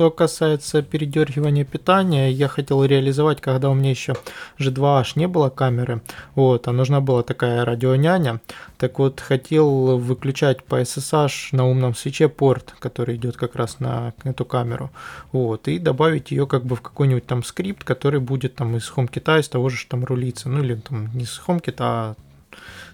Что 0.00 0.10
касается 0.10 0.80
передергивания 0.80 1.66
питания, 1.66 2.30
я 2.30 2.48
хотел 2.48 2.82
реализовать, 2.82 3.42
когда 3.42 3.68
у 3.68 3.74
меня 3.74 3.90
еще 3.90 4.14
G2H 4.58 5.12
не 5.16 5.28
было 5.28 5.50
камеры, 5.50 6.00
вот, 6.34 6.68
а 6.68 6.72
нужна 6.72 7.02
была 7.02 7.22
такая 7.22 7.66
радионяня, 7.66 8.40
так 8.78 8.98
вот, 8.98 9.20
хотел 9.20 9.98
выключать 9.98 10.64
по 10.64 10.80
SSH 10.80 11.48
на 11.52 11.68
умном 11.68 11.94
свече 11.94 12.30
порт, 12.30 12.74
который 12.78 13.16
идет 13.16 13.36
как 13.36 13.56
раз 13.56 13.78
на 13.78 14.14
эту 14.24 14.46
камеру, 14.46 14.90
вот, 15.32 15.68
и 15.68 15.78
добавить 15.78 16.30
ее 16.30 16.46
как 16.46 16.64
бы 16.64 16.76
в 16.76 16.80
какой-нибудь 16.80 17.26
там 17.26 17.44
скрипт, 17.44 17.84
который 17.84 18.20
будет 18.20 18.54
там 18.54 18.74
из 18.78 18.90
HomeKit, 18.90 19.40
из 19.40 19.50
того 19.50 19.68
же 19.68 19.84
там 19.86 20.06
рулиться, 20.06 20.48
ну 20.48 20.62
или 20.62 20.76
там 20.76 21.10
не 21.14 21.26
с 21.26 21.42
HomeKit, 21.46 21.76
а 21.80 22.14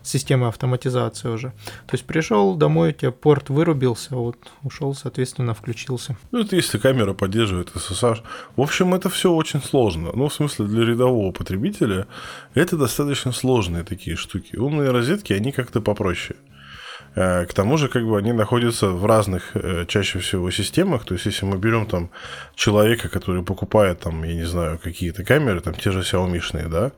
системы 0.07 0.49
автоматизации 0.49 1.29
уже. 1.29 1.49
То 1.87 1.95
есть 1.95 2.05
пришел 2.05 2.55
домой, 2.55 2.91
у 2.91 2.93
тебя 2.93 3.11
порт 3.11 3.51
вырубился, 3.51 4.15
вот 4.17 4.37
ушел, 4.63 4.95
соответственно, 4.95 5.55
включился. 5.55 6.17
Ну, 6.31 6.41
это 6.41 6.57
если 6.57 6.79
камера 6.79 7.13
поддерживает 7.15 7.71
SSH. 7.75 8.23
В 8.57 8.61
общем, 8.61 8.95
это 8.95 9.09
все 9.09 9.33
очень 9.33 9.63
сложно. 9.63 10.11
Ну, 10.15 10.29
в 10.29 10.35
смысле, 10.35 10.67
для 10.67 10.85
рядового 10.85 11.33
потребителя 11.33 12.07
это 12.55 12.77
достаточно 12.77 13.33
сложные 13.33 13.85
такие 13.85 14.17
штуки. 14.17 14.57
Умные 14.57 14.91
розетки, 14.91 15.33
они 15.33 15.53
как-то 15.53 15.81
попроще. 15.81 16.37
Э, 17.17 17.47
к 17.47 17.55
тому 17.55 17.79
же, 17.79 17.89
как 17.89 18.05
бы 18.07 18.19
они 18.19 18.33
находятся 18.33 18.89
в 18.89 19.07
разных, 19.07 19.51
э, 19.55 19.87
чаще 19.89 20.19
всего, 20.19 20.51
системах. 20.51 21.05
То 21.05 21.15
есть, 21.15 21.27
если 21.27 21.47
мы 21.47 21.57
берем 21.57 21.87
там 21.87 22.11
человека, 22.55 23.09
который 23.09 23.43
покупает 23.43 24.01
там, 24.01 24.23
я 24.25 24.35
не 24.35 24.45
знаю, 24.45 24.79
какие-то 24.79 25.25
камеры, 25.25 25.61
там 25.61 25.75
те 25.75 25.91
же 25.91 26.01
Xiaomi, 26.01 26.69
да, 26.69 26.93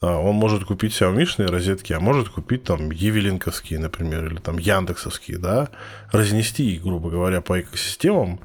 он 0.00 0.34
может 0.34 0.64
купить 0.64 0.92
Xiaomi 0.92 1.46
розетки, 1.46 1.92
а 1.92 2.00
может 2.00 2.28
купить 2.28 2.64
там 2.64 2.90
Евелинковские, 2.90 3.78
например, 3.78 4.26
или 4.26 4.38
там 4.38 4.58
Яндексовские, 4.58 5.38
да, 5.38 5.68
разнести 6.12 6.74
их, 6.74 6.82
грубо 6.82 7.10
говоря, 7.10 7.40
по 7.40 7.60
экосистемам, 7.60 8.40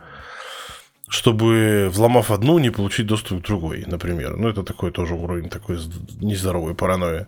чтобы, 1.09 1.89
взломав 1.91 2.31
одну, 2.31 2.57
не 2.57 2.69
получить 2.69 3.05
доступ 3.07 3.43
к 3.43 3.45
другой, 3.47 3.83
например. 3.85 4.37
Ну, 4.37 4.47
это 4.47 4.63
такой 4.63 4.91
тоже 4.91 5.13
уровень 5.13 5.49
такой 5.49 5.77
нездоровой 6.21 6.73
паранойи. 6.73 7.27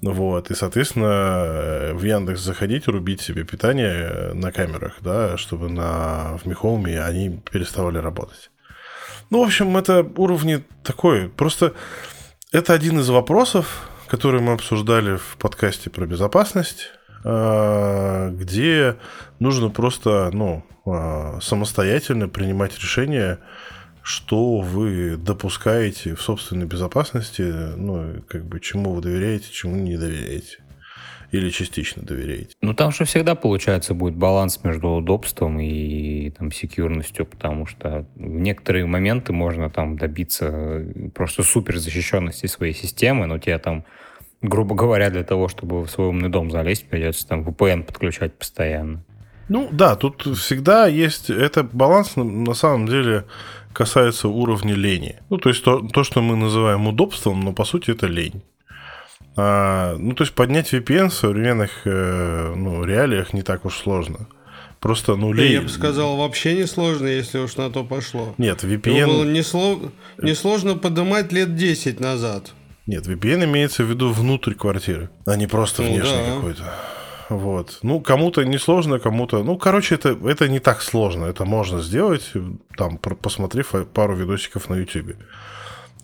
Вот, 0.00 0.50
и, 0.50 0.54
соответственно, 0.54 1.92
в 1.92 2.02
Яндекс 2.02 2.40
заходить, 2.40 2.88
рубить 2.88 3.20
себе 3.20 3.44
питание 3.44 4.32
на 4.32 4.50
камерах, 4.50 4.94
да, 5.00 5.36
чтобы 5.36 5.68
на, 5.68 6.38
в 6.38 6.46
Михоуме 6.46 7.00
они 7.00 7.40
переставали 7.52 7.98
работать. 7.98 8.50
Ну, 9.30 9.42
в 9.42 9.46
общем, 9.46 9.76
это 9.76 10.04
уровни 10.16 10.64
такой. 10.82 11.28
Просто 11.28 11.74
это 12.52 12.74
один 12.74 13.00
из 13.00 13.08
вопросов, 13.08 13.88
который 14.06 14.42
мы 14.42 14.52
обсуждали 14.52 15.16
в 15.16 15.36
подкасте 15.38 15.88
про 15.88 16.06
безопасность, 16.06 16.90
а, 17.24 18.30
где 18.30 18.96
нужно 19.38 19.70
просто 19.70 20.30
ну, 20.32 20.64
а, 20.84 21.38
самостоятельно 21.40 22.28
принимать 22.28 22.78
решение, 22.78 23.38
что 24.02 24.58
вы 24.58 25.16
допускаете 25.16 26.14
в 26.14 26.20
собственной 26.20 26.66
безопасности, 26.66 27.42
ну, 27.42 28.22
как 28.28 28.44
бы 28.44 28.60
чему 28.60 28.92
вы 28.92 29.00
доверяете, 29.00 29.50
чему 29.50 29.76
не 29.76 29.96
доверяете 29.96 30.58
или 31.32 31.50
частично 31.50 32.02
доверяете? 32.02 32.54
Ну, 32.60 32.74
там 32.74 32.92
же 32.92 33.04
всегда, 33.04 33.34
получается, 33.34 33.94
будет 33.94 34.14
баланс 34.14 34.60
между 34.62 34.90
удобством 34.90 35.58
и 35.58 36.30
там 36.30 36.52
секьюрностью, 36.52 37.26
потому 37.26 37.66
что 37.66 38.06
в 38.14 38.20
некоторые 38.20 38.86
моменты 38.86 39.32
можно 39.32 39.70
там 39.70 39.96
добиться 39.96 40.86
просто 41.14 41.42
супер 41.42 41.78
защищенности 41.78 42.46
своей 42.46 42.74
системы, 42.74 43.26
но 43.26 43.38
тебе 43.38 43.58
там 43.58 43.84
грубо 44.42 44.74
говоря, 44.74 45.08
для 45.08 45.22
того, 45.22 45.46
чтобы 45.46 45.82
в 45.82 45.88
свой 45.88 46.08
умный 46.08 46.28
дом 46.28 46.50
залезть, 46.50 46.88
придется 46.88 47.26
там 47.28 47.42
VPN 47.44 47.84
подключать 47.84 48.34
постоянно. 48.34 49.04
Ну 49.48 49.68
да, 49.70 49.96
тут 49.96 50.22
всегда 50.36 50.86
есть... 50.86 51.30
Это 51.30 51.62
баланс 51.62 52.16
на 52.16 52.54
самом 52.54 52.88
деле 52.88 53.24
касается 53.72 54.28
уровня 54.28 54.74
лени. 54.74 55.16
Ну, 55.30 55.38
то 55.38 55.48
есть 55.48 55.62
то, 55.64 55.80
то, 55.80 56.04
что 56.04 56.22
мы 56.22 56.36
называем 56.36 56.86
удобством, 56.86 57.40
но 57.40 57.52
по 57.52 57.64
сути 57.64 57.90
это 57.90 58.06
лень. 58.06 58.42
А, 59.36 59.96
ну, 59.98 60.14
то 60.14 60.24
есть 60.24 60.34
поднять 60.34 60.72
VPN 60.72 61.08
в 61.08 61.14
современных 61.14 61.70
э, 61.84 62.54
ну, 62.54 62.84
реалиях 62.84 63.32
не 63.32 63.42
так 63.42 63.64
уж 63.64 63.76
сложно. 63.76 64.28
Просто, 64.80 65.14
ну, 65.14 65.32
лей... 65.32 65.52
Я 65.52 65.62
бы 65.62 65.68
сказал, 65.68 66.16
вообще 66.16 66.54
не 66.54 66.66
сложно, 66.66 67.06
если 67.06 67.38
уж 67.38 67.56
на 67.56 67.70
то 67.70 67.84
пошло. 67.84 68.34
Нет, 68.36 68.64
VPN... 68.64 68.98
Его 68.98 69.12
было 69.12 69.24
несло... 69.24 69.80
несложно 70.20 70.76
поднимать 70.76 71.32
лет 71.32 71.54
10 71.54 72.00
назад. 72.00 72.52
Нет, 72.86 73.06
VPN 73.06 73.44
имеется 73.44 73.84
в 73.84 73.86
виду 73.86 74.10
внутрь 74.10 74.54
квартиры, 74.54 75.08
а 75.24 75.36
не 75.36 75.46
просто 75.46 75.82
ну, 75.82 75.88
внешний 75.88 76.26
да. 76.26 76.34
какой-то. 76.34 76.74
Вот. 77.28 77.78
Ну, 77.82 78.00
кому-то 78.00 78.42
несложно, 78.42 78.98
кому-то... 78.98 79.42
Ну, 79.44 79.56
короче, 79.56 79.94
это, 79.94 80.18
это 80.24 80.48
не 80.48 80.58
так 80.58 80.82
сложно. 80.82 81.26
Это 81.26 81.44
можно 81.44 81.80
сделать, 81.80 82.32
там, 82.76 82.98
посмотрев 82.98 83.72
пару 83.94 84.16
видосиков 84.16 84.68
на 84.68 84.74
YouTube. 84.74 85.16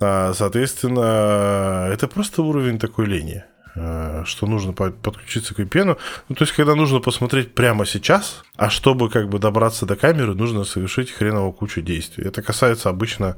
А, 0.01 0.33
соответственно, 0.35 1.89
это 1.93 2.07
просто 2.09 2.43
уровень 2.43 2.79
такой 2.79 3.07
лени 3.07 3.45
а, 3.75 4.25
что 4.25 4.47
нужно 4.47 4.73
подключиться 4.73 5.55
к 5.55 5.61
VPN. 5.61 5.99
Ну, 6.29 6.35
то 6.35 6.43
есть, 6.43 6.53
когда 6.55 6.75
нужно 6.75 7.01
посмотреть 7.01 7.55
прямо 7.55 7.87
сейчас, 7.87 8.43
а 8.57 8.71
чтобы 8.71 9.09
как 9.11 9.29
бы 9.29 9.39
добраться 9.39 9.87
до 9.87 9.97
камеры, 9.97 10.35
нужно 10.35 10.65
совершить 10.65 11.11
хреново 11.11 11.53
кучу 11.53 11.81
действий. 11.81 12.25
Это 12.25 12.43
касается 12.43 12.89
обычно 12.89 13.37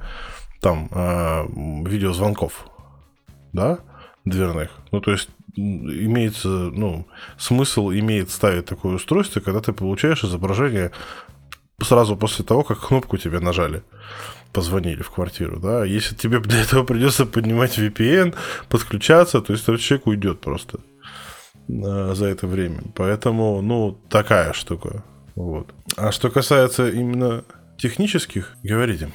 там 0.60 0.88
а, 0.92 1.46
видеозвонков, 1.86 2.66
да, 3.52 3.78
дверных. 4.24 4.70
Ну, 4.92 5.00
то 5.00 5.12
есть, 5.12 5.30
имеется, 5.56 6.48
ну, 6.48 7.06
смысл 7.38 7.90
имеет 7.90 8.30
ставить 8.30 8.66
такое 8.66 8.96
устройство, 8.96 9.40
когда 9.40 9.60
ты 9.60 9.72
получаешь 9.72 10.24
изображение 10.24 10.92
сразу 11.82 12.16
после 12.16 12.44
того, 12.44 12.62
как 12.62 12.86
кнопку 12.86 13.16
тебе 13.16 13.40
нажали 13.40 13.82
позвонили 14.52 15.02
в 15.02 15.10
квартиру, 15.10 15.60
да, 15.60 15.84
если 15.84 16.14
тебе 16.14 16.40
для 16.40 16.62
этого 16.62 16.84
придется 16.84 17.26
поднимать 17.26 17.78
VPN, 17.78 18.34
подключаться, 18.68 19.40
то 19.40 19.52
есть 19.52 19.64
этот 19.64 19.80
человек 19.80 20.06
уйдет 20.06 20.40
просто 20.40 20.80
э, 21.68 22.14
за 22.14 22.26
это 22.26 22.46
время. 22.46 22.82
Поэтому, 22.94 23.60
ну, 23.62 23.98
такая 24.08 24.52
штука. 24.52 25.04
Вот. 25.34 25.72
А 25.96 26.12
что 26.12 26.30
касается 26.30 26.88
именно 26.88 27.44
технических, 27.78 28.56
говорите. 28.62 29.10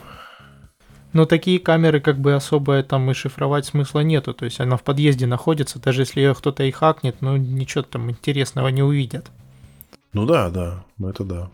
Но 1.14 1.26
такие 1.26 1.60
камеры 1.60 2.02
как 2.02 2.20
бы 2.20 2.34
особо 2.34 2.84
там 2.84 3.10
и 3.10 3.14
шифровать 3.14 3.66
смысла 3.66 4.02
нету. 4.02 4.34
То 4.34 4.44
есть 4.44 4.60
она 4.60 4.76
в 4.76 4.84
подъезде 4.84 5.26
находится, 5.26 5.80
даже 5.80 6.02
если 6.02 6.20
ее 6.20 6.36
кто-то 6.36 6.64
и 6.64 6.72
хакнет, 6.72 7.18
ну 7.22 7.38
ничего 7.38 7.84
там 7.84 8.12
интересного 8.12 8.68
не 8.68 8.84
увидят. 8.84 9.32
Ну 10.12 10.26
да, 10.26 10.50
да, 10.50 10.84
это 11.00 11.24
да. 11.24 11.50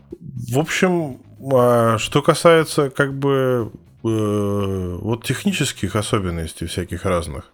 В 0.50 0.58
общем, 0.58 1.18
а 1.50 1.98
что 1.98 2.22
касается 2.22 2.90
как 2.90 3.14
бы 3.14 3.72
э, 4.04 4.98
вот 5.00 5.24
технических 5.24 5.96
особенностей 5.96 6.66
всяких 6.66 7.04
разных, 7.04 7.52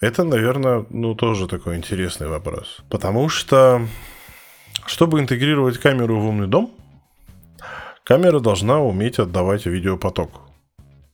это, 0.00 0.24
наверное, 0.24 0.86
ну 0.90 1.14
тоже 1.14 1.46
такой 1.46 1.76
интересный 1.76 2.28
вопрос. 2.28 2.78
Потому 2.88 3.28
что, 3.28 3.86
чтобы 4.86 5.20
интегрировать 5.20 5.78
камеру 5.78 6.18
в 6.20 6.26
умный 6.26 6.46
дом, 6.46 6.72
камера 8.04 8.40
должна 8.40 8.80
уметь 8.80 9.18
отдавать 9.18 9.66
видеопоток 9.66 10.30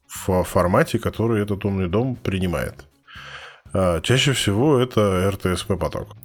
в 0.07 0.43
формате, 0.43 0.99
который 0.99 1.41
этот 1.41 1.65
умный 1.65 1.89
дом 1.89 2.15
принимает. 2.15 2.85
А, 3.73 4.01
чаще 4.01 4.31
всего 4.33 4.79
это 4.79 5.29
RTSP 5.29 5.77
поток. 5.77 6.15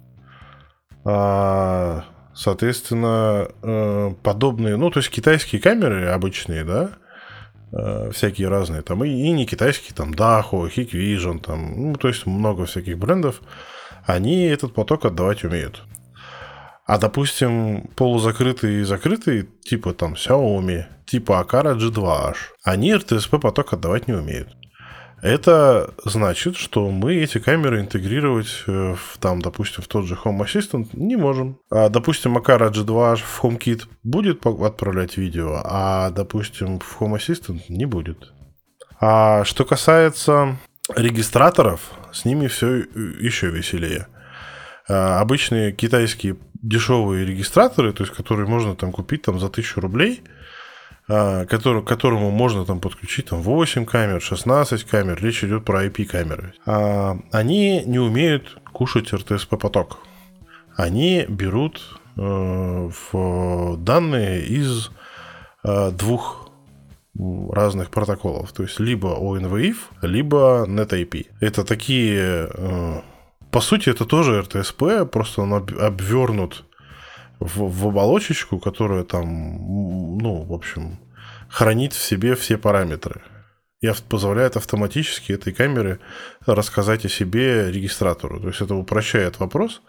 Соответственно, 2.35 3.47
э, 3.61 4.13
подобные, 4.23 4.75
ну, 4.75 4.89
то 4.89 4.99
есть 4.99 5.09
китайские 5.09 5.61
камеры 5.61 6.07
обычные, 6.07 6.63
да, 6.63 6.89
э, 7.71 8.11
всякие 8.11 8.47
разные, 8.47 8.81
там 8.81 9.03
и, 9.03 9.09
и 9.09 9.31
не 9.31 9.45
китайские, 9.45 9.95
там 9.95 10.11
Daho, 10.11 10.69
Hikvision, 10.73 11.39
там, 11.39 11.91
ну, 11.91 11.95
то 11.95 12.07
есть 12.07 12.25
много 12.25 12.65
всяких 12.65 12.97
брендов, 12.97 13.41
они 14.05 14.45
этот 14.45 14.73
поток 14.73 15.05
отдавать 15.05 15.43
умеют. 15.43 15.83
А, 16.85 16.97
допустим, 16.97 17.89
полузакрытые 17.95 18.81
и 18.81 18.83
закрытые, 18.83 19.47
типа 19.61 19.93
там 19.93 20.15
Xiaomi, 20.15 20.85
типа 21.05 21.45
Akara 21.47 21.77
G2H, 21.77 22.35
они 22.63 22.91
RTSP 22.93 23.39
поток 23.39 23.73
отдавать 23.73 24.07
не 24.07 24.15
умеют. 24.15 24.49
Это 25.23 25.93
значит, 26.03 26.57
что 26.57 26.91
мы 26.91 27.15
эти 27.15 27.37
камеры 27.37 27.79
интегрировать 27.79 28.65
э, 28.67 28.93
в, 28.93 29.17
там, 29.19 29.41
допустим, 29.41 29.81
в 29.81 29.87
тот 29.87 30.03
же 30.03 30.15
Home 30.15 30.43
Assistant 30.43 30.89
не 30.91 31.15
можем. 31.15 31.59
А, 31.71 31.87
допустим, 31.87 32.37
Akara 32.37 32.69
G2 32.69 33.15
в 33.15 33.41
HomeKit 33.41 33.83
будет 34.03 34.45
отправлять 34.45 35.15
видео, 35.15 35.61
а, 35.63 36.09
допустим, 36.09 36.81
в 36.81 36.99
Home 36.99 37.17
Assistant 37.17 37.61
не 37.69 37.85
будет. 37.85 38.33
А 38.99 39.45
что 39.45 39.63
касается 39.63 40.57
регистраторов, 40.93 41.79
с 42.11 42.25
ними 42.25 42.47
все 42.47 42.79
еще 42.79 43.47
веселее. 43.47 44.07
А, 44.89 45.21
обычные 45.21 45.71
китайские 45.71 46.35
дешевые 46.61 47.25
регистраторы, 47.25 47.93
то 47.93 48.03
есть 48.03 48.13
которые 48.13 48.45
можно 48.45 48.75
там 48.75 48.91
купить 48.91 49.21
там 49.21 49.39
за 49.39 49.45
1000 49.45 49.79
рублей, 49.79 50.21
который, 51.07 51.83
к 51.83 51.87
которому 51.87 52.31
можно 52.31 52.65
там 52.65 52.79
подключить 52.79 53.27
там 53.27 53.41
8 53.41 53.85
камер, 53.85 54.21
16 54.21 54.83
камер, 54.85 55.19
речь 55.21 55.43
идет 55.43 55.65
про 55.65 55.85
IP-камеры. 55.85 56.53
А, 56.65 57.17
они 57.31 57.83
не 57.85 57.99
умеют 57.99 58.57
кушать 58.71 59.11
RTSP-поток. 59.13 59.99
Они 60.75 61.25
берут 61.27 61.81
э, 62.17 62.89
в 63.11 63.77
данные 63.77 64.43
из 64.45 64.89
э, 65.63 65.91
двух 65.91 66.49
разных 67.15 67.91
протоколов. 67.91 68.51
То 68.53 68.63
есть 68.63 68.79
либо 68.79 69.09
ONVIF, 69.09 69.75
либо 70.01 70.65
NetIP. 70.67 71.27
Это 71.39 71.63
такие... 71.63 72.49
Э, 72.51 73.01
по 73.51 73.61
сути, 73.61 73.89
это 73.89 74.05
тоже 74.05 74.41
RTSP, 74.41 75.05
просто 75.05 75.43
он 75.43 75.53
обвернут 75.53 76.65
в, 77.39 77.69
в 77.69 77.87
оболочечку, 77.87 78.59
которая 78.59 79.03
там, 79.03 79.27
ну, 80.17 80.43
в 80.43 80.53
общем, 80.53 80.99
хранит 81.49 81.93
в 81.93 82.01
себе 82.01 82.35
все 82.35 82.57
параметры. 82.57 83.21
И 83.81 83.91
позволяет 84.07 84.55
автоматически 84.55 85.33
этой 85.33 85.51
камере 85.51 85.99
рассказать 86.45 87.03
о 87.05 87.09
себе 87.09 87.69
регистратору. 87.69 88.39
То 88.39 88.47
есть 88.47 88.61
это 88.61 88.75
упрощает 88.75 89.39
вопрос 89.39 89.81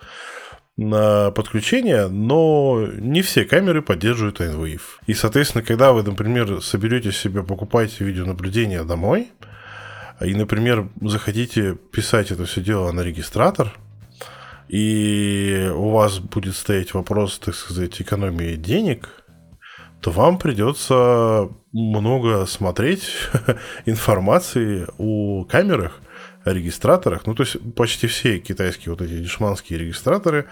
на 0.76 1.30
подключение, 1.30 2.08
но 2.08 2.88
не 2.98 3.22
все 3.22 3.44
камеры 3.44 3.82
поддерживают 3.82 4.40
NVIF. 4.40 4.80
И, 5.06 5.14
соответственно, 5.14 5.62
когда 5.62 5.92
вы, 5.92 6.02
например, 6.02 6.60
соберете 6.60 7.12
себе, 7.12 7.44
покупаете 7.44 8.04
видеонаблюдение 8.04 8.82
домой, 8.82 9.30
и, 10.20 10.34
например, 10.34 10.88
захотите 11.00 11.74
писать 11.74 12.30
это 12.30 12.46
все 12.46 12.60
дело 12.60 12.90
на 12.92 13.02
регистратор, 13.02 13.76
и 14.68 15.70
у 15.74 15.90
вас 15.90 16.18
будет 16.18 16.54
стоять 16.54 16.94
вопрос, 16.94 17.38
так 17.38 17.54
сказать, 17.54 18.00
экономии 18.00 18.56
денег, 18.56 19.08
то 20.00 20.10
вам 20.10 20.38
придется 20.38 21.48
много 21.72 22.44
смотреть 22.46 23.08
информации 23.86 24.86
о 24.98 25.44
камерах, 25.44 26.00
о 26.44 26.52
регистраторах. 26.52 27.26
Ну, 27.26 27.34
то 27.34 27.42
есть 27.42 27.56
почти 27.74 28.06
все 28.06 28.38
китайские 28.38 28.92
вот 28.92 29.00
эти 29.00 29.18
дешманские 29.18 29.78
регистраторы, 29.78 30.46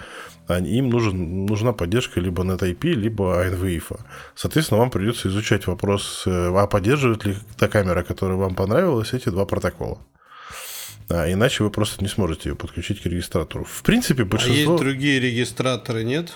они, 0.47 0.71
им 0.79 0.89
нужен, 0.89 1.45
нужна 1.47 1.73
поддержка 1.73 2.21
либо 2.21 2.45
NetIP, 2.45 2.93
либо 2.95 3.47
ANVIF. 3.47 4.01
Соответственно, 4.35 4.81
вам 4.81 4.91
придется 4.91 5.29
изучать 5.29 5.67
вопрос, 5.67 6.25
э, 6.27 6.53
а 6.55 6.67
поддерживает 6.67 7.25
ли 7.27 7.37
та 7.59 7.69
камера, 7.69 8.03
которая 8.03 8.39
вам 8.39 8.55
понравилась, 8.55 9.13
эти 9.13 9.29
два 9.29 9.45
протокола. 9.45 9.99
А, 11.13 11.31
иначе 11.31 11.63
вы 11.63 11.71
просто 11.71 12.03
не 12.03 12.09
сможете 12.09 12.51
ее 12.51 12.57
подключить 12.57 13.03
к 13.03 13.07
регистратору. 13.07 13.65
В 13.65 13.83
принципе, 13.83 14.25
большинство... 14.25 14.73
А 14.73 14.73
есть 14.73 14.83
другие 14.83 15.21
регистраторы, 15.21 16.05
нет? 16.05 16.33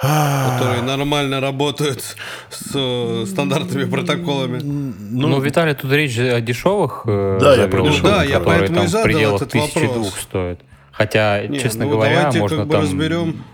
которые 0.00 0.82
нормально 0.82 1.40
работают 1.40 2.16
с 2.50 2.72
э, 2.74 3.24
стандартными 3.26 3.88
протоколами. 3.88 4.60
Ну, 4.60 5.28
ну, 5.28 5.40
Виталий, 5.40 5.74
тут 5.74 5.92
речь 5.92 6.18
о 6.18 6.40
дешевых 6.40 7.02
э, 7.06 7.38
да, 7.40 7.54
я 7.54 7.68
про 7.68 7.82
дешевых, 7.82 8.02
да, 8.02 8.24
я 8.24 8.40
поэтому 8.40 8.74
там 8.74 8.84
и 8.84 8.88
задал 8.88 9.02
в 9.02 9.04
пределах 9.04 9.36
этот 9.36 9.52
тысячи 9.52 9.78
вопрос. 9.78 9.94
двух 9.94 10.18
стоят. 10.18 10.60
Хотя, 10.90 11.46
Не, 11.46 11.60
честно 11.60 11.84
ну, 11.84 11.92
говоря, 11.92 12.32
можно 12.32 12.58
как 12.58 12.66
бы 12.66 12.72
там 12.72 12.82
разберем. 12.82 13.44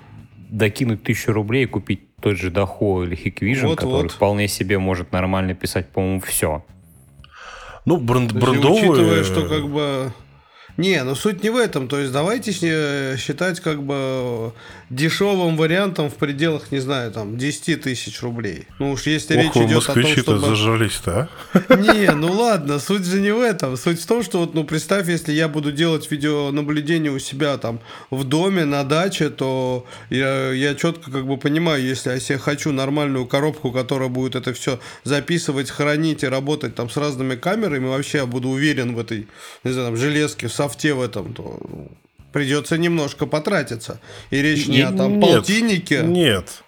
докинуть 0.48 1.02
тысячу 1.02 1.32
рублей 1.32 1.64
и 1.64 1.66
купить 1.66 2.16
тот 2.16 2.38
же 2.38 2.50
Дахо 2.50 3.04
или 3.04 3.16
Hikvision, 3.16 3.66
Вот, 3.66 3.78
который 3.78 4.02
вот. 4.04 4.12
вполне 4.12 4.48
себе 4.48 4.78
может 4.78 5.12
нормально 5.12 5.54
писать, 5.54 5.90
по-моему, 5.90 6.20
все. 6.20 6.64
Ну, 7.84 7.96
бренд, 7.96 8.32
брендовые... 8.32 8.90
Учитывая, 8.90 9.24
что 9.24 9.46
как 9.46 9.68
бы... 9.68 10.12
Не, 10.80 11.04
ну 11.04 11.14
суть 11.14 11.42
не 11.42 11.50
в 11.50 11.56
этом. 11.56 11.88
То 11.88 11.98
есть 11.98 12.10
давайте 12.10 12.52
э, 12.62 13.16
считать 13.18 13.60
как 13.60 13.82
бы 13.82 14.52
дешевым 14.88 15.56
вариантом 15.56 16.10
в 16.10 16.14
пределах, 16.14 16.72
не 16.72 16.80
знаю, 16.80 17.12
там 17.12 17.36
10 17.36 17.82
тысяч 17.82 18.22
рублей. 18.22 18.66
Ну 18.78 18.92
уж 18.92 19.02
если 19.02 19.36
Ох, 19.36 19.42
речь 19.42 19.56
идет 19.56 19.88
о 19.88 19.94
том, 19.94 20.06
чтобы... 20.06 20.38
зажрались-то, 20.38 21.28
а? 21.52 21.76
Не, 21.76 22.10
ну 22.12 22.32
ладно, 22.32 22.78
суть 22.78 23.04
же 23.04 23.20
не 23.20 23.30
в 23.30 23.40
этом. 23.40 23.76
Суть 23.76 24.00
в 24.00 24.06
том, 24.06 24.22
что 24.22 24.38
вот, 24.38 24.54
ну, 24.54 24.64
представь, 24.64 25.08
если 25.08 25.32
я 25.32 25.48
буду 25.48 25.70
делать 25.70 26.10
видеонаблюдение 26.10 27.12
у 27.12 27.18
себя 27.18 27.58
там 27.58 27.80
в 28.10 28.24
доме, 28.24 28.64
на 28.64 28.82
даче, 28.82 29.28
то 29.28 29.86
я, 30.08 30.50
я 30.50 30.74
четко 30.74 31.10
как 31.10 31.26
бы 31.26 31.36
понимаю, 31.36 31.84
если 31.84 32.10
я 32.10 32.20
себе 32.20 32.38
хочу 32.38 32.72
нормальную 32.72 33.26
коробку, 33.26 33.70
которая 33.70 34.08
будет 34.08 34.34
это 34.34 34.54
все 34.54 34.80
записывать, 35.04 35.70
хранить 35.70 36.22
и 36.22 36.26
работать 36.26 36.74
там 36.74 36.88
с 36.88 36.96
разными 36.96 37.36
камерами, 37.36 37.86
вообще 37.86 38.18
я 38.18 38.26
буду 38.26 38.48
уверен 38.48 38.94
в 38.94 38.98
этой, 38.98 39.28
не 39.62 39.72
знаю, 39.72 39.88
там, 39.88 39.96
железке, 39.98 40.48
в 40.48 40.52
софте 40.70 40.94
в 40.94 41.00
этом, 41.00 41.32
то 41.32 41.58
придется 42.32 42.78
немножко 42.78 43.26
потратиться. 43.26 44.00
И 44.30 44.42
речь 44.42 44.68
не 44.68 44.82
о 44.82 44.92
там 44.92 45.18
Нет, 45.18 45.34
полтиннике. 45.34 46.02
Нет. 46.02 46.62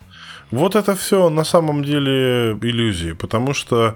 Вот 0.51 0.75
это 0.77 0.95
все 0.95 1.31
на 1.31 1.45
самом 1.45 1.83
деле 1.85 2.53
иллюзии, 2.63 3.13
потому 3.13 3.55
что 3.55 3.95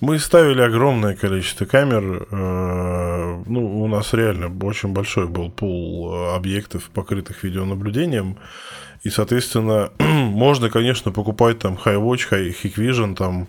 мы 0.00 0.18
ставили 0.18 0.60
огромное 0.60 1.14
количество 1.16 1.64
камер. 1.64 2.26
э, 2.30 3.42
Ну, 3.46 3.82
у 3.82 3.88
нас 3.88 4.12
реально 4.14 4.50
очень 4.66 4.90
большой 4.92 5.26
был 5.26 5.50
пул 5.50 6.12
э, 6.12 6.36
объектов, 6.36 6.90
покрытых 6.94 7.44
видеонаблюдением. 7.44 8.36
И, 9.04 9.10
соответственно, 9.10 9.90
можно, 10.00 10.68
конечно, 10.70 11.12
покупать 11.12 11.58
там 11.60 11.78
Highwatch, 11.84 12.28
High- 12.30 12.54
Hikvision, 12.62 13.14
там 13.14 13.46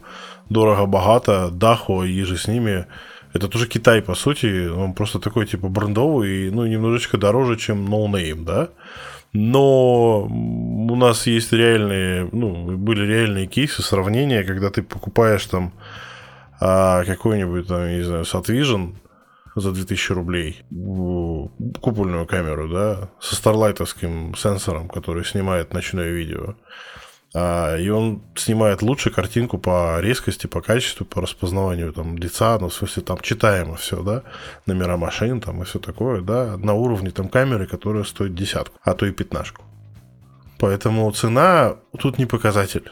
дорого-богато, 0.49 1.49
Дахо 1.51 2.03
и 2.03 2.23
же 2.23 2.37
с 2.37 2.47
ними. 2.47 2.85
Это 3.37 3.47
тоже 3.47 3.67
Китай, 3.67 4.01
по 4.01 4.15
сути. 4.15 4.67
Он 4.67 4.93
просто 4.93 5.19
такой, 5.19 5.45
типа, 5.45 5.69
брендовый, 5.69 6.49
ну, 6.49 6.65
немножечко 6.65 7.17
дороже, 7.17 7.55
чем 7.55 7.87
No 7.87 8.07
Name, 8.07 8.43
да? 8.43 8.69
Но 9.31 10.23
у 10.23 10.95
нас 10.95 11.27
есть 11.27 11.53
реальные, 11.53 12.29
ну, 12.31 12.77
были 12.77 13.05
реальные 13.05 13.45
кейсы, 13.45 13.83
сравнения, 13.83 14.43
когда 14.43 14.71
ты 14.71 14.81
покупаешь 14.81 15.45
там 15.45 15.73
а, 16.59 17.03
какой-нибудь, 17.03 17.67
там, 17.67 17.87
не 17.87 18.03
знаю, 18.03 18.23
Satvision 18.23 18.95
за 19.55 19.71
2000 19.71 20.13
рублей, 20.13 20.63
купольную 21.79 22.25
камеру, 22.25 22.67
да, 22.69 23.09
со 23.19 23.35
старлайтовским 23.35 24.33
сенсором, 24.35 24.87
который 24.89 25.23
снимает 25.25 25.73
ночное 25.73 26.09
видео. 26.09 26.55
А, 27.39 27.77
и 27.77 27.87
он 27.89 28.23
снимает 28.33 28.81
лучше 28.81 29.11
картинку 29.11 29.59
по 29.59 29.99
резкости, 29.99 30.47
по 30.47 30.59
качеству, 30.59 31.05
по 31.05 31.21
распознаванию 31.21 31.93
там, 31.93 32.17
лица, 32.17 32.57
ну, 32.57 32.69
в 32.69 32.73
смысле, 32.73 33.03
там 33.03 33.19
читаемо 33.19 33.75
все, 33.75 34.01
да, 34.01 34.23
номера 34.65 34.97
машин 34.97 35.39
там 35.39 35.61
и 35.61 35.65
все 35.65 35.77
такое, 35.77 36.21
да, 36.21 36.57
на 36.57 36.73
уровне 36.73 37.11
там 37.11 37.29
камеры, 37.29 37.67
которая 37.67 38.05
стоит 38.05 38.33
десятку, 38.33 38.79
а 38.81 38.95
то 38.95 39.05
и 39.05 39.11
пятнашку. 39.11 39.63
Поэтому 40.57 41.11
цена 41.11 41.75
тут 41.99 42.17
не 42.17 42.25
показатель. 42.25 42.89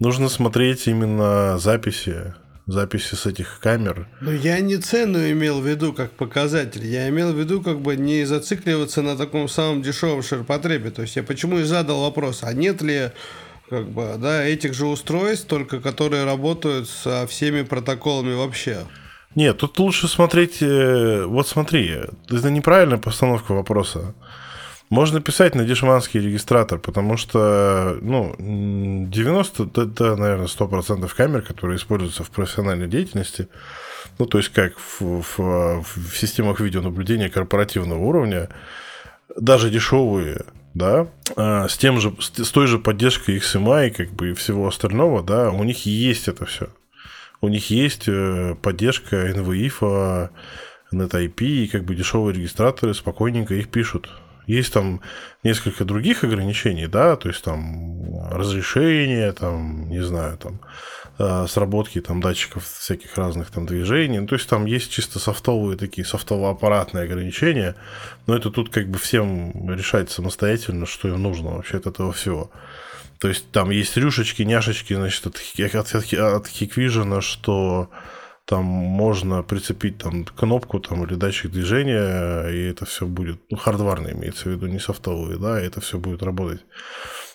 Нужно 0.00 0.28
смотреть 0.28 0.88
именно 0.88 1.56
записи, 1.58 2.34
записи 2.66 3.14
с 3.14 3.26
этих 3.26 3.60
камер. 3.60 4.08
Ну, 4.20 4.32
я 4.32 4.60
не 4.60 4.76
цену 4.76 5.18
имел 5.30 5.60
в 5.60 5.66
виду 5.66 5.92
как 5.92 6.10
показатель. 6.12 6.84
Я 6.86 7.08
имел 7.08 7.32
в 7.32 7.38
виду 7.38 7.62
как 7.62 7.80
бы 7.80 7.96
не 7.96 8.24
зацикливаться 8.24 9.02
на 9.02 9.16
таком 9.16 9.48
самом 9.48 9.82
дешевом 9.82 10.22
ширпотребе. 10.22 10.90
То 10.90 11.02
есть 11.02 11.16
я 11.16 11.22
почему 11.22 11.58
и 11.58 11.62
задал 11.62 12.02
вопрос, 12.02 12.42
а 12.42 12.52
нет 12.52 12.82
ли 12.82 13.10
как 13.70 13.88
бы, 13.88 14.14
да, 14.18 14.44
этих 14.44 14.74
же 14.74 14.86
устройств, 14.86 15.46
только 15.46 15.80
которые 15.80 16.24
работают 16.24 16.88
со 16.88 17.26
всеми 17.26 17.62
протоколами 17.62 18.34
вообще. 18.34 18.78
Нет, 19.34 19.58
тут 19.58 19.78
лучше 19.78 20.08
смотреть... 20.08 20.62
э, 20.62 21.24
Вот 21.26 21.46
смотри, 21.46 22.00
это 22.28 22.50
неправильная 22.50 22.98
постановка 22.98 23.52
вопроса. 23.52 24.14
Можно 24.88 25.20
писать 25.20 25.54
на 25.56 25.64
дешманский 25.64 26.20
регистратор, 26.20 26.78
потому 26.78 27.16
что, 27.16 27.98
ну, 28.00 28.36
м, 28.38 29.10
90, 29.10 29.64
это, 29.74 30.14
наверное, 30.14 30.46
100% 30.46 31.12
камер, 31.14 31.42
которые 31.42 31.76
используются 31.76 32.22
в 32.22 32.30
профессиональной 32.30 32.86
деятельности. 32.86 33.48
Ну, 34.18 34.26
то 34.26 34.38
есть, 34.38 34.50
как 34.50 34.78
в, 34.78 35.22
в- 35.22 35.82
в 35.82 36.16
системах 36.16 36.60
видеонаблюдения 36.60 37.28
корпоративного 37.28 37.98
уровня, 37.98 38.48
даже 39.36 39.70
дешевые, 39.70 40.44
да, 40.74 41.08
а, 41.36 41.66
с, 41.68 41.76
тем 41.76 42.00
же, 42.00 42.14
с, 42.20 42.44
с 42.44 42.50
той 42.52 42.68
же 42.68 42.78
поддержкой 42.78 43.38
XMI, 43.38 43.90
как 43.90 44.12
бы, 44.12 44.30
и 44.30 44.34
всего 44.34 44.68
остального, 44.68 45.22
да, 45.22 45.50
у 45.50 45.64
них 45.64 45.84
есть 45.84 46.28
это 46.28 46.44
все. 46.46 46.68
У 47.40 47.48
них 47.48 47.70
есть 47.70 48.04
э, 48.06 48.54
поддержка 48.62 49.16
NVIF, 49.30 50.30
NetIP, 50.92 51.42
и 51.44 51.66
как 51.66 51.84
бы 51.84 51.94
дешевые 51.96 52.34
регистраторы 52.36 52.94
спокойненько 52.94 53.54
их 53.54 53.68
пишут. 53.68 54.08
Есть 54.46 54.72
там 54.72 55.00
несколько 55.42 55.84
других 55.84 56.24
ограничений, 56.24 56.86
да, 56.86 57.16
то 57.16 57.28
есть 57.28 57.42
там 57.42 58.28
разрешение, 58.30 59.32
там, 59.32 59.88
не 59.88 60.02
знаю, 60.02 60.38
там, 60.38 60.60
э, 61.18 61.46
сработки 61.48 62.00
там 62.00 62.20
датчиков 62.20 62.64
всяких 62.64 63.16
разных 63.16 63.50
там 63.50 63.66
движений. 63.66 64.20
Ну, 64.20 64.26
то 64.26 64.36
есть 64.36 64.48
там 64.48 64.66
есть 64.66 64.90
чисто 64.90 65.18
софтовые 65.18 65.76
такие, 65.76 66.06
софтово-аппаратные 66.06 67.04
ограничения, 67.04 67.74
но 68.26 68.36
это 68.36 68.50
тут 68.50 68.70
как 68.70 68.88
бы 68.88 68.98
всем 68.98 69.68
решать 69.68 70.10
самостоятельно, 70.10 70.86
что 70.86 71.08
им 71.08 71.22
нужно 71.22 71.50
вообще 71.50 71.78
от 71.78 71.86
этого 71.86 72.12
всего. 72.12 72.50
То 73.18 73.28
есть 73.28 73.50
там 73.50 73.70
есть 73.70 73.96
рюшечки, 73.96 74.42
няшечки, 74.42 74.94
значит, 74.94 75.26
от, 75.26 75.36
от, 75.58 75.74
от, 75.74 76.12
от 76.12 76.46
Hikvision, 76.46 77.20
что 77.20 77.90
там 78.46 78.64
можно 78.64 79.42
прицепить 79.42 79.98
там 79.98 80.24
кнопку 80.24 80.78
там 80.78 81.04
или 81.04 81.14
датчик 81.14 81.50
движения, 81.50 82.48
и 82.48 82.70
это 82.70 82.86
все 82.86 83.06
будет, 83.06 83.40
ну, 83.50 83.56
хардварно 83.56 84.12
имеется 84.12 84.44
в 84.44 84.52
виду, 84.52 84.68
не 84.68 84.78
софтовые, 84.78 85.36
да, 85.36 85.60
и 85.60 85.66
это 85.66 85.80
все 85.80 85.98
будет 85.98 86.22
работать 86.22 86.64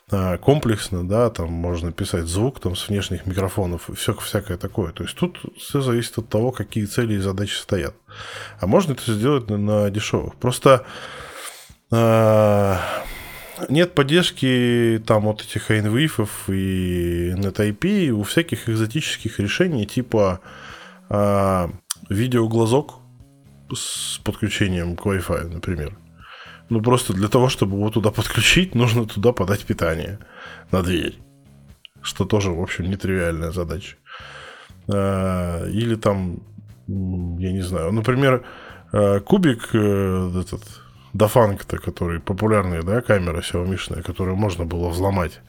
а, 0.10 0.38
комплексно, 0.38 1.08
да, 1.08 1.30
там 1.30 1.52
можно 1.52 1.92
писать 1.92 2.28
звук 2.28 2.62
там 2.62 2.78
с 2.78 2.88
внешних 2.88 3.26
микрофонов 3.26 3.90
все 3.96 4.14
всякое 4.14 4.58
такое. 4.58 4.94
То 4.94 5.04
есть 5.04 5.16
тут 5.16 5.40
все 5.58 5.82
зависит 5.82 6.18
от 6.18 6.30
того, 6.30 6.52
какие 6.52 6.86
цели 6.86 7.16
и 7.16 7.20
задачи 7.20 7.56
стоят. 7.56 7.94
А 8.60 8.68
можно 8.68 8.94
это 8.94 9.14
сделать 9.14 9.50
на, 9.50 9.58
на 9.58 9.90
дешевых. 9.90 10.36
Просто 10.36 10.86
а, 11.92 12.80
нет 13.70 13.94
поддержки 13.94 15.02
там 15.06 15.24
вот 15.24 15.42
этих 15.42 15.70
айнвифов 15.72 16.50
и 16.50 17.34
NetIP 17.36 18.10
у 18.12 18.24
всяких 18.24 18.70
экзотических 18.70 19.40
решений 19.40 19.86
типа 19.86 20.40
а, 21.14 21.70
видеоглазок 22.10 22.94
с 23.76 24.18
подключением 24.20 24.96
к 24.96 25.06
Wi-Fi, 25.06 25.54
например. 25.54 25.98
Ну, 26.70 26.82
просто 26.82 27.14
для 27.14 27.28
того, 27.28 27.50
чтобы 27.50 27.76
его 27.76 27.90
туда 27.90 28.12
подключить, 28.12 28.76
нужно 28.76 29.06
туда 29.06 29.34
подать 29.34 29.66
питание 29.66 30.20
на 30.72 30.82
дверь. 30.82 31.18
Что 32.02 32.24
тоже, 32.24 32.52
в 32.52 32.62
общем, 32.62 32.90
нетривиальная 32.90 33.52
задача. 33.52 33.98
А, 34.88 35.68
или 35.68 35.96
там, 35.96 36.44
я 36.88 37.52
не 37.52 37.62
знаю, 37.62 37.92
например, 37.92 38.46
а, 38.94 39.20
кубик 39.20 39.70
э, 39.74 40.32
этот, 40.40 40.64
Дафанк-то, 41.14 41.78
который 41.78 42.22
популярная, 42.22 42.84
да, 42.84 43.02
камера 43.02 43.42
Xiaomi, 43.42 44.02
которую 44.02 44.38
можно 44.38 44.64
было 44.66 44.88
взломать. 44.88 45.42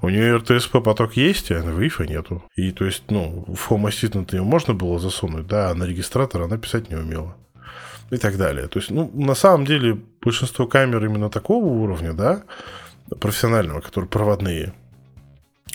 У 0.00 0.08
нее 0.08 0.38
RTSP 0.38 0.80
поток 0.82 1.16
есть, 1.16 1.50
а 1.50 1.62
на 1.62 1.70
wi 1.70 2.06
нету. 2.06 2.44
И 2.54 2.70
то 2.70 2.84
есть, 2.84 3.10
ну, 3.10 3.44
в 3.48 3.70
Home 3.70 3.88
Assistant 3.88 4.34
ее 4.34 4.42
можно 4.42 4.74
было 4.74 4.98
засунуть, 4.98 5.46
да, 5.46 5.70
а 5.70 5.74
на 5.74 5.84
регистратор 5.84 6.42
она 6.42 6.56
писать 6.56 6.88
не 6.90 6.96
умела. 6.96 7.36
И 8.10 8.16
так 8.16 8.38
далее. 8.38 8.68
То 8.68 8.78
есть, 8.78 8.90
ну, 8.90 9.10
на 9.12 9.34
самом 9.34 9.66
деле, 9.66 9.98
большинство 10.22 10.66
камер 10.66 11.04
именно 11.04 11.28
такого 11.28 11.66
уровня, 11.66 12.14
да, 12.14 12.42
профессионального, 13.20 13.80
которые 13.80 14.08
проводные, 14.08 14.72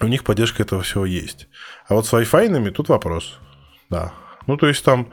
у 0.01 0.07
них 0.07 0.23
поддержка 0.23 0.63
этого 0.63 0.81
всего 0.81 1.05
есть. 1.05 1.47
А 1.87 1.93
вот 1.93 2.07
с 2.07 2.13
Wi-Fi 2.13 2.71
тут 2.71 2.89
вопрос. 2.89 3.37
Да. 3.89 4.13
Ну, 4.47 4.57
то 4.57 4.67
есть 4.67 4.83
там 4.83 5.09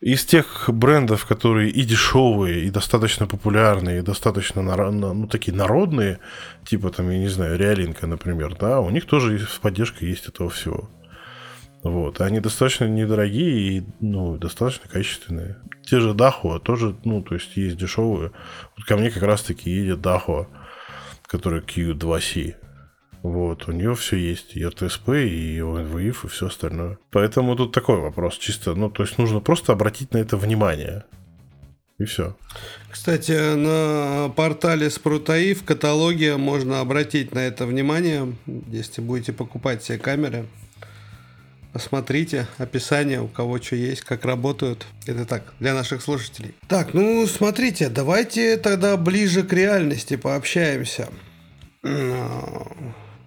из 0.00 0.24
тех 0.24 0.68
брендов, 0.68 1.24
которые 1.26 1.70
и 1.70 1.82
дешевые, 1.82 2.64
и 2.64 2.70
достаточно 2.70 3.26
популярные, 3.26 3.98
и 3.98 4.02
достаточно 4.02 4.62
ну, 4.62 5.26
такие 5.26 5.56
народные, 5.56 6.18
типа 6.64 6.90
там, 6.90 7.10
я 7.10 7.18
не 7.18 7.28
знаю, 7.28 7.58
Реалинка, 7.58 8.06
например, 8.06 8.56
да, 8.58 8.80
у 8.80 8.90
них 8.90 9.06
тоже 9.06 9.46
поддержка 9.62 10.04
есть 10.04 10.28
этого 10.28 10.50
всего. 10.50 10.90
Вот. 11.84 12.22
Они 12.22 12.40
достаточно 12.40 12.86
недорогие 12.86 13.78
и 13.78 13.86
ну, 14.00 14.38
достаточно 14.38 14.88
качественные. 14.88 15.58
Те 15.84 16.00
же 16.00 16.14
Дахуа 16.14 16.58
тоже, 16.58 16.96
ну, 17.04 17.22
то 17.22 17.34
есть 17.34 17.54
есть 17.56 17.76
дешевые. 17.76 18.32
Вот 18.76 18.86
ко 18.86 18.96
мне 18.96 19.10
как 19.10 19.22
раз-таки 19.22 19.70
едет 19.70 20.00
Дахуа, 20.00 20.48
который 21.26 21.60
Q2C. 21.60 22.56
Вот, 23.24 23.68
у 23.68 23.72
нее 23.72 23.94
все 23.94 24.18
есть, 24.18 24.54
и 24.54 24.60
RTSP, 24.60 25.26
и 25.26 25.58
ОНВИФ, 25.58 26.26
и 26.26 26.28
все 26.28 26.48
остальное. 26.48 26.98
Поэтому 27.10 27.56
тут 27.56 27.72
такой 27.72 27.98
вопрос, 27.98 28.36
чисто, 28.36 28.74
ну, 28.74 28.90
то 28.90 29.02
есть 29.02 29.16
нужно 29.16 29.40
просто 29.40 29.72
обратить 29.72 30.12
на 30.12 30.18
это 30.18 30.36
внимание. 30.36 31.04
И 31.98 32.04
все. 32.04 32.36
Кстати, 32.90 33.54
на 33.54 34.28
портале 34.28 34.90
Спрутаи 34.90 35.54
в 35.54 35.64
каталоге 35.64 36.36
можно 36.36 36.80
обратить 36.80 37.34
на 37.34 37.38
это 37.38 37.64
внимание, 37.64 38.30
если 38.70 39.00
будете 39.00 39.32
покупать 39.32 39.82
все 39.82 39.96
камеры. 39.96 40.44
Посмотрите 41.72 42.46
описание, 42.58 43.22
у 43.22 43.28
кого 43.28 43.58
что 43.58 43.74
есть, 43.74 44.02
как 44.02 44.26
работают. 44.26 44.86
Это 45.06 45.24
так, 45.24 45.54
для 45.60 45.72
наших 45.72 46.02
слушателей. 46.02 46.54
Так, 46.68 46.92
ну 46.92 47.26
смотрите, 47.26 47.88
давайте 47.88 48.58
тогда 48.58 48.98
ближе 48.98 49.44
к 49.44 49.52
реальности 49.54 50.16
пообщаемся 50.16 51.08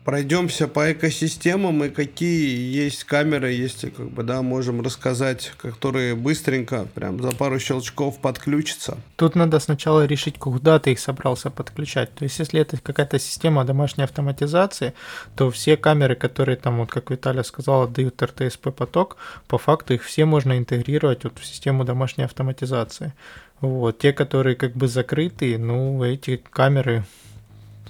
пройдемся 0.08 0.70
по 0.70 0.94
экосистемам 0.94 1.84
и 1.84 1.90
какие 1.90 2.74
есть 2.74 3.04
камеры, 3.04 3.52
если 3.52 3.90
как 3.90 4.10
бы, 4.10 4.24
да, 4.24 4.42
можем 4.42 4.80
рассказать, 4.80 5.52
которые 5.58 6.16
быстренько, 6.16 6.88
прям 6.96 7.22
за 7.22 7.32
пару 7.32 7.60
щелчков 7.60 8.18
подключатся. 8.22 8.98
Тут 9.18 9.36
надо 9.36 9.60
сначала 9.60 10.06
решить, 10.06 10.40
куда 10.40 10.80
ты 10.80 10.94
их 10.94 11.00
собрался 11.00 11.50
подключать. 11.50 12.16
То 12.16 12.24
есть, 12.24 12.40
если 12.40 12.62
это 12.62 12.78
какая-то 12.78 13.20
система 13.20 13.66
домашней 13.66 14.06
автоматизации, 14.06 14.94
то 15.36 15.52
все 15.52 15.76
камеры, 15.76 16.16
которые 16.16 16.56
там, 16.56 16.78
вот 16.78 16.90
как 16.90 17.12
Виталий 17.12 17.44
сказал, 17.44 17.86
дают 17.90 18.22
RTSP 18.22 18.72
поток, 18.72 19.18
по 19.50 19.58
факту 19.58 19.94
их 19.94 20.04
все 20.04 20.24
можно 20.24 20.58
интегрировать 20.58 21.26
вот 21.26 21.38
в 21.38 21.46
систему 21.46 21.84
домашней 21.84 22.24
автоматизации. 22.24 23.12
Вот. 23.60 24.00
Те, 24.00 24.14
которые 24.14 24.56
как 24.56 24.72
бы 24.72 24.88
закрытые, 24.88 25.58
ну, 25.58 26.02
эти 26.06 26.38
камеры 26.38 27.04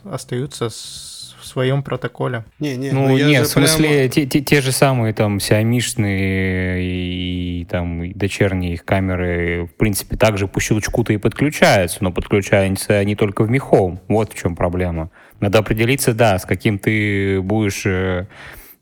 остаются 0.04 0.70
с 0.70 1.17
своем 1.58 1.82
протоколе. 1.82 2.46
Не, 2.60 2.78
не, 2.78 2.92
ну, 2.92 3.08
ну 3.08 3.18
нет, 3.18 3.48
в 3.48 3.50
смысле, 3.50 3.90
прямо... 3.90 4.10
те, 4.10 4.28
те, 4.28 4.42
те 4.42 4.62
же 4.62 4.72
самые 4.72 5.12
там 5.12 5.40
сиамишные 5.40 6.84
и, 6.84 7.62
и 7.62 7.66
там 7.66 8.04
и 8.04 8.14
дочерние 8.14 8.74
их 8.74 8.86
камеры, 8.86 9.66
в 9.66 9.76
принципе, 9.76 10.18
также 10.18 10.48
по 10.48 10.60
щелчку-то 10.60 11.14
и 11.14 11.18
подключаются, 11.18 12.04
но 12.04 12.12
подключаются 12.12 12.94
они 12.94 13.16
только 13.16 13.44
в 13.44 13.50
Михом. 13.50 14.00
Вот 14.08 14.34
в 14.34 14.36
чем 14.40 14.56
проблема. 14.56 15.10
Надо 15.40 15.58
определиться, 15.58 16.14
да, 16.14 16.38
с 16.38 16.46
каким 16.46 16.78
ты 16.78 17.42
будешь 17.42 17.88
э, 17.88 18.28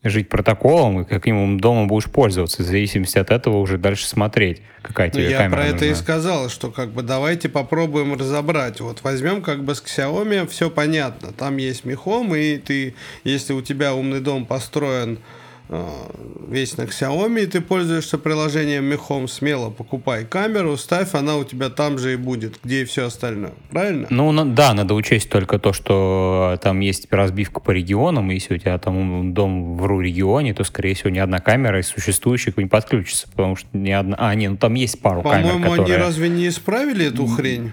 жить 0.10 0.30
протоколом 0.30 1.02
и 1.02 1.06
каким 1.06 1.60
домом 1.60 1.88
будешь 1.88 2.10
пользоваться. 2.10 2.64
В 2.64 2.66
зависимости 2.66 3.18
от 3.18 3.32
этого 3.32 3.58
уже 3.58 3.78
дальше 3.78 4.08
смотреть, 4.08 4.62
какая 4.82 5.08
ну, 5.08 5.14
тебе 5.14 5.32
я 5.32 5.38
камера 5.38 5.56
про 5.56 5.64
нужна. 5.64 5.78
это 5.78 5.86
и 5.86 5.94
сказал, 5.96 6.50
что 6.50 6.72
как 6.72 6.92
бы 6.92 7.04
давайте 7.04 7.50
попробуем 7.50 8.14
разобрать. 8.14 8.82
Вот 8.82 9.02
возьмем 9.04 9.42
как 9.42 9.64
бы 9.64 9.76
с 9.76 9.84
Xiaomi, 9.84 10.48
все 10.48 10.70
понятно. 10.70 11.32
Там 11.32 11.58
есть 11.58 11.86
мехом, 11.86 12.36
и 12.36 12.58
ты, 12.58 12.96
если 13.24 13.54
у 13.54 13.62
тебя 13.62 13.94
умный 13.94 14.20
дом 14.20 14.46
построен 14.46 15.20
весь 16.48 16.78
на 16.78 16.84
Xiaomi, 16.84 17.44
и 17.44 17.48
ты 17.48 17.62
пользуешься 17.62 18.18
приложением 18.18 18.86
Мехом, 18.86 19.28
смело 19.28 19.70
покупай 19.70 20.26
камеру, 20.26 20.78
ставь, 20.78 21.16
она 21.16 21.38
у 21.38 21.44
тебя 21.44 21.70
там 21.70 21.98
же 21.98 22.14
и 22.14 22.16
будет, 22.16 22.60
где 22.64 22.84
и 22.84 22.86
все 22.86 23.08
остальное. 23.08 23.54
Правильно? 23.72 24.08
Ну, 24.10 24.46
да, 24.46 24.74
надо 24.74 24.94
учесть 24.94 25.30
только 25.30 25.58
то, 25.58 25.74
что 25.74 26.58
там 26.62 26.80
есть 26.82 27.08
разбивка 27.12 27.60
по 27.60 27.72
регионам, 27.72 28.32
и 28.32 28.36
если 28.36 28.56
у 28.56 28.58
тебя 28.58 28.78
там 28.78 29.34
дом 29.34 29.76
в 29.78 29.86
РУ-регионе, 29.86 30.54
то, 30.54 30.64
скорее 30.64 30.94
всего, 30.94 31.10
ни 31.10 31.20
одна 31.20 31.40
камера 31.40 31.80
из 31.80 31.88
существующих 31.88 32.58
не 32.58 32.68
подключится, 32.68 33.28
потому 33.30 33.56
что 33.56 33.68
ни 33.74 33.92
одна... 33.92 34.16
А, 34.20 34.36
не, 34.36 34.48
ну 34.50 34.58
там 34.58 34.76
есть 34.76 35.02
пару 35.02 35.24
По-моему, 35.24 35.50
камер, 35.50 35.70
которые... 35.70 35.96
они 35.96 36.04
разве 36.04 36.30
не 36.30 36.48
исправили 36.48 37.08
эту 37.08 37.26
хрень? 37.26 37.72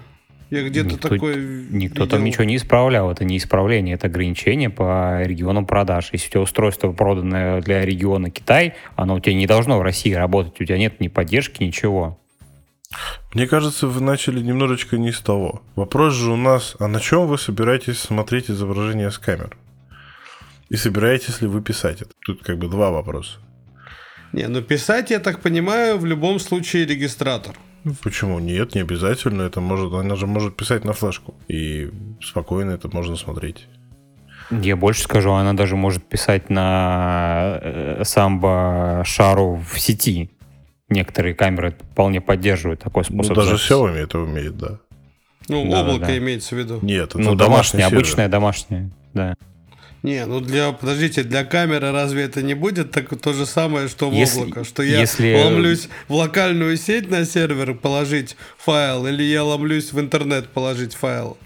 Я 0.53 0.69
где-то 0.69 0.91
никто, 0.91 1.09
такой 1.09 1.37
Никто 1.71 2.03
видел. 2.03 2.09
там 2.09 2.25
ничего 2.25 2.45
не 2.45 2.57
исправлял. 2.57 3.11
Это 3.11 3.25
не 3.25 3.39
исправление, 3.39 3.95
это 3.95 4.09
ограничение 4.09 4.69
по 4.69 5.23
регионам 5.23 5.65
продаж. 5.65 6.11
Если 6.13 6.29
у 6.29 6.31
тебя 6.31 6.41
устройство 6.43 6.93
проданное 6.93 7.63
для 7.63 7.87
региона 7.87 8.31
Китай, 8.31 8.75
оно 8.95 9.15
у 9.15 9.21
тебя 9.21 9.35
не 9.35 9.47
должно 9.47 9.79
в 9.79 9.83
России 9.83 10.13
работать. 10.13 10.61
У 10.61 10.65
тебя 10.67 10.77
нет 10.77 11.01
ни 11.01 11.09
поддержки, 11.09 11.63
ничего. 11.63 12.21
Мне 13.33 13.47
кажется, 13.47 13.87
вы 13.87 14.03
начали 14.03 14.43
немножечко 14.43 14.99
не 14.99 15.11
с 15.11 15.21
того. 15.21 15.63
Вопрос 15.75 16.13
же 16.13 16.33
у 16.33 16.37
нас, 16.37 16.77
а 16.79 16.87
на 16.87 17.01
чем 17.01 17.29
вы 17.29 17.39
собираетесь 17.39 17.99
смотреть 17.99 18.51
изображение 18.51 19.11
с 19.11 19.17
камер? 19.17 19.57
И 20.69 20.77
собираетесь 20.77 21.41
ли 21.41 21.47
вы 21.47 21.63
писать 21.63 22.03
это? 22.03 22.11
Тут 22.27 22.43
как 22.43 22.59
бы 22.59 22.69
два 22.69 22.91
вопроса. 22.91 23.39
Не, 24.35 24.49
ну 24.49 24.61
писать, 24.61 25.09
я 25.13 25.19
так 25.19 25.41
понимаю, 25.41 25.97
в 25.97 26.05
любом 26.05 26.39
случае 26.39 26.85
регистратор. 26.85 27.57
Почему? 28.03 28.39
Нет, 28.39 28.75
не 28.75 28.81
обязательно. 28.81 29.43
Это 29.43 29.61
может, 29.61 29.93
она 29.93 30.15
же 30.17 30.27
может 30.27 30.57
писать 30.57 30.85
на 30.85 30.93
флешку. 30.93 31.35
И 31.49 31.91
спокойно 32.21 32.73
это 32.73 32.89
можно 32.89 33.17
смотреть. 33.17 33.67
Я 34.51 34.77
больше 34.77 35.03
скажу, 35.03 35.33
она 35.33 35.55
даже 35.55 35.77
может 35.77 36.05
писать 36.05 36.51
на 36.51 37.59
э, 37.63 38.03
самбо 38.05 39.03
шару 39.05 39.63
в 39.69 39.81
сети. 39.81 40.31
Некоторые 40.89 41.35
камеры 41.35 41.75
вполне 41.93 42.21
поддерживают 42.21 42.81
такой 42.81 43.05
ну, 43.09 43.23
способ. 43.23 43.37
Ну, 43.37 43.43
даже 43.43 43.57
записи. 43.57 43.73
Xiaomi 43.73 43.97
это 43.97 44.19
умеет, 44.19 44.59
да. 44.59 44.79
Ну, 45.49 45.71
да, 45.71 45.81
облако 45.83 46.07
да. 46.07 46.19
имеется 46.19 46.55
в 46.55 46.59
виду. 46.59 46.79
Нет, 46.83 47.11
это 47.11 47.19
ну, 47.19 47.35
домашнее, 47.35 47.87
обычное 47.87 48.29
домашнее, 48.29 48.91
да. 49.15 49.35
Не, 50.03 50.27
ну 50.27 50.41
для, 50.41 50.73
подождите, 50.73 51.23
для 51.23 51.45
камеры 51.45 51.93
разве 51.93 52.25
это 52.25 52.43
не 52.43 52.55
будет 52.55 52.91
так 52.91 53.17
то 53.21 53.33
же 53.33 53.47
самое, 53.47 53.87
что 53.87 54.11
в 54.11 54.13
если, 54.13 54.41
облако? 54.41 54.65
Что 54.65 54.83
я 54.83 55.01
если... 55.01 55.33
ломлюсь 55.35 55.89
в 56.09 56.15
локальную 56.15 56.77
сеть 56.77 57.09
на 57.09 57.25
сервер 57.25 57.75
положить 57.75 58.37
файл, 58.59 59.07
или 59.07 59.23
я 59.23 59.45
ломлюсь 59.45 59.93
в 59.93 60.01
интернет 60.01 60.49
положить 60.49 60.95
файл? 60.95 61.37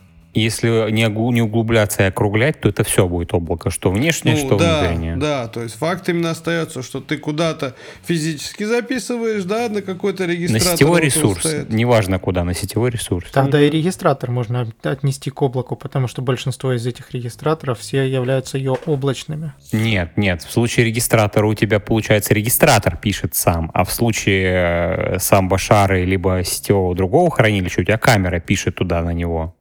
Если 0.41 0.91
не, 0.91 1.41
углубляться 1.43 2.03
и 2.03 2.07
округлять, 2.07 2.61
то 2.61 2.69
это 2.69 2.85
все 2.85 3.07
будет 3.09 3.33
облако, 3.35 3.71
что 3.71 3.91
внешнее, 3.91 4.35
Ну, 4.37 4.47
что 4.47 4.57
да, 4.59 4.81
внутреннее. 4.81 5.17
да, 5.17 5.49
то 5.49 5.63
есть 5.63 5.77
факт 5.77 6.09
именно 6.09 6.31
остается, 6.31 6.83
что 6.83 7.01
ты 7.01 7.19
куда-то 7.19 7.75
физически 8.05 8.65
записываешь, 8.65 9.45
да, 9.45 9.69
на 9.69 9.83
какой-то 9.83 10.27
На 10.27 10.31
регистратор. 10.33 10.73
сетевой 10.73 10.91
вот 10.93 10.99
он 11.01 11.05
ресурс, 11.07 11.39
стоит. 11.41 11.71
неважно 11.71 12.19
куда, 12.19 12.45
на 12.45 12.55
сетевой 12.55 12.91
ресурс. 12.91 13.31
Тогда 13.31 13.61
и 13.61 13.71
регистратор 13.71 14.31
можно 14.31 14.63
от- 14.63 14.87
отнести 14.87 15.31
к 15.31 15.43
облаку, 15.43 15.77
потому 15.77 16.09
что 16.09 16.23
большинство 16.23 16.73
из 16.73 16.87
этих 16.87 17.13
регистраторов 17.13 17.81
все 17.81 18.03
являются 18.05 18.59
ее 18.59 18.73
облачными. 18.87 19.53
Нет, 19.73 20.17
нет, 20.17 20.43
в 20.43 20.51
случае 20.53 20.87
регистратора 20.87 21.47
у 21.47 21.55
тебя, 21.55 21.81
получается, 21.81 22.35
регистратор 22.35 22.97
пишет 22.97 23.35
сам, 23.35 23.71
а 23.75 23.85
в 23.85 23.93
случае 23.93 25.15
э, 25.15 25.19
сам 25.19 25.49
Башары 25.49 26.05
либо 26.05 26.43
сетевого 26.45 26.95
другого 26.95 27.31
хранилища 27.31 27.81
у 27.81 27.85
тебя 27.85 27.99
камера 27.99 28.41
пишет 28.41 28.77
туда 28.77 29.03
на 29.03 29.11
него. 29.11 29.56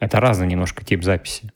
Это 0.00 0.18
разный 0.18 0.46
немножко 0.46 0.84
тип 0.84 1.04
записи. 1.04 1.52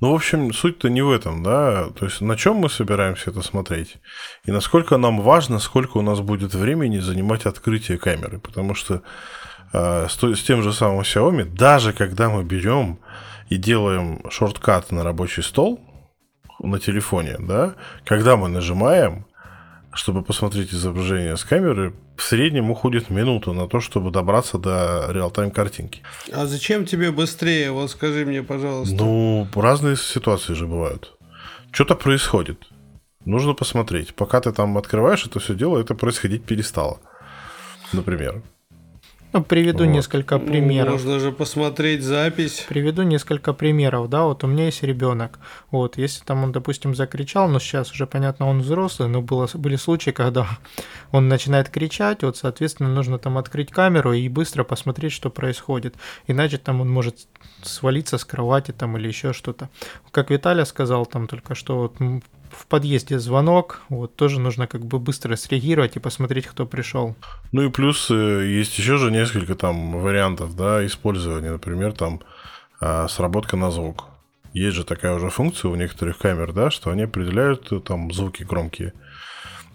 Ну, 0.00 0.12
в 0.12 0.14
общем, 0.14 0.52
суть-то 0.52 0.90
не 0.90 1.00
в 1.00 1.10
этом, 1.10 1.42
да. 1.42 1.88
То 1.98 2.04
есть 2.04 2.20
на 2.20 2.36
чем 2.36 2.56
мы 2.56 2.68
собираемся 2.68 3.30
это 3.30 3.40
смотреть? 3.40 3.96
И 4.44 4.50
насколько 4.50 4.98
нам 4.98 5.20
важно, 5.22 5.58
сколько 5.58 5.96
у 5.96 6.02
нас 6.02 6.20
будет 6.20 6.54
времени 6.54 6.98
занимать 6.98 7.46
открытие 7.46 7.96
камеры. 7.96 8.38
Потому 8.38 8.74
что 8.74 9.02
э, 9.72 10.06
с, 10.08 10.22
с 10.22 10.42
тем 10.42 10.62
же 10.62 10.72
самым 10.72 11.00
Xiaomi, 11.00 11.44
даже 11.44 11.92
когда 11.92 12.28
мы 12.28 12.44
берем 12.44 12.98
и 13.48 13.56
делаем 13.56 14.20
шорткат 14.30 14.90
на 14.90 15.02
рабочий 15.02 15.42
стол 15.42 15.80
на 16.58 16.78
телефоне, 16.78 17.36
да, 17.38 17.74
когда 18.04 18.36
мы 18.36 18.48
нажимаем, 18.48 19.26
чтобы 19.96 20.22
посмотреть 20.22 20.72
изображение 20.72 21.36
с 21.36 21.44
камеры, 21.44 21.94
в 22.16 22.22
среднем 22.22 22.70
уходит 22.70 23.10
минута 23.10 23.52
на 23.52 23.66
то, 23.66 23.80
чтобы 23.80 24.10
добраться 24.10 24.58
до 24.58 25.06
реал-тайм 25.10 25.50
картинки. 25.50 26.02
А 26.32 26.46
зачем 26.46 26.84
тебе 26.84 27.10
быстрее? 27.10 27.72
Вот 27.72 27.90
скажи 27.90 28.24
мне, 28.26 28.42
пожалуйста. 28.42 28.94
Ну, 28.94 29.48
разные 29.54 29.96
ситуации 29.96 30.54
же 30.54 30.66
бывают. 30.66 31.16
Что-то 31.72 31.94
происходит. 31.94 32.62
Нужно 33.24 33.54
посмотреть. 33.54 34.14
Пока 34.14 34.40
ты 34.40 34.52
там 34.52 34.78
открываешь 34.78 35.26
это 35.26 35.40
все 35.40 35.54
дело, 35.54 35.78
это 35.78 35.94
происходить 35.94 36.44
перестало. 36.44 37.00
Например. 37.92 38.42
Приведу 39.44 39.84
Вот. 39.84 39.92
несколько 39.92 40.38
Ну, 40.38 40.46
примеров. 40.46 40.92
Можно 40.92 41.18
же 41.20 41.32
посмотреть 41.32 42.02
запись. 42.02 42.64
Приведу 42.68 43.02
несколько 43.02 43.52
примеров, 43.52 44.08
да, 44.08 44.24
вот 44.24 44.44
у 44.44 44.46
меня 44.46 44.66
есть 44.66 44.82
ребенок, 44.82 45.38
вот, 45.70 45.98
если 45.98 46.24
там 46.24 46.44
он, 46.44 46.52
допустим, 46.52 46.94
закричал, 46.94 47.48
но 47.48 47.58
сейчас 47.58 47.92
уже, 47.92 48.06
понятно, 48.06 48.46
он 48.46 48.60
взрослый, 48.60 49.08
но 49.08 49.22
было, 49.22 49.48
были 49.54 49.76
случаи, 49.76 50.10
когда 50.10 50.46
он 51.12 51.28
начинает 51.28 51.68
кричать, 51.68 52.22
вот, 52.22 52.36
соответственно, 52.36 52.88
нужно 52.88 53.18
там 53.18 53.38
открыть 53.38 53.70
камеру 53.70 54.12
и 54.12 54.28
быстро 54.28 54.64
посмотреть, 54.64 55.12
что 55.12 55.30
происходит, 55.30 55.94
иначе 56.26 56.58
там 56.58 56.80
он 56.80 56.90
может 56.90 57.26
свалиться 57.62 58.18
с 58.18 58.24
кровати 58.24 58.72
там 58.72 58.96
или 58.96 59.08
еще 59.08 59.32
что-то. 59.32 59.70
Как 60.10 60.30
Виталий 60.30 60.64
сказал 60.66 61.06
там 61.06 61.26
только 61.26 61.54
что, 61.54 61.78
вот, 61.78 61.96
в 62.50 62.66
подъезде 62.66 63.18
звонок, 63.18 63.82
вот, 63.88 64.16
тоже 64.16 64.40
нужно 64.40 64.66
как 64.66 64.84
бы 64.84 64.98
быстро 64.98 65.36
среагировать 65.36 65.96
и 65.96 66.00
посмотреть, 66.00 66.46
кто 66.46 66.66
пришел. 66.66 67.16
Ну 67.52 67.62
и 67.62 67.70
плюс 67.70 68.10
э, 68.10 68.46
есть 68.46 68.78
еще 68.78 68.96
же 68.96 69.10
несколько 69.10 69.54
там 69.54 70.00
вариантов, 70.00 70.56
да, 70.56 70.84
использования. 70.84 71.52
Например, 71.52 71.92
там 71.92 72.20
а, 72.80 73.08
сработка 73.08 73.56
на 73.56 73.70
звук. 73.70 74.04
Есть 74.52 74.76
же 74.76 74.84
такая 74.84 75.14
уже 75.14 75.28
функция 75.30 75.70
у 75.70 75.74
некоторых 75.74 76.18
камер, 76.18 76.52
да, 76.52 76.70
что 76.70 76.90
они 76.90 77.02
определяют 77.02 77.70
э, 77.72 77.80
там 77.80 78.12
звуки 78.12 78.42
громкие. 78.42 78.92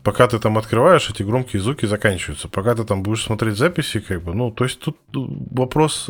Пока 0.03 0.27
ты 0.27 0.39
там 0.39 0.57
открываешь, 0.57 1.09
эти 1.09 1.21
громкие 1.23 1.61
звуки 1.61 1.85
заканчиваются. 1.85 2.47
Пока 2.49 2.73
ты 2.73 2.83
там 2.83 3.03
будешь 3.03 3.23
смотреть 3.23 3.57
записи, 3.57 3.99
как 3.99 4.23
бы, 4.23 4.33
ну, 4.33 4.51
то 4.51 4.63
есть 4.63 4.79
тут 4.79 4.97
э, 5.15 5.19
вопрос 5.51 6.09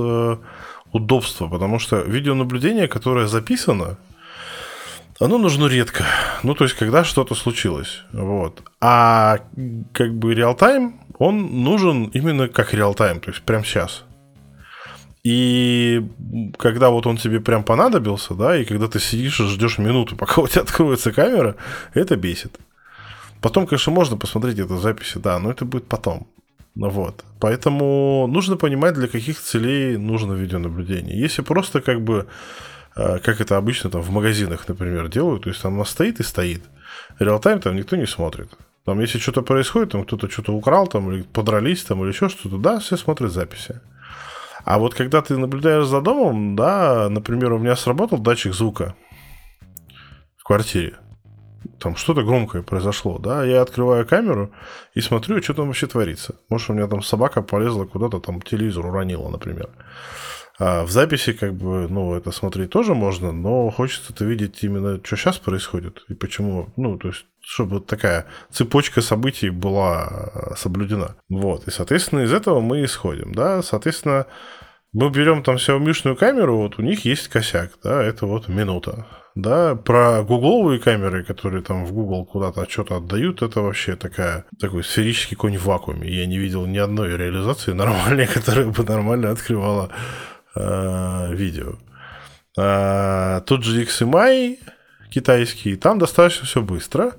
удобства, 0.91 1.47
потому 1.47 1.79
что 1.79 2.01
видеонаблюдение, 2.01 2.87
которое 2.87 3.27
записано, 3.27 3.97
оно 5.21 5.37
нужно 5.37 5.67
редко. 5.67 6.03
Ну, 6.43 6.55
то 6.55 6.65
есть, 6.65 6.75
когда 6.75 7.03
что-то 7.03 7.35
случилось. 7.35 8.01
Вот. 8.11 8.63
А 8.79 9.39
как 9.93 10.13
бы 10.15 10.33
реал-тайм, 10.33 10.99
он 11.19 11.63
нужен 11.63 12.05
именно 12.05 12.47
как 12.47 12.73
реал-тайм, 12.73 13.19
то 13.19 13.29
есть 13.29 13.41
прямо 13.43 13.63
сейчас. 13.63 14.03
И 15.23 16.01
когда 16.57 16.89
вот 16.89 17.05
он 17.05 17.17
тебе 17.17 17.39
прям 17.39 17.63
понадобился, 17.63 18.33
да, 18.33 18.57
и 18.57 18.65
когда 18.65 18.87
ты 18.87 18.99
сидишь 18.99 19.39
и 19.39 19.47
ждешь 19.47 19.77
минуту, 19.77 20.15
пока 20.17 20.41
у 20.41 20.47
тебя 20.47 20.61
откроется 20.61 21.11
камера, 21.11 21.55
это 21.93 22.15
бесит. 22.15 22.59
Потом, 23.41 23.67
конечно, 23.67 23.91
можно 23.91 24.17
посмотреть 24.17 24.59
это 24.59 24.73
в 24.73 24.81
записи, 24.81 25.17
да, 25.17 25.39
но 25.39 25.51
это 25.51 25.65
будет 25.65 25.87
потом. 25.87 26.27
Ну 26.75 26.89
вот. 26.89 27.23
Поэтому 27.39 28.27
нужно 28.27 28.55
понимать, 28.55 28.93
для 28.93 29.07
каких 29.07 29.39
целей 29.39 29.97
нужно 29.97 30.33
видеонаблюдение. 30.33 31.19
Если 31.19 31.41
просто 31.41 31.81
как 31.81 32.01
бы, 32.01 32.27
как 32.95 33.41
это 33.41 33.57
обычно 33.57 33.89
там 33.89 34.01
в 34.01 34.11
магазинах, 34.11 34.67
например, 34.67 35.07
делают, 35.07 35.43
то 35.43 35.49
есть 35.49 35.61
там 35.61 35.75
она 35.75 35.85
стоит 35.85 36.19
и 36.19 36.23
стоит. 36.23 36.63
Реал-тайм 37.19 37.59
там 37.59 37.75
никто 37.75 37.95
не 37.95 38.05
смотрит. 38.05 38.51
Там, 38.85 38.99
если 38.99 39.19
что-то 39.19 39.43
происходит, 39.43 39.91
там 39.91 40.03
кто-то 40.03 40.29
что-то 40.29 40.53
украл, 40.53 40.87
там, 40.87 41.11
или 41.11 41.21
подрались, 41.21 41.83
там, 41.83 42.01
или 42.01 42.09
еще 42.09 42.29
что-то, 42.29 42.57
да, 42.57 42.79
все 42.79 42.97
смотрят 42.97 43.31
записи. 43.31 43.79
А 44.65 44.79
вот 44.79 44.95
когда 44.95 45.21
ты 45.21 45.37
наблюдаешь 45.37 45.85
за 45.85 46.01
домом, 46.01 46.55
да, 46.55 47.07
например, 47.09 47.53
у 47.53 47.59
меня 47.59 47.75
сработал 47.75 48.17
датчик 48.17 48.53
звука 48.53 48.95
в 50.37 50.43
квартире. 50.43 50.97
Там 51.79 51.95
что-то 51.95 52.23
громкое 52.23 52.63
произошло, 52.63 53.19
да, 53.19 53.43
я 53.43 53.61
открываю 53.61 54.05
камеру 54.07 54.51
и 54.95 55.01
смотрю, 55.01 55.41
что 55.43 55.53
там 55.53 55.67
вообще 55.67 55.85
творится. 55.85 56.35
Может, 56.49 56.71
у 56.71 56.73
меня 56.73 56.87
там 56.87 57.03
собака 57.03 57.43
полезла 57.43 57.85
куда-то, 57.85 58.19
там 58.19 58.41
телевизор 58.41 58.87
уронила, 58.87 59.29
например. 59.29 59.69
А 60.63 60.83
в 60.83 60.91
записи, 60.91 61.33
как 61.33 61.55
бы, 61.55 61.87
ну, 61.89 62.13
это 62.13 62.31
смотреть 62.31 62.69
тоже 62.69 62.93
можно, 62.93 63.31
но 63.31 63.71
хочется-то 63.71 64.23
видеть 64.25 64.63
именно, 64.63 64.99
что 65.03 65.15
сейчас 65.15 65.39
происходит 65.39 66.03
и 66.07 66.13
почему, 66.13 66.71
ну, 66.77 66.99
то 66.99 67.07
есть, 67.07 67.25
чтобы 67.39 67.77
вот 67.77 67.87
такая 67.87 68.27
цепочка 68.51 69.01
событий 69.01 69.49
была 69.49 70.29
э, 70.35 70.55
соблюдена. 70.55 71.15
Вот, 71.29 71.67
и, 71.67 71.71
соответственно, 71.71 72.19
из 72.19 72.31
этого 72.31 72.59
мы 72.59 72.83
исходим, 72.83 73.33
да, 73.33 73.63
соответственно, 73.63 74.27
мы 74.93 75.09
берем 75.09 75.41
там 75.41 75.55
Xiaomi 75.55 76.15
камеру, 76.15 76.57
вот 76.57 76.77
у 76.77 76.83
них 76.83 77.05
есть 77.05 77.27
косяк, 77.27 77.71
да, 77.83 78.03
это 78.03 78.27
вот 78.27 78.47
минута. 78.47 79.07
Да, 79.33 79.75
про 79.75 80.21
гугловые 80.21 80.79
камеры, 80.79 81.23
которые 81.23 81.63
там 81.63 81.85
в 81.85 81.93
Google 81.93 82.23
куда-то 82.25 82.69
что-то 82.69 82.97
отдают, 82.97 83.41
это 83.41 83.61
вообще 83.61 83.95
такая, 83.95 84.45
такой 84.59 84.83
сферический 84.83 85.37
конь 85.37 85.57
в 85.57 85.65
вакууме. 85.65 86.07
Я 86.07 86.27
не 86.27 86.37
видел 86.37 86.67
ни 86.67 86.77
одной 86.77 87.17
реализации 87.17 87.71
нормальной, 87.71 88.27
которая 88.31 88.67
бы 88.67 88.83
нормально 88.83 89.31
открывала 89.31 89.89
э, 90.55 91.33
видео. 91.33 91.75
А, 92.57 93.41
тот 93.41 93.63
же 93.63 93.83
XMI 93.83 94.59
китайский, 95.09 95.75
там 95.75 95.99
достаточно 95.99 96.45
все 96.45 96.61
быстро. 96.61 97.13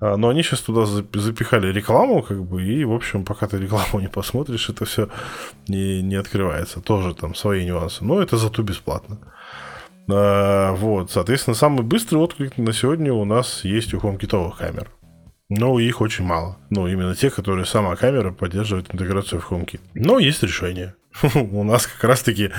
А, 0.00 0.16
Но 0.16 0.28
они 0.28 0.42
сейчас 0.42 0.60
туда 0.60 0.82
зап- 0.82 1.18
запихали 1.18 1.72
рекламу, 1.72 2.22
как 2.22 2.42
бы, 2.44 2.62
и, 2.62 2.84
в 2.84 2.92
общем, 2.92 3.24
пока 3.24 3.46
ты 3.46 3.58
рекламу 3.58 4.00
не 4.00 4.08
посмотришь, 4.08 4.68
это 4.68 4.84
все 4.84 5.08
не, 5.68 6.02
не 6.02 6.16
открывается. 6.16 6.80
Тоже 6.80 7.14
там 7.14 7.34
свои 7.34 7.64
нюансы. 7.64 8.04
Но 8.04 8.20
это 8.20 8.36
зато 8.36 8.62
бесплатно. 8.62 9.18
А, 10.10 10.72
вот, 10.72 11.10
соответственно, 11.10 11.54
самый 11.54 11.82
быстрый 11.82 12.16
отклик 12.16 12.58
на 12.58 12.72
сегодня 12.72 13.12
у 13.12 13.24
нас 13.24 13.64
есть 13.64 13.94
у 13.94 13.98
HomeKit 13.98 14.56
камер. 14.56 14.90
Но 15.48 15.78
их 15.78 16.00
очень 16.00 16.24
мало. 16.24 16.58
Ну, 16.70 16.88
именно 16.88 17.14
те, 17.14 17.30
которые 17.30 17.66
сама 17.66 17.94
камера 17.94 18.32
поддерживает 18.32 18.92
интеграцию 18.92 19.40
в 19.40 19.50
HomeKit. 19.50 19.80
Но 19.94 20.18
есть 20.18 20.42
решение. 20.42 20.94
У 21.34 21.64
нас 21.64 21.86
как 21.86 22.04
раз-таки 22.04 22.50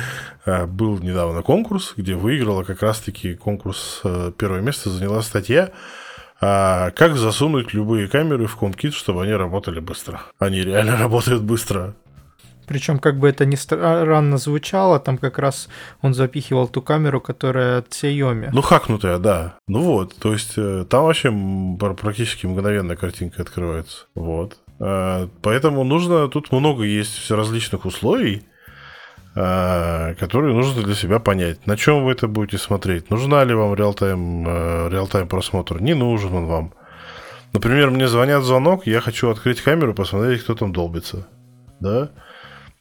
а, 0.45 0.65
был 0.65 0.99
недавно 0.99 1.41
конкурс, 1.41 1.93
где 1.95 2.15
выиграла 2.15 2.63
как 2.63 2.81
раз-таки 2.81 3.35
конкурс, 3.35 4.01
а, 4.03 4.31
первое 4.31 4.61
место 4.61 4.89
заняла 4.89 5.21
статья 5.21 5.71
а, 6.39 6.91
«Как 6.91 7.17
засунуть 7.17 7.73
любые 7.73 8.07
камеры 8.07 8.47
в 8.47 8.61
HomeKit, 8.61 8.91
чтобы 8.91 9.23
они 9.23 9.33
работали 9.33 9.79
быстро». 9.79 10.21
Они 10.39 10.61
реально 10.61 10.97
работают 10.99 11.43
быстро. 11.43 11.95
Причем, 12.67 12.99
как 12.99 13.17
бы 13.17 13.29
это 13.29 13.45
ни 13.45 13.55
странно 13.55 14.37
звучало, 14.37 14.99
там 14.99 15.17
как 15.17 15.39
раз 15.39 15.69
он 16.01 16.13
запихивал 16.13 16.67
ту 16.67 16.81
камеру, 16.81 17.21
которая 17.21 17.79
от 17.79 17.87
Xiaomi. 17.87 18.49
Ну, 18.51 18.61
хакнутая, 18.61 19.19
да. 19.19 19.55
Ну 19.67 19.81
вот, 19.83 20.15
то 20.17 20.33
есть 20.33 20.53
э, 20.57 20.85
там 20.89 21.05
вообще 21.05 21.31
практически 21.95 22.45
мгновенно 22.45 22.97
картинка 22.97 23.41
открывается. 23.41 24.07
Вот. 24.15 24.57
А, 24.79 25.29
Поэтому 25.41 25.83
нужно, 25.83 26.27
тут 26.27 26.51
много 26.51 26.83
есть 26.83 27.29
различных 27.31 27.85
условий, 27.85 28.43
а, 29.35 30.15
которые 30.15 30.53
нужно 30.53 30.83
для 30.83 30.95
себя 30.95 31.19
понять. 31.19 31.65
На 31.67 31.77
чем 31.77 32.03
вы 32.03 32.11
это 32.11 32.27
будете 32.27 32.57
смотреть? 32.57 33.09
Нужна 33.09 33.43
ли 33.43 33.53
вам 33.53 33.75
реал-тайм, 33.75 34.47
э, 34.47 34.89
реал-тайм 34.89 35.27
просмотр? 35.27 35.81
Не 35.81 35.93
нужен 35.93 36.33
он 36.33 36.45
вам. 36.45 36.73
Например, 37.53 37.89
мне 37.89 38.07
звонят 38.07 38.43
звонок, 38.43 38.87
я 38.87 39.01
хочу 39.01 39.29
открыть 39.29 39.61
камеру, 39.61 39.93
посмотреть, 39.93 40.43
кто 40.43 40.55
там 40.55 40.73
долбится. 40.73 41.27
Да? 41.79 42.09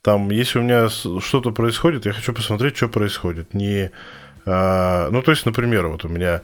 Там, 0.03 0.31
если 0.31 0.59
у 0.59 0.63
меня 0.63 0.89
что-то 0.89 1.51
происходит, 1.51 2.07
я 2.07 2.13
хочу 2.13 2.33
посмотреть, 2.33 2.77
что 2.77 2.89
происходит. 2.89 3.55
Не, 3.55 3.91
а, 4.47 5.11
ну, 5.11 5.23
то 5.23 5.33
есть, 5.33 5.45
например, 5.45 5.89
вот 5.89 6.05
у 6.05 6.09
меня 6.09 6.43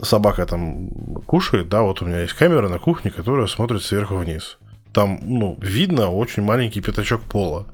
собака 0.00 0.46
там 0.46 0.88
кушает, 1.26 1.68
да, 1.68 1.82
вот 1.82 2.02
у 2.02 2.06
меня 2.06 2.20
есть 2.20 2.34
камера 2.34 2.68
на 2.68 2.78
кухне, 2.78 3.10
которая 3.10 3.46
смотрит 3.46 3.82
сверху 3.82 4.16
вниз. 4.16 4.58
Там, 4.92 5.18
ну, 5.22 5.58
видно 5.60 6.10
очень 6.10 6.42
маленький 6.42 6.80
пятачок 6.80 7.22
пола. 7.22 7.66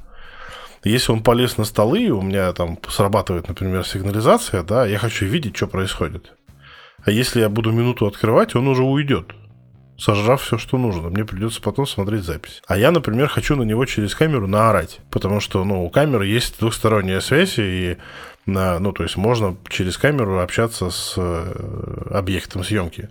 Если 0.85 1.11
он 1.11 1.23
полез 1.23 1.59
на 1.59 1.65
столы, 1.65 2.09
у 2.11 2.23
меня 2.23 2.53
там 2.53 2.79
срабатывает, 2.89 3.49
например, 3.49 3.85
сигнализация, 3.85 4.63
да, 4.63 4.87
я 4.87 4.99
хочу 4.99 5.27
видеть, 5.27 5.57
что 5.57 5.67
происходит. 5.67 6.33
А 7.05 7.11
если 7.11 7.41
я 7.41 7.49
буду 7.49 7.73
минуту 7.73 8.07
открывать, 8.07 8.55
он 8.55 8.69
уже 8.69 8.85
уйдет 8.85 9.33
сожрав 9.99 10.41
все, 10.41 10.57
что 10.59 10.79
нужно. 10.79 11.11
Мне 11.11 11.25
придется 11.25 11.61
потом 11.61 11.87
смотреть 11.87 12.23
запись. 12.23 12.63
А 12.67 12.79
я, 12.79 12.91
например, 12.91 13.29
хочу 13.29 13.57
на 13.57 13.65
него 13.65 13.85
через 13.85 14.15
камеру 14.15 14.47
наорать, 14.47 15.01
потому 15.11 15.41
что, 15.41 15.65
ну, 15.65 15.85
у 15.85 15.91
камеры 15.91 16.27
есть 16.27 16.59
двухсторонняя 16.61 17.21
связь, 17.21 17.59
и 17.59 17.99
ну, 18.47 18.93
то 18.93 19.03
есть 19.03 19.19
можно 19.19 19.57
через 19.69 19.99
камеру 19.99 20.41
общаться 20.41 20.89
с 20.89 21.15
э, 21.19 22.07
объектом 22.11 22.65
съемки. 22.65 23.11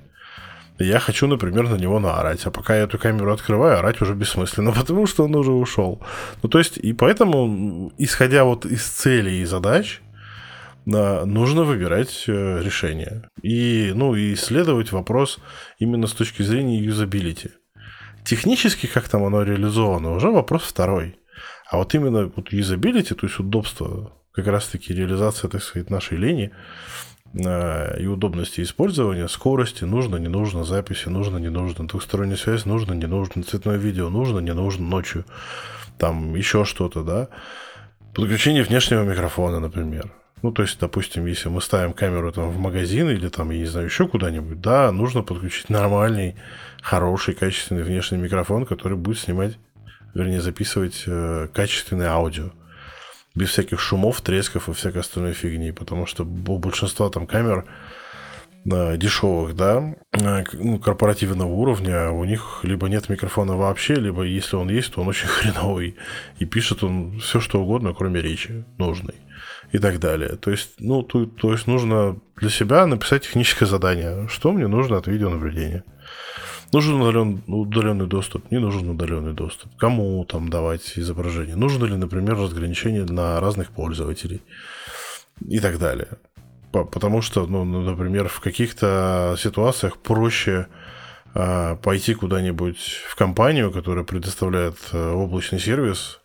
Я 0.80 1.00
хочу, 1.00 1.28
например, 1.28 1.70
на 1.70 1.76
него 1.76 2.00
наорать. 2.00 2.46
А 2.46 2.52
пока 2.52 2.76
я 2.76 2.84
эту 2.84 3.00
камеру 3.00 3.34
открываю, 3.34 3.80
орать 3.80 4.02
уже 4.02 4.14
бессмысленно, 4.14 4.72
потому 4.80 5.08
что 5.08 5.26
он 5.26 5.36
уже 5.36 5.52
ушел. 5.52 6.02
Ну, 6.44 6.50
то 6.50 6.60
есть, 6.60 6.78
и 6.78 6.94
поэтому, 6.94 7.92
исходя 7.98 8.44
вот 8.44 8.66
из 8.66 8.84
целей 8.84 9.42
и 9.42 9.46
задач, 9.46 10.02
нужно 10.86 11.64
выбирать 11.64 12.26
э, 12.28 12.62
решение. 12.64 13.30
И, 13.42 13.92
ну, 13.94 14.16
и 14.16 14.34
исследовать 14.34 14.92
вопрос 14.92 15.40
именно 15.80 16.08
с 16.08 16.14
точки 16.14 16.44
зрения 16.44 16.80
юзабилити. 16.80 17.50
Технически, 18.24 18.88
как 18.88 19.10
там 19.10 19.24
оно 19.26 19.44
реализовано, 19.44 20.14
уже 20.14 20.32
вопрос 20.32 20.64
второй. 20.64 21.20
А 21.70 21.78
вот 21.78 21.94
именно 21.94 22.32
вот 22.34 22.54
юзабилити, 22.54 23.16
то 23.16 23.28
есть 23.28 23.40
удобство, 23.40 24.14
как 24.32 24.48
раз-таки 24.48 24.94
реализация, 24.94 25.50
так 25.50 25.62
сказать, 25.62 25.90
нашей 25.90 26.18
лени 26.18 26.52
э, 26.52 27.07
и 27.34 28.06
удобности 28.08 28.62
использования, 28.62 29.28
скорости, 29.28 29.84
нужно, 29.84 30.16
не 30.18 30.28
нужно, 30.28 30.64
записи, 30.64 31.10
нужно, 31.10 31.38
не 31.38 31.50
нужно, 31.50 31.88
двухсторонняя 31.88 32.38
связь, 32.38 32.66
нужно, 32.66 32.94
не 32.94 33.06
нужно, 33.06 33.44
цветное 33.44 33.78
видео, 33.78 34.10
нужно, 34.10 34.40
не 34.40 34.54
нужно, 34.54 34.86
ночью, 34.86 35.26
там 35.98 36.36
еще 36.36 36.66
что-то, 36.66 37.04
да. 37.04 37.28
Подключение 38.16 38.64
внешнего 38.64 39.04
микрофона, 39.04 39.60
например. 39.60 40.12
Ну, 40.44 40.52
то 40.52 40.62
есть, 40.62 40.80
допустим, 40.80 41.26
если 41.26 41.50
мы 41.50 41.62
ставим 41.62 41.94
камеру 41.94 42.32
там 42.32 42.50
в 42.50 42.60
магазин 42.60 43.10
или 43.10 43.28
там, 43.28 43.50
я 43.50 43.60
не 43.60 43.66
знаю, 43.66 43.88
еще 43.88 44.08
куда-нибудь, 44.08 44.62
да, 44.62 44.92
нужно 44.92 45.24
подключить 45.24 45.70
нормальный, 45.70 46.36
хороший, 46.82 47.34
качественный 47.34 47.84
внешний 47.84 48.20
микрофон, 48.20 48.66
который 48.66 48.98
будет 48.98 49.20
снимать, 49.20 49.58
вернее, 50.14 50.42
записывать 50.42 51.04
э, 51.08 51.48
качественное 51.54 52.10
аудио. 52.10 52.52
Без 53.38 53.50
всяких 53.50 53.80
шумов, 53.80 54.22
тресков 54.22 54.68
и 54.68 54.74
всякой 54.74 55.02
остальной 55.02 55.34
фигни. 55.34 55.72
Потому 55.72 56.08
что 56.08 56.24
у 56.24 56.58
большинства 56.58 57.10
там 57.10 57.28
камер 57.28 57.66
э, 58.66 58.98
дешевых, 58.98 59.56
да, 59.56 59.96
э, 60.12 60.44
ну, 60.54 60.80
корпоративного 60.80 61.52
уровня, 61.52 62.10
у 62.10 62.26
них 62.26 62.62
либо 62.64 62.90
нет 62.90 63.10
микрофона 63.10 63.56
вообще, 63.56 63.94
либо 63.94 64.24
если 64.24 64.56
он 64.56 64.70
есть, 64.70 64.94
то 64.94 65.02
он 65.02 65.08
очень 65.08 65.28
хреновый. 65.28 65.96
И 66.40 66.46
пишет 66.46 66.84
он 66.84 67.20
все, 67.20 67.40
что 67.40 67.62
угодно, 67.62 67.94
кроме 67.94 68.22
речи 68.22 68.66
нужной 68.80 69.16
и 69.72 69.78
так 69.78 70.00
далее. 70.00 70.36
То 70.38 70.52
есть, 70.52 70.72
ну, 70.80 71.04
то, 71.04 71.26
то 71.26 71.52
есть 71.52 71.68
нужно 71.68 72.18
для 72.38 72.50
себя 72.50 72.88
написать 72.88 73.24
техническое 73.24 73.66
задание. 73.66 74.28
Что 74.30 74.52
мне 74.52 74.68
нужно 74.68 74.98
от 74.98 75.08
видеонаблюдения? 75.08 75.84
Нужен 76.74 77.02
удален, 77.02 77.42
удаленный 77.48 78.08
доступ, 78.08 78.52
не 78.52 78.60
нужен 78.60 78.90
удаленный 78.90 79.34
доступ. 79.34 79.72
Кому 79.78 80.26
там 80.26 80.50
давать 80.50 80.94
изображение? 80.98 81.56
Нужно 81.56 81.86
ли, 81.86 81.96
например, 81.96 82.38
разграничение 82.38 83.06
на 83.06 83.40
разных 83.40 83.72
пользователей? 83.72 84.42
И 85.48 85.60
так 85.60 85.80
далее. 85.80 86.10
Потому 86.72 87.22
что, 87.22 87.46
ну, 87.46 87.64
ну 87.64 87.82
например, 87.82 88.28
в 88.28 88.40
каких-то 88.42 89.36
ситуациях 89.40 89.98
проще 89.98 90.68
э, 91.34 91.78
пойти 91.82 92.14
куда-нибудь 92.14 93.02
в 93.08 93.16
компанию, 93.16 93.72
которая 93.72 94.04
предоставляет 94.04 94.78
э, 94.92 95.12
облачный 95.12 95.60
сервис, 95.60 96.20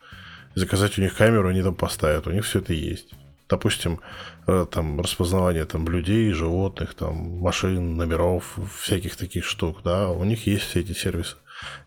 заказать 0.54 0.98
у 0.98 1.02
них 1.02 1.16
камеру, 1.16 1.48
они 1.48 1.62
там 1.62 1.74
поставят, 1.74 2.26
у 2.26 2.32
них 2.32 2.44
все 2.44 2.58
это 2.58 2.72
есть 2.72 3.14
допустим, 3.52 4.00
там 4.46 5.00
распознавание 5.00 5.64
там 5.64 5.86
людей, 5.86 6.32
животных, 6.32 6.94
там 6.94 7.38
машин, 7.38 7.96
номеров, 7.96 8.58
всяких 8.80 9.16
таких 9.16 9.44
штук, 9.44 9.78
да, 9.84 10.10
у 10.10 10.24
них 10.24 10.46
есть 10.46 10.64
все 10.64 10.80
эти 10.80 10.92
сервисы. 10.92 11.36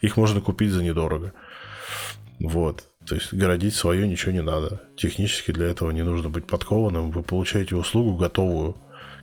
Их 0.02 0.18
можно 0.18 0.42
купить 0.42 0.72
за 0.72 0.84
недорого. 0.84 1.34
Вот. 2.40 2.86
То 3.06 3.16
есть 3.16 3.34
городить 3.34 3.76
свое 3.76 4.08
ничего 4.08 4.32
не 4.32 4.42
надо. 4.42 4.82
Технически 4.98 5.52
для 5.52 5.68
этого 5.68 5.92
не 5.92 6.04
нужно 6.04 6.30
быть 6.30 6.48
подкованным. 6.48 7.12
Вы 7.12 7.24
получаете 7.24 7.76
услугу 7.76 8.18
готовую, 8.18 8.76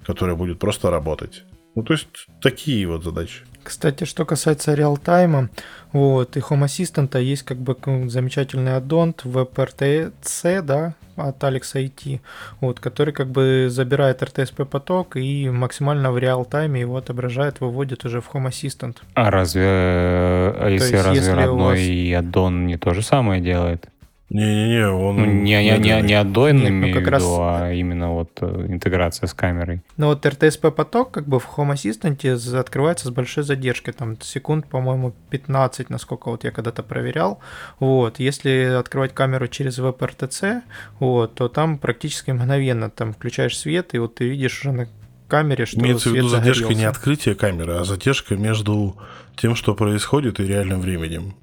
которая 0.05 0.37
будет 0.37 0.59
просто 0.59 0.91
работать. 0.91 1.45
Ну, 1.75 1.83
то 1.83 1.95
есть 1.95 2.09
такие 2.41 2.87
вот 2.87 3.03
задачи. 3.03 3.45
Кстати, 3.63 4.05
что 4.05 4.25
касается 4.25 4.75
реалтайма, 4.75 5.49
вот, 5.93 6.37
и 6.37 6.41
Home 6.41 6.65
Assistant 6.65 7.21
есть 7.21 7.43
как 7.43 7.59
бы 7.59 7.77
замечательный 8.09 8.77
аддон 8.77 9.15
WebRTC, 9.25 10.63
да, 10.63 10.95
от 11.17 11.43
Alex 11.45 11.75
IT, 11.75 12.21
вот, 12.61 12.81
который 12.81 13.13
как 13.13 13.29
бы 13.29 13.67
забирает 13.69 14.23
RTSP 14.23 14.65
поток 14.65 15.17
и 15.17 15.51
максимально 15.51 16.11
в 16.13 16.19
реал-тайме 16.19 16.81
его 16.81 16.97
отображает, 16.97 17.61
выводит 17.61 18.05
уже 18.05 18.21
в 18.21 18.31
Home 18.33 18.49
Assistant. 18.49 18.97
А 19.15 19.31
разве, 19.31 19.63
а 19.65 20.69
если 20.71 20.93
есть, 20.93 21.05
разве 21.05 21.21
если 21.21 21.33
родной 21.33 22.11
вас... 22.13 22.19
аддон 22.19 22.67
не 22.67 22.77
то 22.79 22.95
же 22.95 23.03
самое 23.03 23.41
делает? 23.41 23.92
Не-не-не, 24.33 24.89
он... 24.89 25.17
Ну, 25.17 25.27
не, 25.27 25.63
не, 25.63 25.79
не, 25.79 26.03
не 26.03 26.15
отдойный, 26.15 26.71
Нет, 26.71 26.95
ну, 26.95 27.01
как 27.01 27.11
раз... 27.11 27.23
а 27.23 27.71
именно 27.71 28.15
вот 28.15 28.31
э, 28.41 28.67
интеграция 28.69 29.27
с 29.27 29.35
камерой. 29.35 29.83
Ну 29.99 30.07
вот 30.07 30.25
RTSP 30.25 30.71
поток 30.71 31.11
как 31.11 31.29
бы 31.29 31.39
в 31.39 31.47
Home 31.57 31.75
Assistant 31.75 32.59
открывается 32.59 33.09
с 33.09 33.11
большой 33.11 33.45
задержкой, 33.45 33.93
там 33.93 34.19
секунд, 34.23 34.69
по-моему, 34.69 35.15
15, 35.29 35.91
насколько 35.91 36.31
вот 36.31 36.45
я 36.45 36.51
когда-то 36.51 36.83
проверял. 36.83 37.41
Вот, 37.79 38.21
если 38.21 38.75
открывать 38.79 39.13
камеру 39.13 39.49
через 39.49 39.79
WebRTC, 39.79 40.63
вот, 40.99 41.35
то 41.35 41.49
там 41.49 41.77
практически 41.77 42.31
мгновенно 42.31 42.89
там 42.89 43.13
включаешь 43.13 43.59
свет, 43.59 43.93
и 43.93 43.99
вот 43.99 44.15
ты 44.15 44.31
видишь 44.31 44.61
уже 44.61 44.73
на 44.73 44.89
камере, 45.29 45.67
что 45.67 45.79
Имеется 45.79 46.09
в 46.09 46.15
виду 46.15 46.29
задержка 46.29 46.73
не 46.73 46.85
открытие 46.85 47.35
камеры, 47.35 47.75
а 47.75 47.85
задержка 47.85 48.37
между 48.37 48.97
тем, 49.37 49.57
что 49.57 49.75
происходит, 49.75 50.41
и 50.41 50.47
реальным 50.47 50.81
временем. 50.81 51.35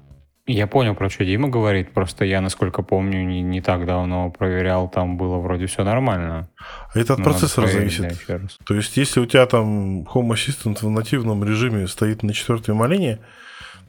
Я 0.46 0.66
понял, 0.66 0.94
про 0.94 1.08
что 1.08 1.24
Дима 1.24 1.48
говорит. 1.48 1.92
Просто 1.92 2.24
я, 2.24 2.40
насколько 2.40 2.82
помню, 2.82 3.24
не, 3.24 3.42
не 3.42 3.60
так 3.60 3.86
давно 3.86 4.30
проверял, 4.30 4.88
там 4.88 5.16
было 5.16 5.36
вроде 5.36 5.66
все 5.66 5.84
нормально. 5.84 6.48
Это 6.94 7.12
от 7.12 7.18
Но 7.20 7.24
процессора 7.26 7.68
зависит. 7.68 8.18
То 8.64 8.74
есть, 8.74 8.96
если 8.96 9.20
у 9.20 9.26
тебя 9.26 9.46
там 9.46 10.02
Home 10.02 10.30
Assistant 10.30 10.78
в 10.80 10.90
нативном 10.90 11.44
режиме 11.44 11.86
стоит 11.86 12.22
на 12.22 12.32
четвертой 12.32 12.74
малине, 12.74 13.20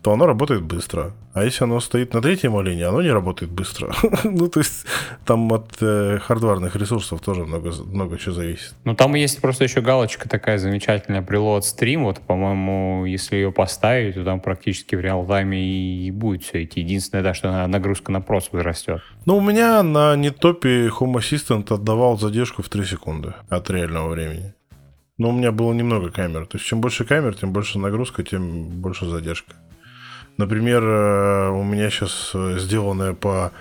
то 0.02 0.12
оно 0.14 0.26
работает 0.26 0.64
быстро. 0.64 1.14
А 1.34 1.44
если 1.44 1.64
оно 1.64 1.80
стоит 1.80 2.14
на 2.14 2.22
третьем 2.22 2.56
олене, 2.56 2.86
оно 2.86 3.02
не 3.02 3.12
работает 3.12 3.52
быстро. 3.52 3.94
ну, 4.24 4.50
то 4.50 4.60
есть 4.60 4.86
там 5.26 5.52
от 5.54 5.78
э, 5.80 6.18
хардварных 6.20 6.76
ресурсов 6.76 7.22
тоже 7.22 7.46
много, 7.46 7.72
много 7.86 8.18
чего 8.18 8.34
зависит. 8.34 8.74
Ну, 8.84 8.96
там 8.96 9.14
есть 9.14 9.40
просто 9.42 9.64
еще 9.64 9.82
галочка 9.82 10.28
такая 10.28 10.58
замечательная, 10.58 11.22
прилот 11.22 11.66
стрим. 11.66 12.06
Вот, 12.06 12.20
по-моему, 12.20 13.06
если 13.06 13.36
ее 13.36 13.52
поставить, 13.52 14.16
то 14.16 14.26
там 14.26 14.40
практически 14.40 14.96
в 14.96 15.02
реал-тайме 15.02 15.62
и 15.62 16.12
будет 16.12 16.44
все 16.44 16.64
идти. 16.64 16.82
Единственное, 16.82 17.24
да, 17.24 17.34
что 17.34 17.68
нагрузка 17.68 18.12
на 18.12 18.22
прос 18.22 18.50
возрастет. 18.52 19.02
Ну, 19.26 19.38
у 19.38 19.42
меня 19.42 19.84
на 19.84 20.16
нетопе 20.16 20.88
Home 20.88 21.14
Assistant 21.14 21.72
отдавал 21.72 22.18
задержку 22.18 22.64
в 22.64 22.70
3 22.70 22.86
секунды 22.86 23.34
от 23.50 23.70
реального 23.70 24.10
времени. 24.10 24.56
Но 25.20 25.30
у 25.30 25.34
меня 25.34 25.52
было 25.52 25.72
немного 25.74 26.10
камер. 26.10 26.48
То 26.48 26.58
есть, 26.58 26.66
чем 26.66 26.82
больше 26.82 27.06
камер, 27.06 27.36
тем 27.36 27.54
больше 27.54 27.78
нагрузка, 27.78 28.24
тем 28.24 28.82
больше 28.82 29.06
задержка. 29.06 29.54
Например, 30.42 30.84
э, 30.84 31.50
у 31.52 31.64
меня 31.64 31.92
сейчас 31.92 32.32
э, 32.34 32.58
сделанная 32.58 33.14
по 33.14 33.52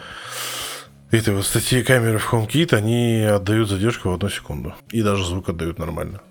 этой 1.10 1.34
вот 1.34 1.44
статье 1.44 1.82
камеры 1.84 2.16
в 2.16 2.32
HomeKit, 2.32 2.74
они 2.74 3.20
отдают 3.20 3.68
задержку 3.68 4.08
в 4.08 4.14
одну 4.14 4.30
секунду. 4.30 4.74
И 4.90 5.02
даже 5.02 5.26
звук 5.26 5.50
отдают 5.50 5.78
нормально. 5.78 6.22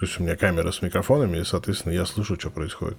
То 0.00 0.06
есть 0.06 0.18
у 0.18 0.24
меня 0.24 0.34
камера 0.34 0.72
с 0.72 0.82
микрофонами, 0.82 1.38
и, 1.38 1.44
соответственно, 1.44 1.92
я 1.92 2.04
слышу, 2.04 2.34
что 2.34 2.50
происходит. 2.50 2.98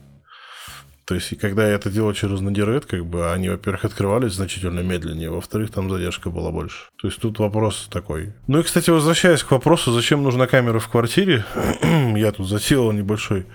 То 1.05 1.15
есть, 1.15 1.33
и 1.33 1.35
когда 1.35 1.67
я 1.67 1.73
это 1.73 1.89
делал 1.89 2.13
через 2.13 2.39
Node.RED, 2.39 2.85
как 2.85 3.05
бы 3.05 3.33
они, 3.33 3.49
во-первых, 3.49 3.83
открывались 3.83 4.33
значительно 4.33 4.79
медленнее, 4.79 5.29
во-вторых, 5.29 5.71
там 5.71 5.89
задержка 5.89 6.29
была 6.29 6.51
больше. 6.51 6.85
То 7.01 7.09
есть 7.09 7.19
тут 7.19 7.39
вопрос 7.39 7.89
такой. 7.91 8.33
Ну 8.47 8.59
и, 8.59 8.63
кстати, 8.63 8.91
возвращаясь 8.91 9.43
к 9.43 9.51
вопросу, 9.51 9.91
зачем 9.91 10.23
нужна 10.23 10.47
камера 10.47 10.79
в 10.79 10.87
квартире, 10.87 11.43
я 12.15 12.31
тут 12.31 12.47
затеял 12.47 12.93
небольшой 12.93 13.45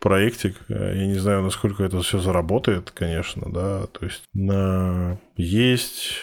проектик. 0.00 0.56
Я 0.68 1.06
не 1.06 1.18
знаю, 1.18 1.42
насколько 1.42 1.84
это 1.84 2.00
все 2.02 2.18
заработает, 2.18 2.90
конечно, 2.90 3.50
да. 3.52 3.86
То 3.86 4.06
есть 4.06 4.24
на... 4.34 5.18
есть 5.36 6.22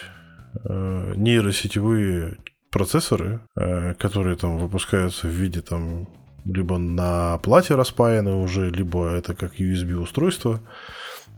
э, 0.64 1.12
нейросетевые 1.16 2.36
процессоры, 2.70 3.40
э, 3.56 3.94
которые 3.94 4.36
там 4.36 4.58
выпускаются 4.58 5.26
в 5.26 5.30
виде 5.30 5.62
там 5.62 6.08
либо 6.44 6.78
на 6.78 7.38
плате 7.38 7.74
распаяны 7.74 8.34
уже, 8.34 8.70
либо 8.70 9.08
это 9.08 9.34
как 9.34 9.60
USB 9.60 9.94
устройство. 9.94 10.60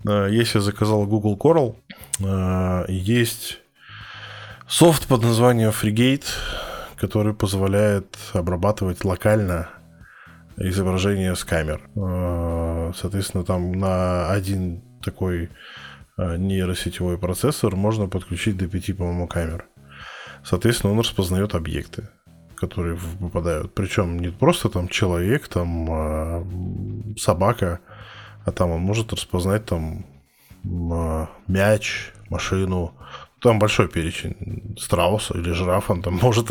Э, 0.07 0.29
если 0.31 0.59
заказал 0.59 1.07
Google 1.07 1.37
Coral, 1.37 1.77
э, 2.21 2.85
есть 2.89 3.59
софт 4.69 5.07
под 5.07 5.23
названием 5.23 5.71
FreeGate, 5.71 6.27
который 6.97 7.35
позволяет 7.35 8.17
обрабатывать 8.33 9.05
локально 9.05 9.69
изображение 10.61 11.35
с 11.35 11.45
камер. 11.45 11.81
А, 11.97 12.93
соответственно, 12.95 13.45
там 13.45 13.73
на 13.73 14.31
один 14.31 14.83
такой 15.03 15.51
э, 16.19 16.37
нейросетевой 16.37 17.19
процессор 17.19 17.75
можно 17.77 18.09
подключить 18.09 18.57
до 18.57 18.69
5, 18.69 18.97
по-моему, 18.97 19.27
камер. 19.27 19.67
Соответственно, 20.45 20.93
он 20.93 21.01
распознает 21.01 21.55
объекты, 21.55 22.09
которые 22.57 22.99
попадают. 23.19 23.75
Причем 23.75 24.19
не 24.19 24.31
просто 24.31 24.69
там 24.69 24.89
человек, 24.89 25.49
там 25.49 25.89
а, 25.91 26.47
собака, 27.19 27.81
а 28.45 28.53
там 28.53 28.71
он 28.71 28.81
может 28.81 29.13
распознать 29.13 29.65
там 29.67 30.05
мяч, 30.63 32.13
машину. 32.29 32.95
Там 33.41 33.59
большой 33.59 33.89
перечень 33.89 34.77
страуса 34.79 35.39
или 35.39 35.53
жирафа 35.53 35.93
он 35.93 36.03
там 36.03 36.15
может. 36.23 36.49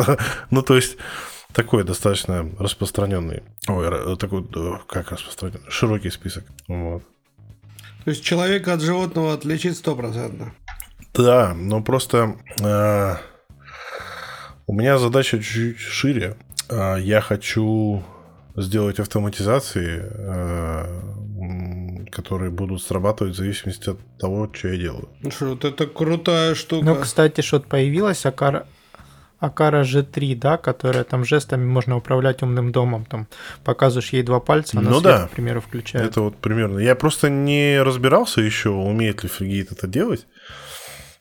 ну, 0.49 0.63
то 0.63 0.75
есть 0.75 0.97
такой 1.53 1.83
достаточно 1.83 2.49
распространенный, 2.59 3.43
ой, 3.67 4.17
такой, 4.17 4.47
как 4.87 5.11
распространенный, 5.11 5.69
широкий 5.69 6.09
список. 6.09 6.45
Вот. 6.67 7.03
То 8.05 8.11
есть 8.11 8.23
человека 8.23 8.73
от 8.73 8.81
животного 8.81 9.33
отличить 9.33 9.77
стопроцентно. 9.77 10.53
Да, 11.13 11.53
но 11.53 11.81
просто 11.81 12.37
э, 12.61 13.15
у 14.67 14.73
меня 14.73 14.97
задача 14.99 15.37
чуть-чуть 15.37 15.79
шире. 15.79 16.37
А, 16.69 16.95
я 16.95 17.21
хочу 17.21 18.03
сделать 18.55 18.99
автоматизации, 18.99 20.01
а, 20.01 20.85
которые 22.11 22.51
будут 22.51 22.81
срабатывать 22.81 23.33
в 23.33 23.37
зависимости 23.37 23.89
от 23.89 23.99
того, 24.19 24.49
что 24.53 24.67
я 24.69 24.77
делаю. 24.77 25.09
Ну 25.21 25.31
что, 25.31 25.47
вот 25.47 25.65
это 25.65 25.87
крутая 25.87 26.55
штука. 26.55 26.85
Ну, 26.85 26.95
кстати, 26.95 27.41
что-то 27.41 27.67
появилась 27.67 28.25
Акара, 28.25 28.67
Акара 29.39 29.83
G3, 29.83 30.35
да, 30.35 30.57
которая 30.57 31.03
там 31.03 31.23
жестами 31.23 31.65
можно 31.65 31.95
управлять 31.95 32.43
умным 32.43 32.71
домом. 32.71 33.05
Там 33.05 33.27
показываешь 33.63 34.09
ей 34.09 34.23
два 34.23 34.39
пальца, 34.39 34.77
она 34.77 34.89
ну 34.89 34.99
свет, 34.99 35.03
да. 35.03 35.27
к 35.27 35.31
примеру, 35.31 35.61
включает. 35.61 36.09
Это 36.09 36.21
вот 36.21 36.37
примерно. 36.37 36.79
Я 36.79 36.95
просто 36.95 37.29
не 37.29 37.81
разбирался 37.81 38.41
еще, 38.41 38.69
умеет 38.69 39.23
ли 39.23 39.29
Фригейт 39.29 39.71
это 39.71 39.87
делать. 39.87 40.27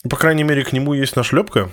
По 0.09 0.17
крайней 0.17 0.45
мере, 0.45 0.65
к 0.65 0.73
нему 0.73 0.95
есть 0.95 1.17
нашлепка, 1.17 1.71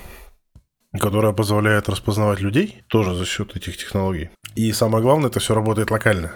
которая 1.00 1.34
позволяет 1.34 1.90
распознавать 1.90 2.42
людей 2.42 2.84
тоже 2.88 3.16
за 3.16 3.26
счет 3.26 3.56
этих 3.56 3.78
технологий. 3.78 4.30
И 4.56 4.72
самое 4.72 5.04
главное, 5.04 5.30
это 5.30 5.40
все 5.40 5.56
работает 5.56 5.92
локально. 5.92 6.32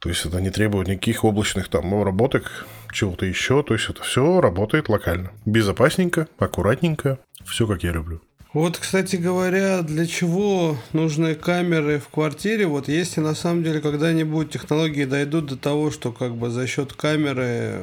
То 0.00 0.08
есть 0.08 0.24
это 0.24 0.40
не 0.40 0.50
требует 0.50 0.88
никаких 0.88 1.24
облачных 1.24 1.68
там 1.68 1.92
обработок, 1.92 2.66
чего-то 2.92 3.26
еще. 3.26 3.62
То 3.62 3.74
есть 3.74 3.90
это 3.90 4.02
все 4.02 4.40
работает 4.40 4.88
локально. 4.88 5.32
Безопасненько, 5.44 6.26
аккуратненько. 6.38 7.18
Все 7.44 7.66
как 7.66 7.82
я 7.82 7.92
люблю. 7.92 8.22
Вот, 8.52 8.78
кстати 8.78 9.14
говоря, 9.14 9.82
для 9.82 10.06
чего 10.06 10.76
нужны 10.92 11.36
камеры 11.36 12.00
в 12.00 12.08
квартире? 12.08 12.66
Вот 12.66 12.88
если 12.88 13.20
на 13.20 13.36
самом 13.36 13.62
деле 13.62 13.80
когда-нибудь 13.80 14.50
технологии 14.50 15.04
дойдут 15.04 15.46
до 15.46 15.56
того, 15.56 15.92
что 15.92 16.10
как 16.10 16.34
бы 16.34 16.50
за 16.50 16.66
счет 16.66 16.92
камеры 16.92 17.80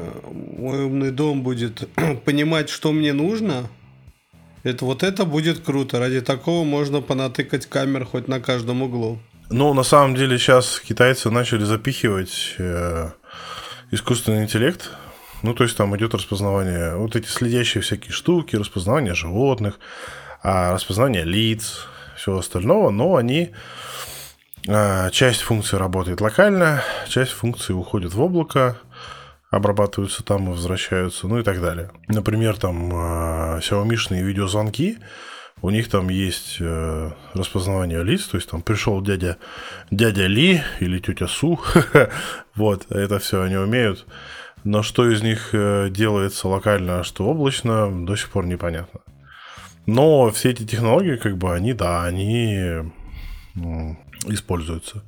мой 0.57 0.83
умный 0.83 1.11
дом 1.11 1.41
будет 1.41 1.87
понимать, 2.25 2.67
что 2.67 2.91
мне 2.91 3.13
нужно, 3.13 3.69
это 4.63 4.83
вот 4.83 5.03
это 5.03 5.23
будет 5.23 5.59
круто. 5.61 5.99
Ради 5.99 6.19
такого 6.19 6.65
можно 6.65 6.99
понатыкать 6.99 7.65
камер 7.65 8.03
хоть 8.03 8.27
на 8.27 8.41
каждом 8.41 8.81
углу. 8.81 9.19
Ну, 9.49 9.73
на 9.73 9.83
самом 9.83 10.15
деле 10.15 10.37
сейчас 10.37 10.81
китайцы 10.85 11.29
начали 11.29 11.63
запихивать 11.63 12.55
э, 12.57 13.11
искусственный 13.91 14.43
интеллект. 14.43 14.89
Ну, 15.43 15.53
то 15.53 15.63
есть 15.63 15.77
там 15.77 15.95
идет 15.95 16.13
распознавание, 16.13 16.97
вот 16.97 17.15
эти 17.15 17.27
следящие 17.27 17.81
всякие 17.81 18.11
штуки, 18.11 18.57
распознавание 18.57 19.13
животных, 19.13 19.79
распознавание 20.43 21.23
лиц, 21.23 21.87
всего 22.15 22.39
остального, 22.39 22.89
но 22.89 23.15
они 23.15 23.51
э, 24.67 25.09
часть 25.11 25.41
функций 25.41 25.79
работает 25.79 26.19
локально, 26.19 26.83
часть 27.07 27.31
функций 27.31 27.73
уходит 27.73 28.13
в 28.13 28.21
облако, 28.21 28.77
обрабатываются 29.49 30.23
там 30.23 30.47
и 30.47 30.53
возвращаются, 30.53 31.27
ну 31.27 31.39
и 31.39 31.43
так 31.43 31.61
далее. 31.61 31.91
Например, 32.07 32.57
там 32.57 32.91
э, 32.91 33.59
Xiaomi 33.59 34.21
видеозвонки, 34.21 34.97
у 35.61 35.69
них 35.69 35.89
там 35.89 36.09
есть 36.09 36.57
э, 36.59 37.11
распознавание 37.33 38.03
лиц, 38.03 38.25
то 38.27 38.37
есть 38.37 38.49
там 38.49 38.61
пришел 38.61 39.01
дядя, 39.01 39.37
дядя 39.89 40.27
Ли 40.27 40.61
или 40.79 40.99
тетя 40.99 41.27
Су, 41.27 41.59
вот, 42.55 42.91
это 42.91 43.19
все 43.19 43.41
они 43.41 43.55
умеют. 43.55 44.05
Но 44.63 44.83
что 44.83 45.09
из 45.09 45.21
них 45.21 45.49
э, 45.53 45.89
делается 45.89 46.47
локально, 46.47 46.99
а 46.99 47.03
что 47.03 47.25
облачно, 47.25 48.05
до 48.05 48.15
сих 48.15 48.29
пор 48.29 48.45
непонятно. 48.45 48.99
Но 49.87 50.29
все 50.29 50.51
эти 50.51 50.63
технологии, 50.63 51.15
как 51.15 51.37
бы, 51.37 51.53
они, 51.53 51.73
да, 51.73 52.03
они 52.03 52.83
используются. 54.25 55.03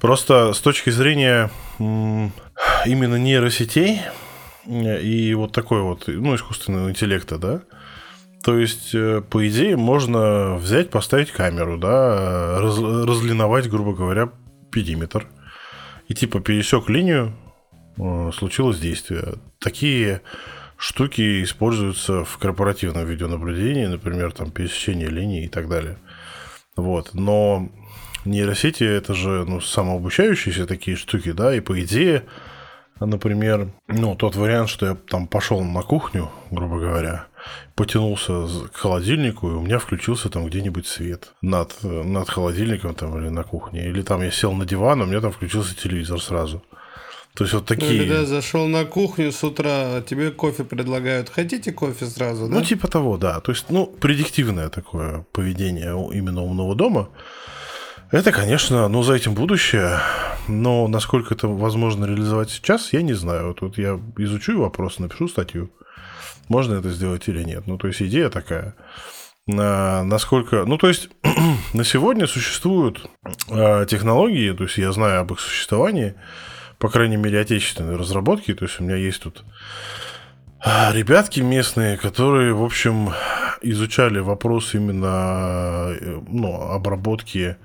Просто 0.00 0.52
с 0.52 0.60
точки 0.60 0.90
зрения 0.90 1.50
именно 1.78 3.16
нейросетей 3.16 4.02
и 4.66 5.34
вот 5.34 5.52
такой 5.52 5.80
вот, 5.80 6.04
ну, 6.08 6.34
искусственного 6.34 6.90
интеллекта, 6.90 7.38
да, 7.38 7.62
то 8.46 8.56
есть, 8.56 8.94
э, 8.94 9.22
по 9.28 9.44
идее, 9.48 9.76
можно 9.76 10.54
взять, 10.54 10.90
поставить 10.90 11.32
камеру, 11.32 11.78
да, 11.78 12.60
раз, 12.60 12.78
разлиновать, 12.78 13.68
грубо 13.68 13.92
говоря, 13.92 14.30
периметр. 14.70 15.26
И 16.06 16.14
типа 16.14 16.38
пересек 16.38 16.88
линию, 16.88 17.32
э, 17.98 18.30
случилось 18.32 18.78
действие. 18.78 19.34
Такие 19.58 20.22
штуки 20.76 21.42
используются 21.42 22.24
в 22.24 22.38
корпоративном 22.38 23.06
видеонаблюдении, 23.06 23.86
например, 23.86 24.32
там 24.32 24.50
пересечение 24.50 25.08
линии 25.08 25.44
и 25.44 25.48
так 25.48 25.68
далее. 25.68 25.98
Вот. 26.76 27.14
Но 27.14 27.68
нейросети 28.24 28.84
это 28.84 29.14
же 29.14 29.44
ну, 29.46 29.60
самообучающиеся 29.60 30.66
такие 30.66 30.96
штуки, 30.96 31.32
да, 31.32 31.54
и 31.54 31.60
по 31.60 31.80
идее, 31.82 32.24
например, 33.00 33.70
ну, 33.88 34.14
тот 34.14 34.36
вариант, 34.36 34.68
что 34.68 34.86
я 34.86 34.94
там 34.94 35.26
пошел 35.26 35.62
на 35.62 35.82
кухню, 35.82 36.30
грубо 36.50 36.78
говоря, 36.78 37.26
потянулся 37.74 38.46
к 38.72 38.76
холодильнику, 38.76 39.50
и 39.50 39.54
у 39.54 39.62
меня 39.62 39.78
включился 39.78 40.28
там 40.28 40.46
где-нибудь 40.46 40.86
свет 40.86 41.32
над, 41.40 41.82
над 41.82 42.28
холодильником 42.28 42.94
там 42.94 43.18
или 43.18 43.28
на 43.28 43.44
кухне. 43.44 43.86
Или 43.86 44.02
там 44.02 44.22
я 44.22 44.30
сел 44.30 44.52
на 44.52 44.66
диван, 44.66 45.00
у 45.02 45.06
меня 45.06 45.20
там 45.20 45.32
включился 45.32 45.76
телевизор 45.76 46.20
сразу. 46.20 46.62
То 47.36 47.44
есть 47.44 47.52
вот 47.52 47.66
такие... 47.66 47.92
Ну, 47.92 47.98
когда 47.98 48.24
зашел 48.24 48.66
на 48.66 48.86
кухню 48.86 49.30
с 49.30 49.44
утра, 49.44 50.00
тебе 50.00 50.30
кофе 50.30 50.64
предлагают. 50.64 51.28
Хотите 51.28 51.70
кофе 51.70 52.06
сразу, 52.06 52.48
да? 52.48 52.54
Ну, 52.54 52.64
типа 52.64 52.88
того, 52.88 53.18
да. 53.18 53.40
То 53.40 53.52
есть, 53.52 53.66
ну, 53.68 53.86
предиктивное 53.86 54.70
такое 54.70 55.26
поведение 55.32 55.90
именно 56.14 56.42
умного 56.42 56.74
дома. 56.74 57.10
Это, 58.10 58.32
конечно, 58.32 58.88
ну, 58.88 59.02
за 59.02 59.14
этим 59.14 59.34
будущее, 59.34 60.00
но 60.48 60.88
насколько 60.88 61.34
это 61.34 61.46
возможно 61.46 62.06
реализовать 62.06 62.48
сейчас, 62.50 62.94
я 62.94 63.02
не 63.02 63.12
знаю. 63.12 63.48
Вот, 63.48 63.60
вот 63.60 63.76
я 63.76 64.00
изучу 64.16 64.58
вопрос, 64.58 64.98
напишу 64.98 65.28
статью, 65.28 65.70
можно 66.48 66.74
это 66.74 66.88
сделать 66.88 67.28
или 67.28 67.42
нет. 67.42 67.66
Ну, 67.66 67.76
то 67.76 67.88
есть 67.88 68.00
идея 68.00 68.30
такая. 68.30 68.74
На, 69.46 70.04
насколько... 70.04 70.64
Ну, 70.64 70.78
то 70.78 70.88
есть 70.88 71.10
на 71.74 71.84
сегодня 71.84 72.26
существуют 72.26 73.10
э, 73.50 73.84
технологии, 73.86 74.52
то 74.52 74.64
есть 74.64 74.78
я 74.78 74.90
знаю 74.92 75.20
об 75.20 75.32
их 75.32 75.40
существовании, 75.40 76.14
по 76.78 76.88
крайней 76.88 77.16
мере, 77.16 77.40
отечественные 77.40 77.96
разработки. 77.96 78.54
То 78.54 78.64
есть 78.64 78.80
у 78.80 78.84
меня 78.84 78.96
есть 78.96 79.22
тут 79.22 79.44
а, 80.60 80.92
ребятки 80.92 81.40
местные, 81.40 81.96
которые, 81.96 82.52
в 82.52 82.62
общем, 82.62 83.10
изучали 83.62 84.18
вопрос 84.18 84.74
именно 84.74 85.94
э, 86.00 86.20
ну, 86.28 86.60
обработки 86.70 87.56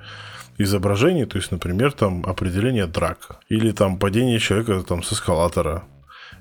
изображений, 0.57 1.25
то 1.25 1.37
есть, 1.37 1.51
например, 1.51 1.93
там 1.93 2.23
определение 2.25 2.85
драк, 2.85 3.39
или 3.49 3.71
там 3.71 3.97
падение 3.97 4.39
человека 4.39 4.83
там 4.87 5.03
с 5.03 5.13
эскалатора, 5.13 5.83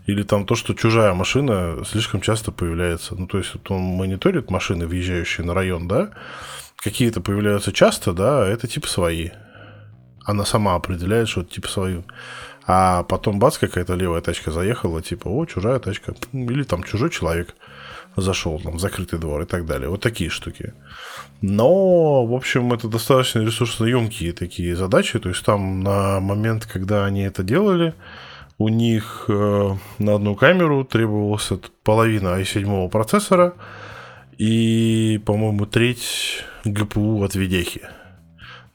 или 0.06 0.22
там 0.22 0.44
то, 0.44 0.54
что 0.54 0.74
чужая 0.74 1.14
машина 1.14 1.82
слишком 1.86 2.20
часто 2.20 2.52
появляется. 2.52 3.14
Ну, 3.14 3.26
то 3.26 3.38
есть, 3.38 3.54
вот 3.54 3.70
он 3.70 3.80
мониторит 3.80 4.50
машины, 4.50 4.86
въезжающие 4.86 5.46
на 5.46 5.54
район, 5.54 5.88
да, 5.88 6.10
какие-то 6.76 7.20
появляются 7.20 7.72
часто, 7.72 8.12
да, 8.12 8.46
это 8.46 8.66
типа 8.66 8.88
свои. 8.88 9.30
Она 10.24 10.44
сама 10.44 10.74
определяет, 10.74 11.28
что 11.28 11.42
это 11.42 11.50
типа 11.54 11.68
свои. 11.68 12.02
А 12.72 13.02
потом 13.02 13.40
бац, 13.40 13.58
какая-то 13.58 13.94
левая 13.94 14.20
тачка 14.20 14.52
заехала, 14.52 15.02
типа, 15.02 15.26
о, 15.26 15.44
чужая 15.44 15.80
тачка. 15.80 16.14
Или 16.32 16.62
там 16.62 16.84
чужой 16.84 17.10
человек 17.10 17.56
зашел 18.14 18.60
там, 18.60 18.76
в 18.76 18.80
закрытый 18.80 19.18
двор 19.18 19.42
и 19.42 19.44
так 19.44 19.66
далее. 19.66 19.88
Вот 19.88 20.00
такие 20.02 20.30
штуки. 20.30 20.72
Но, 21.40 22.24
в 22.24 22.32
общем, 22.32 22.72
это 22.72 22.86
достаточно 22.86 23.40
ресурсоемкие 23.40 24.32
такие 24.32 24.76
задачи. 24.76 25.18
То 25.18 25.30
есть 25.30 25.44
там 25.44 25.80
на 25.80 26.20
момент, 26.20 26.64
когда 26.64 27.06
они 27.06 27.22
это 27.22 27.42
делали, 27.42 27.92
у 28.56 28.68
них 28.68 29.24
э, 29.26 29.70
на 29.98 30.14
одну 30.14 30.36
камеру 30.36 30.84
требовалась 30.84 31.50
половина 31.82 32.40
i7 32.40 32.88
процессора 32.88 33.54
и, 34.38 35.20
по-моему, 35.26 35.66
треть 35.66 36.44
GPU 36.64 37.24
от 37.24 37.34
видехи. 37.34 37.88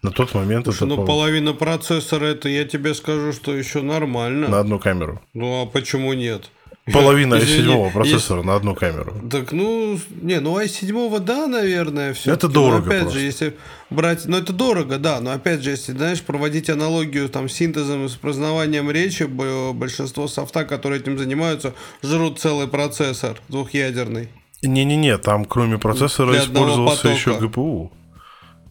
На 0.05 0.11
тот 0.11 0.35
момент 0.35 0.65
Слушай, 0.65 0.87
это... 0.87 0.95
ну 0.97 1.05
половина 1.05 1.53
процессора, 1.53 2.25
это 2.25 2.47
я 2.47 2.63
тебе 2.65 2.93
скажу, 2.93 3.33
что 3.33 3.55
еще 3.55 3.81
нормально. 3.81 4.47
На 4.47 4.59
одну 4.59 4.77
камеру. 4.77 5.19
Ну 5.33 5.63
а 5.63 5.65
почему 5.65 6.13
нет? 6.13 6.51
Половина 6.93 7.39
Извини, 7.39 7.57
седьмого 7.57 7.85
есть- 7.85 7.93
процессора 7.95 8.43
на 8.43 8.55
одну 8.55 8.75
камеру. 8.75 9.15
Так, 9.31 9.51
ну, 9.51 9.99
не, 10.21 10.39
ну 10.39 10.59
i7, 10.59 11.19
да, 11.21 11.47
наверное, 11.47 12.13
все. 12.13 12.33
Это 12.33 12.47
дорого 12.47 12.85
опять 12.85 13.01
просто. 13.01 13.17
же, 13.17 13.25
если 13.25 13.55
брать, 13.89 14.27
ну 14.27 14.37
это 14.37 14.53
дорого, 14.53 14.99
да, 14.99 15.19
но 15.21 15.31
опять 15.31 15.63
же, 15.63 15.71
если, 15.71 15.93
знаешь, 15.93 16.21
проводить 16.21 16.69
аналогию 16.69 17.27
там 17.27 17.49
с 17.49 17.53
синтезом 17.53 18.05
и 18.05 18.07
с 18.07 18.11
распознаванием 18.11 18.91
речи, 18.91 19.23
большинство 19.23 20.27
софта, 20.27 20.65
которые 20.65 21.01
этим 21.01 21.17
занимаются, 21.17 21.73
жрут 22.03 22.39
целый 22.39 22.67
процессор 22.67 23.41
двухъядерный. 23.49 24.29
Не-не-не, 24.61 25.17
там 25.17 25.45
кроме 25.45 25.79
процессора 25.79 26.33
Для 26.33 26.41
использовался 26.41 27.07
еще 27.07 27.39
ГПУ. 27.39 27.91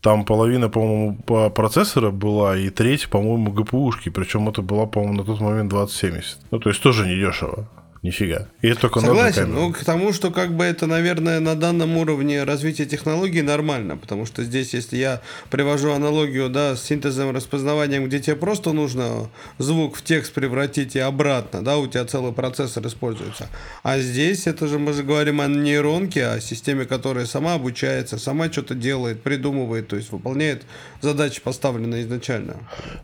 Там 0.05 0.25
половина, 0.27 0.69
по-моему, 0.69 1.17
по- 1.27 1.49
процессора 1.49 2.11
была, 2.11 2.59
и 2.59 2.69
треть, 2.69 3.09
по-моему, 3.09 3.51
ГПУшки. 3.53 4.11
Причем 4.11 4.51
это 4.51 4.61
была, 4.61 4.85
по-моему, 4.85 5.15
на 5.17 5.25
тот 5.25 5.41
момент 5.41 5.71
2070. 5.71 6.39
Ну, 6.51 6.59
то 6.59 6.69
есть 6.69 6.83
тоже 6.83 7.07
недешево. 7.09 7.67
Нифига. 8.05 8.49
И 8.61 8.69
это 8.69 8.83
только 8.83 9.01
Согласен, 9.01 9.51
ну 9.51 9.73
к 9.73 9.83
тому, 9.83 10.13
что 10.13 10.31
как 10.31 10.55
бы 10.55 10.63
это, 10.63 10.87
наверное, 10.87 11.41
на 11.41 11.55
данном 11.55 11.97
уровне 11.97 12.45
развития 12.45 12.85
технологий 12.85 13.41
нормально, 13.41 13.97
потому 13.97 14.27
что 14.27 14.45
здесь, 14.45 14.75
если 14.75 14.99
я 14.99 15.23
привожу 15.49 15.91
аналогию, 15.91 16.51
да, 16.51 16.77
с 16.77 16.83
синтезом, 16.83 17.35
распознаванием, 17.35 18.05
где 18.05 18.21
тебе 18.21 18.37
просто 18.37 18.75
нужно 18.75 19.31
звук 19.57 19.97
в 19.97 20.05
текст 20.05 20.35
превратить 20.35 20.97
и 20.97 20.99
обратно, 20.99 21.65
да, 21.65 21.79
у 21.79 21.87
тебя 21.87 22.05
целый 22.05 22.35
процессор 22.35 22.87
используется. 22.87 23.49
А 23.83 23.99
здесь 23.99 24.47
это 24.47 24.69
же 24.69 24.79
мы 24.79 24.93
же 24.93 25.03
говорим 25.03 25.41
о 25.41 25.47
нейронке, 25.47 26.27
о 26.27 26.41
системе, 26.41 26.85
которая 26.85 27.25
сама 27.25 27.55
обучается, 27.55 28.19
сама 28.19 28.53
что-то 28.53 28.75
делает, 28.75 29.23
придумывает, 29.23 29.89
то 29.89 29.97
есть 29.97 30.13
выполняет 30.13 30.65
задачи, 31.01 31.41
поставленные 31.41 32.03
изначально. 32.03 32.57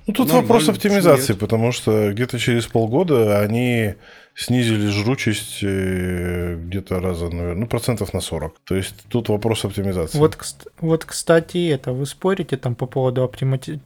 Ну, 0.07 0.13
тут 0.13 0.27
Нормально, 0.27 0.43
вопрос 0.43 0.69
оптимизации, 0.69 1.33
потому 1.33 1.73
что 1.73 2.13
где-то 2.13 2.39
через 2.39 2.67
полгода 2.67 3.41
они 3.41 3.95
снизили 4.35 4.89
жручесть 4.89 5.59
э, 5.63 6.57
где-то 6.57 7.01
раза, 7.01 7.25
наверное, 7.29 7.55
ну, 7.55 7.67
процентов 7.67 8.15
на 8.15 8.21
40. 8.21 8.55
То 8.65 8.75
есть 8.77 8.95
тут 9.09 9.29
вопрос 9.29 9.65
оптимизации. 9.65 10.19
Вот, 10.19 10.39
вот, 10.81 11.05
кстати, 11.05 11.69
это 11.69 11.93
вы 11.93 12.07
спорите 12.07 12.57
там 12.57 12.75
по 12.75 12.87
поводу 12.87 13.23
оптимати... 13.23 13.81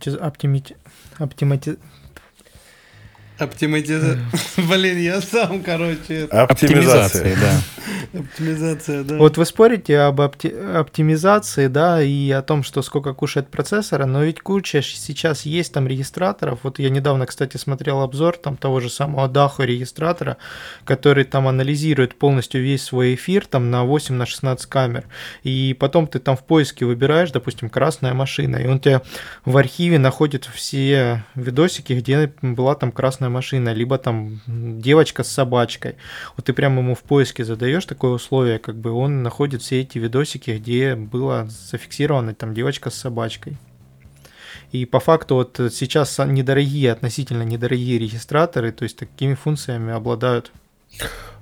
оптимати- 1.18 1.78
Оптиматизация. 3.38 4.18
Блин, 4.68 4.99
я 4.99 5.20
сам, 5.20 5.62
короче, 5.62 6.14
это- 6.24 6.42
Оптимизации, 6.45 7.34
да. 7.34 7.61
Оптимизация, 8.18 9.04
да. 9.04 9.16
Вот 9.16 9.36
вы 9.36 9.44
спорите 9.44 9.98
об 9.98 10.20
опти- 10.20 10.76
оптимизации, 10.76 11.68
да, 11.68 12.02
и 12.02 12.30
о 12.30 12.42
том, 12.42 12.62
что 12.62 12.82
сколько 12.82 13.14
кушает 13.14 13.48
процессора, 13.48 14.06
но 14.06 14.24
ведь 14.24 14.40
куча 14.40 14.82
сейчас 14.82 15.42
есть 15.42 15.72
там 15.72 15.86
регистраторов. 15.86 16.60
Вот 16.62 16.78
я 16.78 16.90
недавно, 16.90 17.26
кстати, 17.26 17.56
смотрел 17.56 18.00
обзор 18.00 18.36
там 18.36 18.56
того 18.56 18.80
же 18.80 18.90
самого 18.90 19.28
Дахо 19.28 19.64
регистратора, 19.64 20.36
который 20.84 21.24
там 21.24 21.48
анализирует 21.48 22.16
полностью 22.16 22.62
весь 22.62 22.84
свой 22.84 23.14
эфир 23.14 23.46
там 23.46 23.70
на 23.70 23.84
8 23.84 24.14
на 24.14 24.26
16 24.26 24.66
камер. 24.66 25.04
И 25.42 25.76
потом 25.78 26.06
ты 26.06 26.18
там 26.18 26.36
в 26.36 26.44
поиске 26.44 26.84
выбираешь, 26.84 27.30
допустим, 27.30 27.68
красная 27.70 28.14
машина, 28.14 28.56
и 28.56 28.66
он 28.66 28.80
тебе 28.80 29.02
в 29.44 29.56
архиве 29.56 29.98
находит 29.98 30.48
все 30.52 31.24
видосики, 31.34 31.92
где 31.92 32.32
была 32.42 32.74
там 32.74 32.92
красная 32.92 33.28
машина, 33.28 33.72
либо 33.72 33.98
там 33.98 34.40
девочка 34.46 35.22
с 35.22 35.28
собачкой. 35.28 35.96
Вот 36.36 36.46
ты 36.46 36.52
прямо 36.52 36.80
ему 36.80 36.94
в 36.94 37.02
поиске 37.02 37.44
задаешь 37.44 37.86
такое 38.05 38.16
условие, 38.16 38.59
как 38.59 38.76
бы 38.76 38.90
он 38.90 39.22
находит 39.22 39.62
все 39.62 39.80
эти 39.80 39.96
видосики, 39.96 40.50
где 40.50 40.94
была 40.94 41.46
зафиксирована 41.46 42.34
там 42.34 42.52
девочка 42.52 42.90
с 42.90 42.94
собачкой. 42.94 43.57
И 44.72 44.84
по 44.84 45.00
факту 45.00 45.36
вот 45.36 45.59
сейчас 45.72 46.18
недорогие, 46.18 46.92
относительно 46.92 47.44
недорогие 47.44 47.98
регистраторы, 47.98 48.72
то 48.72 48.82
есть 48.82 48.98
такими 48.98 49.32
функциями 49.34 49.94
обладают. 49.94 50.52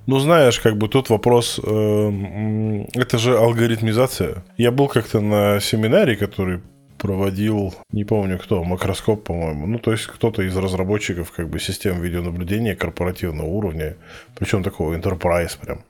Ну, 0.05 0.19
знаешь, 0.19 0.59
как 0.61 0.77
бы 0.77 0.87
тут 0.87 1.09
вопрос, 1.09 1.59
э, 1.61 2.85
это 2.93 3.17
же 3.17 3.37
алгоритмизация. 3.37 4.43
Я 4.57 4.71
был 4.71 4.87
как-то 4.87 5.19
на 5.19 5.59
семинаре, 5.59 6.15
который 6.15 6.61
проводил, 6.97 7.73
не 7.91 8.05
помню 8.05 8.39
кто, 8.39 8.63
макроскоп, 8.63 9.25
по-моему. 9.25 9.67
Ну, 9.67 9.79
то 9.79 9.91
есть 9.91 10.07
кто-то 10.07 10.43
из 10.43 10.55
разработчиков 10.55 11.31
как 11.31 11.49
бы 11.49 11.59
систем 11.59 12.01
видеонаблюдения 12.01 12.75
корпоративного 12.75 13.47
уровня, 13.47 13.95
причем 14.35 14.63
такого 14.63 14.95
enterprise 14.97 15.57
прям. 15.59 15.83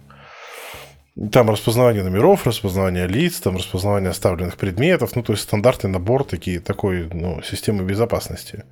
Там 1.32 1.50
распознавание 1.52 2.02
номеров, 2.02 2.48
распознавание 2.48 3.06
лиц, 3.06 3.40
там 3.40 3.58
распознавание 3.58 4.10
оставленных 4.10 4.58
предметов, 4.58 5.16
ну, 5.16 5.22
то 5.22 5.34
есть 5.34 5.44
стандартный 5.44 5.92
набор 5.92 6.24
такие, 6.24 6.60
такой, 6.60 7.08
ну, 7.14 7.42
системы 7.44 7.84
безопасности. 7.84 8.64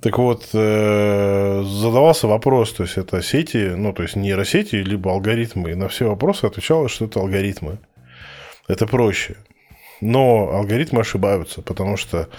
Так 0.00 0.16
вот, 0.16 0.48
э, 0.54 1.62
задавался 1.62 2.26
вопрос, 2.26 2.72
то 2.72 2.84
есть 2.84 2.96
это 2.96 3.22
сети, 3.22 3.74
ну, 3.76 3.92
то 3.92 4.02
есть 4.02 4.16
нейросети, 4.16 4.76
либо 4.76 5.12
алгоритмы. 5.12 5.72
И 5.72 5.74
на 5.74 5.88
все 5.88 6.08
вопросы 6.08 6.46
отвечалось, 6.46 6.92
что 6.92 7.04
это 7.04 7.20
алгоритмы. 7.20 7.78
Это 8.66 8.86
проще. 8.86 9.36
Но 10.00 10.50
алгоритмы 10.54 11.02
ошибаются, 11.02 11.60
потому 11.60 11.98
что 11.98 12.30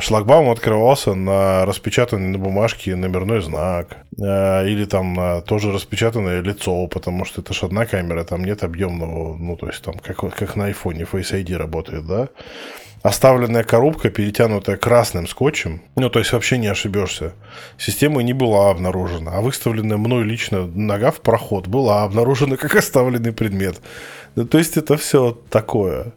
шлагбаум 0.00 0.50
открывался 0.50 1.14
на 1.14 1.66
распечатанный 1.66 2.28
на 2.28 2.38
бумажке 2.38 2.96
номерной 2.96 3.42
знак, 3.42 3.98
э, 4.18 4.68
или 4.68 4.86
там 4.86 5.14
на 5.14 5.40
тоже 5.42 5.72
распечатанное 5.72 6.40
лицо, 6.40 6.86
потому 6.86 7.24
что 7.24 7.42
это 7.42 7.52
же 7.52 7.66
одна 7.66 7.84
камера, 7.84 8.24
там 8.24 8.44
нет 8.44 8.64
объемного, 8.64 9.36
ну, 9.36 9.56
то 9.56 9.66
есть 9.66 9.82
там 9.82 9.94
как, 9.98 10.16
как 10.34 10.56
на 10.56 10.66
айфоне 10.66 11.02
Face 11.02 11.32
ID 11.32 11.56
работает, 11.56 12.06
да 12.06 12.28
оставленная 13.06 13.62
коробка, 13.62 14.10
перетянутая 14.10 14.76
красным 14.76 15.28
скотчем, 15.28 15.80
ну, 15.94 16.10
то 16.10 16.18
есть 16.18 16.32
вообще 16.32 16.58
не 16.58 16.66
ошибешься. 16.66 17.34
Система 17.78 18.22
не 18.22 18.32
была 18.32 18.70
обнаружена, 18.70 19.32
а 19.34 19.40
выставленная 19.40 19.96
мной 19.96 20.24
лично 20.24 20.66
нога 20.66 21.12
в 21.12 21.20
проход 21.20 21.68
была 21.68 22.02
обнаружена 22.02 22.56
как 22.56 22.74
оставленный 22.74 23.32
предмет. 23.32 23.80
Ну, 24.34 24.44
то 24.44 24.58
есть 24.58 24.76
это 24.76 24.96
все 24.96 25.38
такое. 25.50 26.12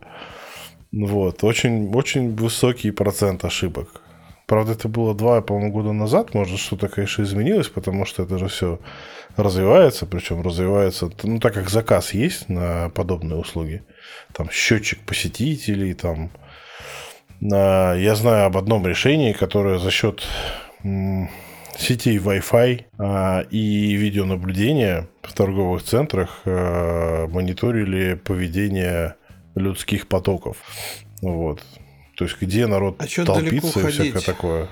Вот, 0.91 1.43
очень, 1.43 1.93
очень 1.93 2.35
высокий 2.35 2.91
процент 2.91 3.45
ошибок. 3.45 4.01
Правда, 4.47 4.71
это 4.71 4.87
было 4.87 5.13
два, 5.13 5.41
по-моему, 5.41 5.71
года 5.71 5.91
назад. 5.93 6.33
Может, 6.33 6.59
что-то, 6.59 6.87
конечно, 6.87 7.21
изменилось, 7.21 7.67
потому 7.67 8.05
что 8.05 8.23
это 8.23 8.39
же 8.39 8.47
все 8.47 8.79
развивается. 9.37 10.07
Причем 10.07 10.41
развивается, 10.41 11.11
ну, 11.21 11.39
так 11.39 11.53
как 11.53 11.69
заказ 11.69 12.15
есть 12.15 12.49
на 12.49 12.89
подобные 12.89 13.39
услуги. 13.39 13.83
Там 14.33 14.49
счетчик 14.49 14.99
посетителей, 15.05 15.93
там 15.93 16.31
а, 17.53 17.93
Я 17.93 18.15
знаю 18.15 18.47
об 18.47 18.57
одном 18.57 18.87
решении, 18.87 19.33
которое 19.33 19.77
за 19.77 19.91
счет 19.91 20.23
сетей 21.77 22.17
Wi-Fi 22.17 22.85
а, 22.97 23.41
и 23.51 23.93
видеонаблюдения 23.93 25.07
в 25.21 25.33
торговых 25.33 25.83
центрах 25.83 26.41
а, 26.45 27.27
мониторили 27.27 28.15
поведение 28.15 29.15
людских 29.55 30.07
потоков. 30.07 30.57
Вот. 31.21 31.63
То 32.15 32.25
есть, 32.25 32.37
где 32.39 32.67
народ 32.67 32.95
А 32.99 33.07
толпится 33.25 33.79
и 33.79 33.91
всякое 33.91 34.11
ходить? 34.11 34.25
такое. 34.25 34.67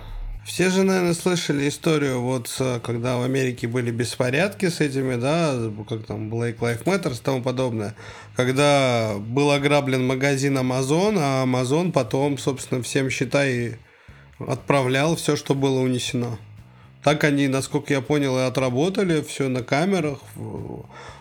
Все 0.46 0.70
же, 0.70 0.84
наверное, 0.84 1.14
слышали 1.14 1.68
историю, 1.68 2.22
вот 2.22 2.50
когда 2.82 3.18
в 3.18 3.24
Америке 3.24 3.68
были 3.68 3.92
беспорядки 3.92 4.70
с 4.70 4.80
этими, 4.80 5.16
да, 5.16 5.54
как 5.90 6.06
там 6.06 6.34
Black 6.34 6.60
Lives 6.60 6.86
Matter 6.86 7.14
и 7.14 7.18
тому 7.22 7.42
подобное, 7.42 7.96
когда 8.38 9.16
был 9.20 9.52
ограблен 9.52 10.08
магазин 10.08 10.58
Amazon, 10.58 11.18
а 11.20 11.46
Amazon 11.46 11.92
потом, 11.92 12.38
собственно, 12.38 12.82
всем, 12.82 13.10
считай, 13.10 13.76
отправлял 14.40 15.18
все, 15.18 15.36
что 15.36 15.54
было 15.54 15.82
унесено. 15.82 16.40
Так 17.08 17.24
они, 17.24 17.47
насколько 17.47 17.93
я 17.93 18.01
понял, 18.01 18.38
и 18.38 18.41
отработали 18.41 19.22
все 19.22 19.47
на 19.47 19.64
камерах, 19.64 20.20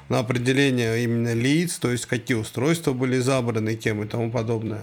на 0.09 0.19
определение 0.19 1.05
именно 1.05 1.33
лиц, 1.33 1.79
то 1.79 1.93
есть 1.93 2.07
какие 2.07 2.37
устройства 2.37 2.93
были 2.93 3.19
забраны, 3.19 3.77
кем 3.77 4.03
и 4.03 4.09
тому 4.09 4.33
подобное. 4.33 4.81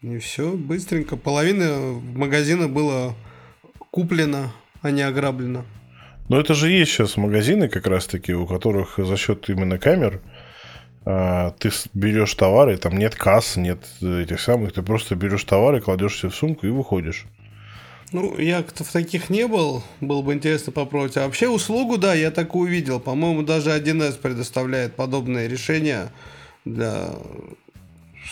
И 0.00 0.16
все, 0.16 0.52
быстренько. 0.52 1.18
Половина 1.18 2.00
магазина 2.14 2.68
было 2.68 3.14
куплено, 3.90 4.50
а 4.80 4.90
не 4.90 5.02
ограблено. 5.02 5.66
Но 6.30 6.40
это 6.40 6.54
же 6.54 6.70
есть 6.70 6.92
сейчас 6.92 7.18
магазины, 7.18 7.68
как 7.68 7.86
раз-таки, 7.86 8.32
у 8.32 8.46
которых 8.46 8.94
за 8.96 9.18
счет 9.18 9.50
именно 9.50 9.78
камер 9.78 10.22
а, 11.04 11.50
ты 11.58 11.70
берешь 11.92 12.32
товары, 12.32 12.78
там 12.78 12.96
нет 12.96 13.14
касс, 13.14 13.56
нет 13.56 13.84
этих 14.00 14.40
самых, 14.40 14.72
ты 14.72 14.80
просто 14.80 15.16
берешь 15.16 15.44
товары, 15.44 15.82
кладешь 15.82 16.18
себе 16.18 16.30
в 16.30 16.34
сумку 16.34 16.66
и 16.66 16.70
выходишь. 16.70 17.26
Ну, 18.14 18.38
я 18.38 18.62
в 18.62 18.92
таких 18.92 19.28
не 19.28 19.48
был, 19.48 19.82
было 20.00 20.22
бы 20.22 20.34
интересно 20.34 20.70
попробовать. 20.70 21.16
А 21.16 21.24
вообще 21.24 21.48
услугу, 21.48 21.98
да, 21.98 22.14
я 22.14 22.30
такую 22.30 22.70
видел. 22.70 23.00
По-моему, 23.00 23.42
даже 23.42 23.70
1С 23.70 24.20
предоставляет 24.20 24.94
подобные 24.94 25.48
решения 25.48 26.12
для 26.64 27.08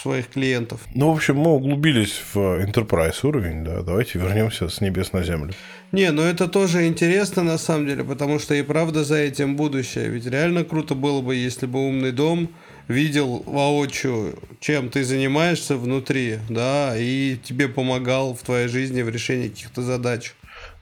своих 0.01 0.29
клиентов. 0.29 0.83
Ну, 0.95 1.11
в 1.11 1.17
общем, 1.17 1.37
мы 1.37 1.51
углубились 1.51 2.23
в 2.33 2.37
Enterprise 2.65 3.27
уровень, 3.27 3.65
да, 3.65 3.83
давайте 3.83 4.21
вернемся 4.21 4.69
с 4.69 4.81
небес 4.81 5.13
на 5.13 5.25
землю. 5.25 5.53
Не, 5.91 6.13
ну 6.13 6.23
это 6.23 6.47
тоже 6.47 6.87
интересно 6.87 7.43
на 7.43 7.59
самом 7.59 7.89
деле, 7.89 8.05
потому 8.05 8.39
что 8.39 8.55
и 8.55 8.63
правда 8.63 9.03
за 9.03 9.17
этим 9.17 9.57
будущее. 9.57 10.11
Ведь 10.11 10.27
реально 10.27 10.63
круто 10.63 10.95
было 10.95 11.23
бы, 11.23 11.35
если 11.35 11.67
бы 11.67 11.81
умный 11.81 12.13
дом 12.13 12.51
видел 12.93 13.43
воочию, 13.47 14.39
чем 14.61 14.89
ты 14.89 15.03
занимаешься 15.05 15.77
внутри, 15.77 16.39
да, 16.49 16.95
и 16.97 17.37
тебе 17.43 17.69
помогал 17.69 18.35
в 18.35 18.43
твоей 18.43 18.69
жизни 18.69 19.03
в 19.03 19.09
решении 19.09 19.49
каких-то 19.49 19.83
задач. 19.83 20.35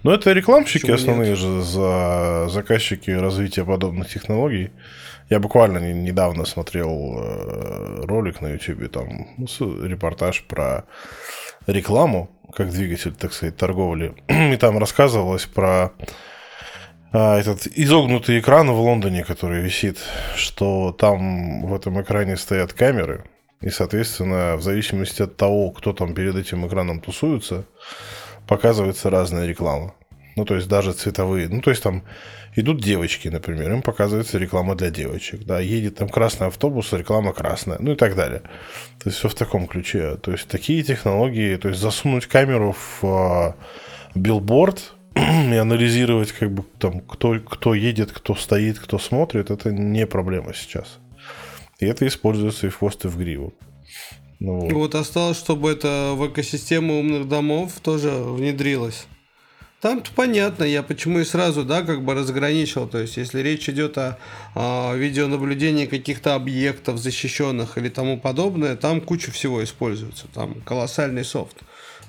Ну, 0.02 0.11
это 0.12 0.32
рекламщики 0.32 0.82
Почему 0.82 0.94
основные 0.96 1.30
нет? 1.30 1.38
же 1.38 1.62
за 1.62 2.48
заказчики 2.48 3.11
развития 3.11 3.64
подобных 3.64 4.08
технологий. 4.08 4.70
Я 5.28 5.38
буквально 5.40 5.78
не- 5.78 5.92
недавно 5.92 6.44
смотрел 6.44 7.18
э, 7.18 8.04
ролик 8.06 8.40
на 8.40 8.48
YouTube, 8.52 8.90
там 8.90 9.28
ну, 9.36 9.86
репортаж 9.86 10.42
про 10.48 10.84
рекламу, 11.66 12.30
как 12.54 12.70
двигатель, 12.70 13.12
так 13.12 13.32
сказать, 13.32 13.56
торговли. 13.56 14.14
И 14.28 14.56
там 14.56 14.78
рассказывалось 14.78 15.46
про 15.46 15.92
а, 17.12 17.38
этот 17.38 17.66
изогнутый 17.66 18.38
экран 18.38 18.70
в 18.70 18.80
Лондоне, 18.80 19.24
который 19.24 19.61
висит, 19.61 19.98
что 20.36 20.92
там 20.92 21.66
в 21.66 21.74
этом 21.74 22.00
экране 22.00 22.36
стоят 22.36 22.72
камеры, 22.72 23.24
и, 23.61 23.68
соответственно, 23.68 24.56
в 24.56 24.62
зависимости 24.62 25.22
от 25.22 25.36
того, 25.36 25.70
кто 25.70 25.92
там 25.92 26.14
перед 26.14 26.36
этим 26.36 26.66
экраном 26.66 27.00
тусуется, 27.00 27.64
показывается 28.46 29.11
разная 29.11 29.46
реклама. 29.46 29.94
Ну, 30.36 30.44
то 30.44 30.54
есть 30.54 30.68
даже 30.68 30.92
цветовые. 30.92 31.48
Ну, 31.48 31.61
то 31.61 31.70
есть 31.70 31.82
там 31.82 32.02
идут 32.56 32.80
девочки, 32.80 33.28
например, 33.28 33.70
им 33.72 33.82
показывается 33.82 34.38
реклама 34.38 34.74
для 34.76 34.90
девочек. 34.90 35.44
Да, 35.44 35.61
едет 35.61 35.96
там 35.96 36.08
красный 36.08 36.46
автобус, 36.46 36.92
реклама 36.92 37.32
красная, 37.32 37.78
ну 37.80 37.92
и 37.92 37.96
так 37.96 38.14
далее. 38.14 38.40
То 39.02 39.08
есть 39.08 39.18
все 39.18 39.28
в 39.28 39.34
таком 39.34 39.66
ключе. 39.66 40.16
То 40.16 40.32
есть 40.32 40.48
такие 40.48 40.82
технологии, 40.82 41.56
то 41.56 41.68
есть 41.68 41.80
засунуть 41.80 42.26
камеру 42.26 42.72
в 42.72 43.04
а, 43.04 43.56
билборд 44.14 44.94
и 45.14 45.54
анализировать, 45.54 46.32
как 46.32 46.52
бы 46.52 46.64
там, 46.78 47.00
кто, 47.00 47.40
кто 47.40 47.74
едет, 47.74 48.12
кто 48.12 48.34
стоит, 48.34 48.78
кто 48.78 48.98
смотрит, 48.98 49.50
это 49.50 49.70
не 49.70 50.06
проблема 50.06 50.54
сейчас. 50.54 50.98
И 51.78 51.86
это 51.86 52.06
используется 52.06 52.66
и 52.66 52.70
в 52.70 52.76
хвост, 52.76 53.04
и 53.04 53.08
в 53.08 53.16
гриву. 53.16 53.54
Ну, 54.38 54.61
вот. 54.61 54.72
Вот 54.72 54.94
осталось, 54.94 55.38
чтобы 55.38 55.70
это 55.70 56.12
в 56.14 56.26
экосистему 56.28 56.98
умных 57.00 57.28
домов 57.28 57.74
тоже 57.82 58.11
внедрилось. 58.11 59.06
Там-то 59.80 60.11
понятно, 60.14 60.64
я 60.64 60.82
почему 60.82 61.20
и 61.20 61.24
сразу, 61.24 61.64
да, 61.64 61.82
как 61.82 62.04
бы 62.04 62.14
разграничил. 62.14 62.86
То 62.86 62.98
есть, 62.98 63.16
если 63.16 63.40
речь 63.40 63.68
идет 63.68 63.96
о, 63.96 64.18
о 64.54 64.94
видеонаблюдении 64.94 65.86
каких-то 65.86 66.34
объектов 66.34 66.98
защищенных 66.98 67.78
или 67.78 67.88
тому 67.88 68.20
подобное, 68.20 68.76
там 68.76 69.00
куча 69.00 69.30
всего 69.30 69.64
используется. 69.64 70.26
Там 70.34 70.61
колоссальный 70.66 71.24
софт. 71.24 71.56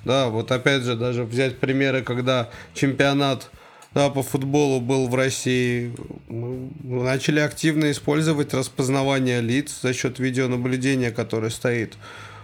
Да, 0.04 0.28
вот 0.28 0.50
опять 0.50 0.82
же, 0.82 0.96
даже 0.96 1.24
взять 1.24 1.58
примеры, 1.58 2.02
когда 2.02 2.50
чемпионат 2.74 3.50
да, 3.94 4.08
по 4.08 4.22
футболу 4.22 4.80
был 4.80 5.08
в 5.08 5.14
России, 5.14 5.94
мы 6.28 7.02
начали 7.04 7.40
активно 7.40 7.90
использовать 7.90 8.54
распознавание 8.54 9.40
лиц 9.40 9.80
за 9.82 9.92
счет 9.92 10.18
видеонаблюдения, 10.18 11.10
которое 11.10 11.50
стоит 11.50 11.94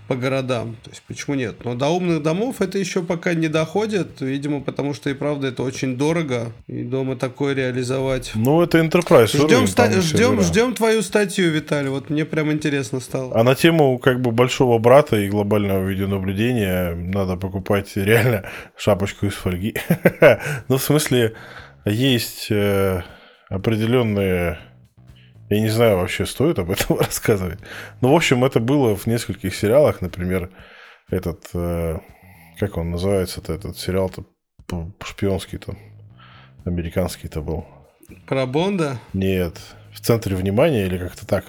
по 0.08 0.16
городам. 0.16 0.76
То 0.82 0.90
есть 0.90 1.02
почему 1.06 1.36
нет? 1.36 1.64
Но 1.64 1.74
до 1.74 1.88
умных 1.88 2.22
домов 2.22 2.60
это 2.60 2.78
еще 2.78 3.02
пока 3.02 3.34
не 3.34 3.48
доходит, 3.48 4.20
видимо, 4.20 4.60
потому 4.60 4.94
что 4.94 5.10
и 5.10 5.14
правда 5.14 5.48
это 5.48 5.62
очень 5.62 5.96
дорого, 5.96 6.52
и 6.66 6.82
дома 6.82 7.14
такое 7.14 7.54
реализовать. 7.54 8.32
Ну, 8.34 8.62
это 8.62 8.78
Enterprise. 8.78 9.36
Ждем, 9.36 9.66
ста- 9.66 10.00
ждем, 10.00 10.40
ждем 10.40 10.74
твою 10.74 11.02
статью, 11.02 11.50
Виталий. 11.50 11.90
Вот 11.90 12.08
мне 12.08 12.24
прям 12.24 12.50
интересно 12.50 13.00
стало. 13.00 13.38
А 13.38 13.44
на 13.44 13.54
тему 13.54 13.98
как 13.98 14.20
бы 14.22 14.32
большого 14.32 14.78
брата 14.78 15.16
и 15.16 15.28
глобального 15.28 15.86
видеонаблюдения 15.86 16.94
надо 16.94 17.36
покупать 17.36 17.92
реально 17.96 18.44
шапочку 18.76 19.26
из 19.26 19.34
фольги. 19.34 19.74
Ну, 20.68 20.76
в 20.78 20.82
смысле, 20.82 21.34
есть 21.84 22.48
э, 22.50 23.02
определенные... 23.48 24.58
Я 25.50 25.60
не 25.60 25.68
знаю, 25.68 25.96
вообще 25.98 26.26
стоит 26.26 26.58
об 26.58 26.70
этом 26.70 26.98
рассказывать. 27.00 27.58
Ну, 28.00 28.12
в 28.12 28.16
общем, 28.16 28.44
это 28.44 28.60
было 28.60 28.94
в 28.96 29.06
нескольких 29.06 29.54
сериалах. 29.54 30.00
Например, 30.00 30.50
этот... 31.10 31.46
э, 31.54 31.98
Как 32.58 32.76
он 32.76 32.90
называется-то, 32.90 33.52
этот 33.52 33.78
сериал-то 33.78 34.24
п- 34.66 34.92
шпионский-то, 35.04 35.74
американский-то 36.64 37.40
был. 37.40 37.66
Про 38.26 38.46
Бонда? 38.46 38.98
Нет, 39.12 39.58
в 39.92 40.00
центре 40.00 40.34
внимания 40.36 40.86
или 40.86 40.98
как-то 40.98 41.26
так. 41.26 41.44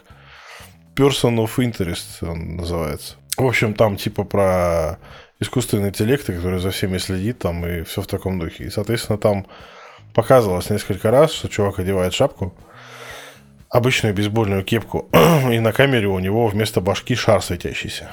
Person 0.95 1.37
of 1.37 1.51
Interest 1.57 2.27
он 2.27 2.57
называется. 2.57 3.15
В 3.37 3.45
общем, 3.45 3.73
там 3.73 3.95
типа 3.95 4.23
про 4.25 4.99
искусственный 5.39 5.89
интеллект, 5.89 6.25
который 6.25 6.59
за 6.59 6.71
всеми 6.71 6.97
следит, 6.97 7.39
там 7.39 7.65
и 7.65 7.83
все 7.83 8.01
в 8.01 8.07
таком 8.07 8.37
духе. 8.39 8.65
И, 8.65 8.69
соответственно, 8.69 9.17
там 9.17 9.45
показывалось 10.13 10.69
несколько 10.69 11.11
раз, 11.11 11.31
что 11.31 11.47
чувак 11.47 11.79
одевает 11.79 12.13
шапку, 12.13 12.53
обычную 13.69 14.15
бейсбольную 14.15 14.63
кепку, 14.63 15.09
и 15.51 15.59
на 15.59 15.71
камере 15.71 16.07
у 16.07 16.19
него 16.19 16.47
вместо 16.47 16.81
башки 16.81 17.15
шар 17.15 17.41
светящийся. 17.41 18.11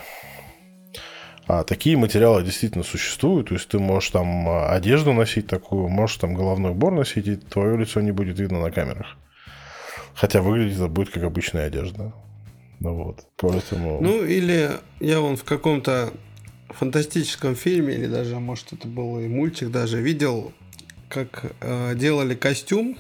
А 1.49 1.63
такие 1.63 1.97
материалы 1.97 2.43
действительно 2.43 2.83
существуют, 2.83 3.49
то 3.49 3.55
есть 3.55 3.69
ты 3.69 3.79
можешь 3.79 4.11
там 4.11 4.49
а, 4.49 4.73
одежду 4.73 5.13
носить 5.13 5.47
такую, 5.47 5.89
можешь 5.89 6.17
там 6.17 6.35
головной 6.35 6.73
убор 6.73 6.93
носить, 6.93 7.29
и 7.29 7.37
твое 7.37 7.77
лицо 7.79 8.01
не 8.01 8.11
будет 8.11 8.39
видно 8.39 8.61
на 8.61 8.73
камерах. 8.73 9.17
Хотя 10.15 10.43
выглядит 10.43 10.77
это 10.77 10.89
будет 10.89 11.11
как 11.11 11.23
обычная 11.23 11.67
одежда. 11.67 12.13
Ну 12.81 12.95
вот, 12.95 13.27
поэтому... 13.37 14.01
Ну, 14.01 14.25
или 14.25 14.71
я 14.99 15.21
вон 15.21 15.37
в 15.37 15.45
каком-то 15.45 16.13
фантастическом 16.71 17.55
фильме, 17.55 17.95
или 17.95 18.07
даже, 18.07 18.41
может, 18.41 18.73
это 18.73 18.89
был 18.89 19.21
и 19.21 19.29
мультик 19.29 19.71
даже, 19.71 20.01
видел, 20.03 20.53
как 21.09 21.53
э, 21.61 21.95
делали 21.95 22.35
костюм, 22.35 22.99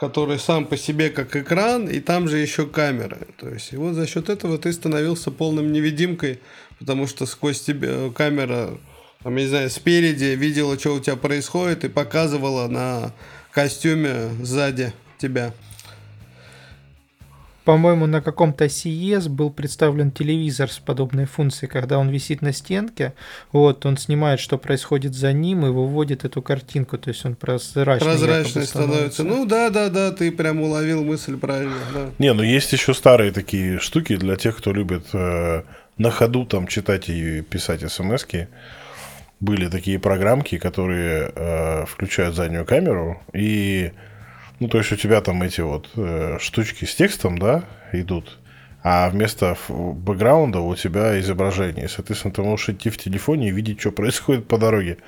который 0.00 0.38
сам 0.38 0.64
по 0.64 0.78
себе 0.78 1.10
как 1.10 1.36
экран, 1.36 1.86
и 1.86 2.00
там 2.00 2.26
же 2.26 2.38
еще 2.38 2.66
камеры. 2.66 3.28
То 3.36 3.50
есть, 3.50 3.74
и 3.74 3.76
вот 3.76 3.92
за 3.92 4.06
счет 4.06 4.30
этого 4.30 4.56
ты 4.56 4.72
становился 4.72 5.30
полным 5.30 5.72
невидимкой, 5.72 6.40
потому 6.78 7.06
что 7.06 7.26
сквозь 7.26 7.60
тебя 7.60 8.10
камера, 8.10 8.78
там, 9.22 9.36
я 9.36 9.42
не 9.42 9.48
знаю, 9.48 9.68
спереди 9.68 10.36
видела, 10.36 10.78
что 10.78 10.94
у 10.94 11.00
тебя 11.00 11.16
происходит, 11.16 11.84
и 11.84 11.90
показывала 11.90 12.66
на 12.66 13.12
костюме 13.52 14.30
сзади 14.42 14.94
тебя. 15.18 15.52
По-моему, 17.64 18.06
на 18.06 18.22
каком-то 18.22 18.64
CES 18.66 19.28
был 19.28 19.50
представлен 19.50 20.10
телевизор 20.10 20.70
с 20.70 20.78
подобной 20.78 21.26
функцией, 21.26 21.70
когда 21.70 21.98
он 21.98 22.08
висит 22.08 22.40
на 22.40 22.52
стенке, 22.52 23.12
вот, 23.52 23.84
он 23.84 23.98
снимает, 23.98 24.40
что 24.40 24.56
происходит 24.56 25.14
за 25.14 25.32
ним, 25.32 25.66
и 25.66 25.68
выводит 25.68 26.24
эту 26.24 26.40
картинку, 26.40 26.96
то 26.96 27.10
есть 27.10 27.24
он 27.26 27.34
прозрачный. 27.34 28.08
Прозрачный 28.08 28.66
становится. 28.66 29.24
Ну 29.24 29.44
да, 29.44 29.68
да, 29.68 29.90
да, 29.90 30.10
ты 30.10 30.32
прям 30.32 30.62
уловил 30.62 31.04
мысль 31.04 31.36
правильно. 31.36 31.74
Да. 31.92 32.10
Не, 32.18 32.32
ну 32.32 32.42
есть 32.42 32.72
еще 32.72 32.94
старые 32.94 33.30
такие 33.30 33.78
штуки 33.78 34.16
для 34.16 34.36
тех, 34.36 34.56
кто 34.56 34.72
любит 34.72 35.06
э, 35.12 35.62
на 35.98 36.10
ходу 36.10 36.46
там 36.46 36.66
читать 36.66 37.10
и 37.10 37.42
писать 37.42 37.80
смс 37.92 38.24
-ки. 38.24 38.46
Были 39.40 39.68
такие 39.68 39.98
программки, 39.98 40.58
которые 40.58 41.32
э, 41.34 41.86
включают 41.86 42.36
заднюю 42.36 42.64
камеру 42.64 43.22
и 43.34 43.92
ну, 44.60 44.68
то 44.68 44.78
есть 44.78 44.92
у 44.92 44.96
тебя 44.96 45.20
там 45.22 45.42
эти 45.42 45.62
вот 45.62 45.88
э, 45.96 46.36
штучки 46.38 46.84
с 46.84 46.94
текстом, 46.94 47.38
да, 47.38 47.64
идут, 47.92 48.38
а 48.82 49.08
вместо 49.10 49.56
бэкграунда 49.68 50.60
у 50.60 50.74
тебя 50.76 51.18
изображение. 51.20 51.88
Соответственно, 51.88 52.32
ты 52.32 52.42
можешь 52.42 52.68
идти 52.68 52.90
в 52.90 52.98
телефоне 52.98 53.48
и 53.48 53.52
видеть, 53.52 53.80
что 53.80 53.90
происходит 53.90 54.46
по 54.48 54.58
дороге. 54.58 54.98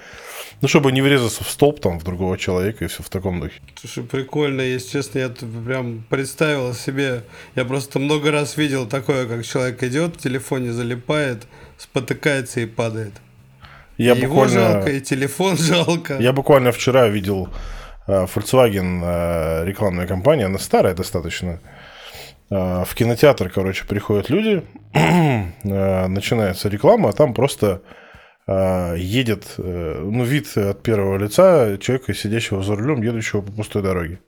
Ну, 0.60 0.68
чтобы 0.68 0.92
не 0.92 1.02
врезаться 1.02 1.42
в 1.42 1.50
столб 1.50 1.80
там 1.80 1.98
в 1.98 2.04
другого 2.04 2.38
человека 2.38 2.84
и 2.84 2.88
все 2.88 3.02
в 3.02 3.08
таком 3.08 3.40
духе. 3.40 3.60
Слушай, 3.80 4.04
прикольно, 4.04 4.60
если 4.60 4.90
честно, 4.90 5.18
я 5.18 5.28
прям 5.28 6.04
представил 6.08 6.72
себе, 6.72 7.24
я 7.56 7.64
просто 7.64 7.98
много 7.98 8.30
раз 8.30 8.56
видел 8.56 8.86
такое, 8.86 9.26
как 9.26 9.44
человек 9.44 9.82
идет, 9.82 10.16
в 10.16 10.18
телефоне 10.18 10.72
залипает, 10.72 11.46
спотыкается 11.78 12.60
и 12.60 12.66
падает. 12.66 13.12
Я 13.98 14.14
И 14.14 14.20
Его 14.20 14.28
буквально... 14.28 14.54
жалко, 14.54 14.90
и 14.90 15.00
телефон 15.00 15.56
жалко. 15.58 16.18
Я 16.20 16.32
буквально 16.32 16.72
вчера 16.72 17.08
видел 17.08 17.48
Volkswagen 18.06 19.00
э, 19.02 19.64
рекламная 19.64 20.06
кампания, 20.06 20.46
она 20.46 20.58
старая 20.58 20.94
достаточно. 20.94 21.60
Э, 22.50 22.84
В 22.84 22.94
кинотеатр, 22.94 23.50
короче, 23.50 23.84
приходят 23.86 24.30
люди, 24.30 24.62
начинается 25.64 26.68
реклама, 26.68 27.10
а 27.10 27.12
там 27.12 27.34
просто 27.34 27.82
едет, 28.44 29.54
э, 29.58 30.00
ну, 30.04 30.24
вид 30.24 30.56
от 30.56 30.82
первого 30.82 31.16
лица 31.16 31.78
человека, 31.78 32.12
сидящего 32.12 32.60
за 32.62 32.74
рулем, 32.74 33.00
едущего 33.00 33.40
по 33.40 33.52
пустой 33.52 33.82
дороге. 33.82 34.18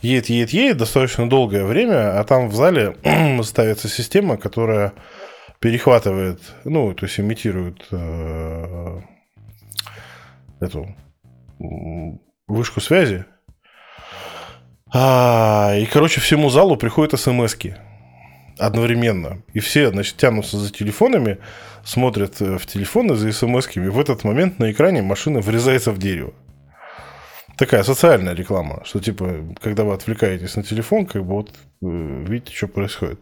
Едет, 0.00 0.28
едет, 0.28 0.50
едет 0.50 0.76
достаточно 0.76 1.28
долгое 1.28 1.64
время, 1.64 2.20
а 2.20 2.24
там 2.24 2.48
в 2.48 2.54
зале 2.54 2.96
ставится 3.42 3.88
система, 3.88 4.36
которая 4.36 4.92
перехватывает, 5.58 6.40
ну, 6.64 6.94
то 6.94 7.06
есть 7.06 7.18
имитирует 7.18 7.84
э, 7.90 9.00
эту 10.60 10.94
вышку 12.48 12.80
связи. 12.80 13.24
А, 14.94 15.74
и, 15.76 15.86
короче, 15.86 16.20
всему 16.20 16.48
залу 16.50 16.76
приходят 16.76 17.18
смс 17.18 17.56
одновременно. 18.58 19.42
И 19.52 19.60
все, 19.60 19.90
значит, 19.90 20.16
тянутся 20.16 20.58
за 20.58 20.72
телефонами, 20.72 21.38
смотрят 21.84 22.40
э, 22.40 22.58
в 22.58 22.66
телефоны 22.66 23.14
за 23.14 23.32
смс 23.32 23.68
И 23.76 23.80
в 23.80 23.98
этот 23.98 24.24
момент 24.24 24.58
на 24.58 24.70
экране 24.70 25.02
машина 25.02 25.40
врезается 25.40 25.92
в 25.92 25.98
дерево. 25.98 26.32
Такая 27.58 27.82
социальная 27.82 28.34
реклама, 28.34 28.82
что 28.84 29.00
типа, 29.00 29.54
когда 29.62 29.84
вы 29.84 29.94
отвлекаетесь 29.94 30.56
на 30.56 30.62
телефон, 30.62 31.06
как 31.06 31.24
бы 31.24 31.34
вот 31.34 31.50
э, 31.50 32.24
видите, 32.26 32.54
что 32.54 32.68
происходит. 32.68 33.20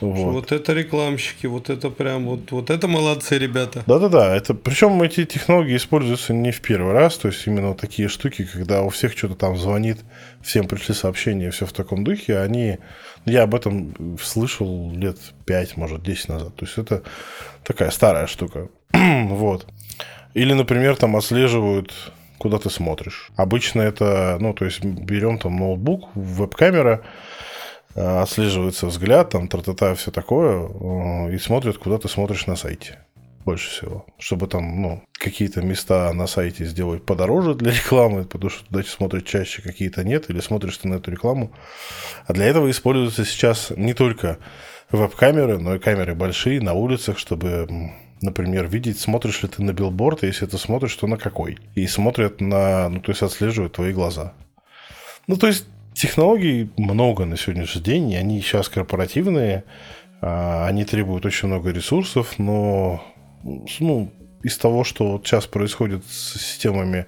Вот. 0.00 0.32
вот 0.32 0.52
это 0.52 0.72
рекламщики, 0.72 1.46
вот 1.46 1.70
это 1.70 1.90
прям, 1.90 2.26
вот, 2.26 2.52
вот 2.52 2.70
это 2.70 2.86
молодцы 2.86 3.36
ребята. 3.36 3.82
Да-да-да, 3.86 4.34
это, 4.36 4.54
причем 4.54 5.02
эти 5.02 5.24
технологии 5.24 5.76
используются 5.76 6.32
не 6.32 6.52
в 6.52 6.60
первый 6.60 6.92
раз, 6.92 7.16
то 7.16 7.28
есть 7.28 7.46
именно 7.46 7.74
такие 7.74 8.08
штуки, 8.08 8.48
когда 8.52 8.82
у 8.82 8.90
всех 8.90 9.16
что-то 9.16 9.34
там 9.34 9.56
звонит, 9.56 9.98
всем 10.40 10.68
пришли 10.68 10.94
сообщения, 10.94 11.50
все 11.50 11.66
в 11.66 11.72
таком 11.72 12.04
духе, 12.04 12.38
они, 12.38 12.78
я 13.24 13.42
об 13.42 13.54
этом 13.54 14.18
слышал 14.22 14.92
лет 14.94 15.18
5, 15.46 15.76
может, 15.76 16.02
10 16.02 16.28
назад, 16.28 16.54
то 16.54 16.64
есть 16.64 16.78
это 16.78 17.02
такая 17.64 17.90
старая 17.90 18.26
штука, 18.26 18.68
вот. 18.92 19.66
Или, 20.34 20.52
например, 20.52 20.96
там 20.96 21.16
отслеживают 21.16 21.92
куда 22.38 22.58
ты 22.58 22.70
смотришь. 22.70 23.30
Обычно 23.36 23.82
это, 23.82 24.38
ну, 24.40 24.54
то 24.54 24.64
есть 24.64 24.84
берем 24.84 25.38
там 25.38 25.56
ноутбук, 25.56 26.08
веб-камера, 26.14 27.02
отслеживается 27.98 28.86
взгляд, 28.86 29.30
там, 29.30 29.48
тра-та-та, 29.48 29.94
все 29.94 30.10
такое, 30.10 30.68
э, 30.68 31.34
и 31.34 31.38
смотрят, 31.38 31.78
куда 31.78 31.98
ты 31.98 32.08
смотришь 32.08 32.46
на 32.46 32.56
сайте 32.56 32.98
больше 33.44 33.70
всего. 33.70 34.06
Чтобы 34.18 34.46
там, 34.46 34.82
ну, 34.82 35.02
какие-то 35.14 35.62
места 35.62 36.12
на 36.12 36.26
сайте 36.26 36.66
сделать 36.66 37.04
подороже 37.06 37.54
для 37.54 37.72
рекламы, 37.78 38.24
потому 38.24 38.50
что 38.50 38.64
туда 38.66 38.82
смотрят 38.82 39.24
чаще, 39.24 39.62
какие-то 39.62 40.04
нет, 40.04 40.28
или 40.28 40.40
смотришь 40.40 40.76
ты 40.76 40.88
на 40.88 40.96
эту 40.96 41.10
рекламу. 41.10 41.50
А 42.26 42.34
для 42.34 42.44
этого 42.44 42.70
используются 42.70 43.24
сейчас 43.24 43.72
не 43.74 43.94
только 43.94 44.38
веб-камеры, 44.90 45.58
но 45.58 45.76
и 45.76 45.78
камеры 45.78 46.14
большие 46.14 46.60
на 46.60 46.74
улицах, 46.74 47.18
чтобы 47.18 47.92
например, 48.20 48.66
видеть, 48.66 48.98
смотришь 48.98 49.42
ли 49.42 49.48
ты 49.48 49.62
на 49.62 49.72
билборд, 49.72 50.24
и 50.24 50.26
если 50.26 50.46
ты 50.46 50.58
смотришь, 50.58 50.94
то 50.96 51.06
на 51.06 51.16
какой. 51.16 51.58
И 51.76 51.86
смотрят 51.86 52.40
на, 52.40 52.88
ну, 52.88 53.00
то 53.00 53.12
есть 53.12 53.22
отслеживают 53.22 53.74
твои 53.74 53.92
глаза. 53.92 54.34
Ну, 55.28 55.36
то 55.36 55.46
есть 55.46 55.66
Технологий 55.98 56.70
много 56.76 57.24
на 57.24 57.36
сегодняшний 57.36 57.82
день, 57.82 58.12
и 58.12 58.14
они 58.14 58.40
сейчас 58.40 58.68
корпоративные, 58.68 59.64
а, 60.20 60.68
они 60.68 60.84
требуют 60.84 61.26
очень 61.26 61.48
много 61.48 61.72
ресурсов, 61.72 62.38
но 62.38 63.02
ну, 63.42 64.12
из 64.44 64.56
того, 64.58 64.84
что 64.84 65.10
вот 65.10 65.26
сейчас 65.26 65.46
происходит 65.46 66.04
с 66.06 66.40
системами 66.40 67.06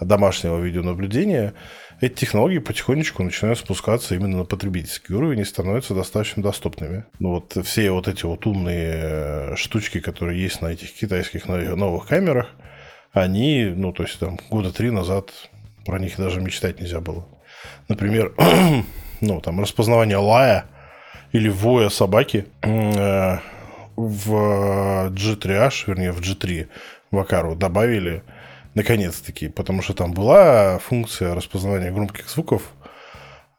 домашнего 0.00 0.60
видеонаблюдения, 0.60 1.54
эти 2.00 2.20
технологии 2.20 2.58
потихонечку 2.58 3.24
начинают 3.24 3.58
спускаться 3.58 4.14
именно 4.14 4.36
на 4.36 4.44
потребительский 4.44 5.14
уровень 5.14 5.40
и 5.40 5.44
становятся 5.44 5.92
достаточно 5.92 6.44
доступными. 6.44 7.06
Ну 7.18 7.30
вот 7.30 7.56
все 7.66 7.90
вот 7.90 8.06
эти 8.06 8.24
вот 8.24 8.46
умные 8.46 8.92
э, 8.94 9.56
штучки, 9.56 9.98
которые 9.98 10.40
есть 10.40 10.62
на 10.62 10.68
этих 10.68 10.94
китайских 10.94 11.46
новых 11.46 12.06
камерах, 12.06 12.50
они, 13.10 13.64
ну 13.74 13.92
то 13.92 14.04
есть 14.04 14.20
там 14.20 14.38
года 14.48 14.72
три 14.72 14.92
назад 14.92 15.32
про 15.84 15.98
них 15.98 16.16
даже 16.18 16.40
мечтать 16.40 16.80
нельзя 16.80 17.00
было. 17.00 17.26
Например, 17.92 18.32
ну, 19.20 19.40
там, 19.42 19.60
распознавание 19.60 20.16
лая 20.16 20.64
или 21.32 21.50
воя 21.50 21.90
собаки 21.90 22.46
э, 22.62 23.36
в 23.96 25.10
G3H, 25.10 25.84
вернее, 25.88 26.12
в 26.12 26.20
G3 26.22 26.68
в 27.10 27.18
Акару 27.18 27.54
добавили 27.54 28.22
наконец-таки, 28.72 29.48
потому 29.48 29.82
что 29.82 29.92
там 29.92 30.14
была 30.14 30.78
функция 30.78 31.34
распознавания 31.34 31.90
громких 31.90 32.30
звуков, 32.30 32.62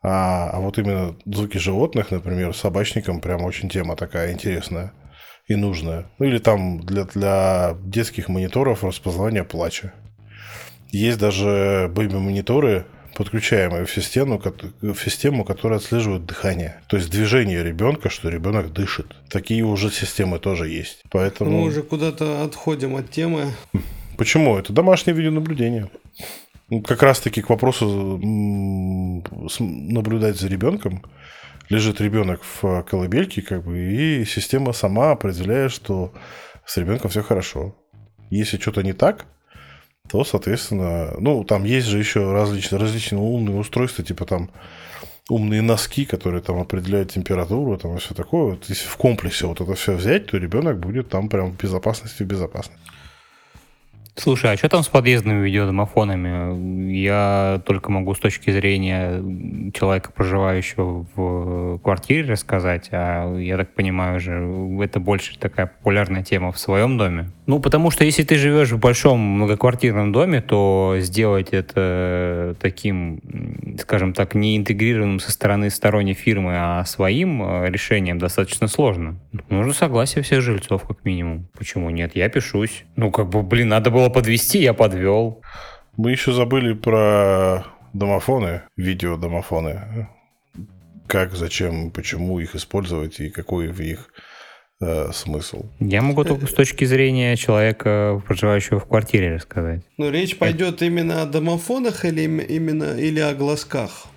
а, 0.01 0.49
а 0.51 0.59
вот 0.59 0.79
именно 0.79 1.15
звуки 1.25 1.59
животных, 1.59 2.09
например, 2.09 2.55
собачникам 2.55 3.21
прям 3.21 3.45
очень 3.45 3.69
тема 3.69 3.95
такая 3.95 4.31
интересная 4.31 4.93
и 5.47 5.55
нужная. 5.55 6.07
Ну 6.17 6.25
или 6.25 6.39
там 6.39 6.79
для, 6.79 7.03
для 7.03 7.77
детских 7.83 8.29
мониторов 8.29 8.83
распознавание 8.83 9.43
плача. 9.43 9.93
Есть 10.89 11.19
даже 11.19 11.91
бэби-мониторы, 11.93 12.87
подключаемые 13.15 13.85
в 13.85 13.91
систему, 13.91 14.41
в 14.81 14.95
систему, 14.95 15.43
которая 15.43 15.79
отслеживает 15.79 16.25
дыхание. 16.25 16.81
То 16.87 16.97
есть 16.97 17.09
движение 17.09 17.63
ребенка, 17.63 18.09
что 18.09 18.29
ребенок 18.29 18.73
дышит. 18.73 19.15
Такие 19.29 19.63
уже 19.63 19.89
системы 19.91 20.39
тоже 20.39 20.69
есть. 20.69 21.03
Поэтому... 21.11 21.51
Мы 21.51 21.67
уже 21.67 21.81
куда-то 21.83 22.43
отходим 22.43 22.95
от 22.95 23.09
темы. 23.09 23.51
Почему? 24.17 24.57
Это 24.57 24.73
домашнее 24.73 25.15
видеонаблюдение. 25.15 25.89
Ну, 26.69 26.81
как 26.81 27.03
раз-таки 27.03 27.41
к 27.41 27.49
вопросу 27.49 28.19
наблюдать 29.59 30.37
за 30.37 30.47
ребенком. 30.47 31.03
Лежит 31.69 32.01
ребенок 32.01 32.41
в 32.43 32.83
колыбельке, 32.83 33.41
как 33.41 33.63
бы, 33.63 33.79
и 33.79 34.25
система 34.25 34.73
сама 34.73 35.11
определяет, 35.11 35.71
что 35.71 36.13
с 36.65 36.77
ребенком 36.77 37.09
все 37.09 37.23
хорошо. 37.23 37.75
Если 38.29 38.57
что-то 38.57 38.83
не 38.83 38.93
так, 38.93 39.25
то, 40.09 40.23
соответственно, 40.23 41.13
ну, 41.19 41.43
там 41.43 41.63
есть 41.63 41.87
же 41.87 41.97
еще 41.97 42.31
различные, 42.31 42.79
различные 42.79 43.21
умные 43.21 43.57
устройства, 43.57 44.03
типа 44.03 44.25
там 44.25 44.49
умные 45.29 45.61
носки, 45.61 46.05
которые 46.05 46.41
там 46.41 46.59
определяют 46.59 47.11
температуру, 47.11 47.77
там 47.77 47.95
и 47.95 47.99
все 47.99 48.13
такое. 48.13 48.51
Вот 48.51 48.69
если 48.69 48.87
в 48.87 48.97
комплексе 48.97 49.45
вот 49.47 49.61
это 49.61 49.73
все 49.75 49.95
взять, 49.95 50.27
то 50.27 50.37
ребенок 50.37 50.79
будет 50.79 51.09
там 51.09 51.29
прям 51.29 51.51
в 51.51 51.57
безопасности 51.57 52.23
в 52.23 52.27
безопасности. 52.27 52.79
Слушай, 54.15 54.53
а 54.53 54.57
что 54.57 54.69
там 54.69 54.83
с 54.83 54.89
подъездными 54.89 55.43
видеодомофонами? 55.43 56.91
Я 56.93 57.61
только 57.65 57.91
могу 57.91 58.13
с 58.13 58.19
точки 58.19 58.51
зрения 58.51 59.23
человека, 59.73 60.11
проживающего 60.11 61.07
в 61.15 61.79
квартире, 61.79 62.31
рассказать, 62.31 62.89
а 62.91 63.35
я 63.37 63.57
так 63.57 63.73
понимаю 63.73 64.19
же, 64.19 64.33
это 64.81 64.99
больше 64.99 65.37
такая 65.39 65.65
популярная 65.65 66.23
тема 66.23 66.51
в 66.51 66.59
своем 66.59 66.97
доме. 66.97 67.31
Ну, 67.45 67.59
потому 67.59 67.91
что 67.91 68.05
если 68.05 68.23
ты 68.23 68.35
живешь 68.35 68.71
в 68.71 68.79
большом 68.79 69.19
многоквартирном 69.19 70.11
доме, 70.11 70.41
то 70.41 70.95
сделать 70.99 71.49
это 71.49 72.55
таким, 72.61 73.19
скажем 73.79 74.13
так, 74.13 74.35
не 74.35 74.55
интегрированным 74.55 75.19
со 75.19 75.31
стороны 75.31 75.69
сторонней 75.69 76.13
фирмы, 76.13 76.53
а 76.55 76.85
своим 76.85 77.43
э, 77.43 77.69
решением 77.69 78.17
достаточно 78.17 78.67
сложно. 78.67 79.19
Нужно 79.49 79.73
согласие 79.73 80.23
всех 80.23 80.41
жильцов, 80.41 80.83
как 80.87 81.03
минимум. 81.03 81.47
Почему 81.57 81.89
нет? 81.89 82.15
Я 82.15 82.29
пишусь. 82.29 82.85
Ну, 82.95 83.11
как 83.11 83.29
бы, 83.29 83.43
блин, 83.43 83.69
надо 83.69 83.91
было 83.91 84.02
подвести, 84.09 84.59
я 84.59 84.73
подвел. 84.73 85.41
Мы 85.97 86.11
еще 86.11 86.31
забыли 86.31 86.73
про 86.73 87.65
домофоны, 87.93 88.63
видеодомофоны. 88.77 90.07
Как, 91.07 91.33
зачем, 91.33 91.91
почему 91.91 92.39
их 92.39 92.55
использовать 92.55 93.19
и 93.19 93.29
какой 93.29 93.67
в 93.67 93.79
них 93.79 94.09
э, 94.81 95.11
смысл. 95.13 95.65
Я 95.79 96.01
могу 96.01 96.23
только 96.23 96.47
с 96.47 96.53
точки 96.53 96.85
зрения 96.85 97.35
человека, 97.35 98.21
проживающего 98.25 98.79
в 98.79 98.85
квартире, 98.85 99.35
рассказать. 99.35 99.81
Но 99.97 100.09
речь 100.09 100.37
пойдет 100.37 100.81
именно 100.81 101.21
о 101.21 101.25
домофонах 101.25 102.05
или 102.05 102.21
именно 102.21 102.97
или 102.97 103.19
о 103.19 103.33
глазках? 103.35 104.07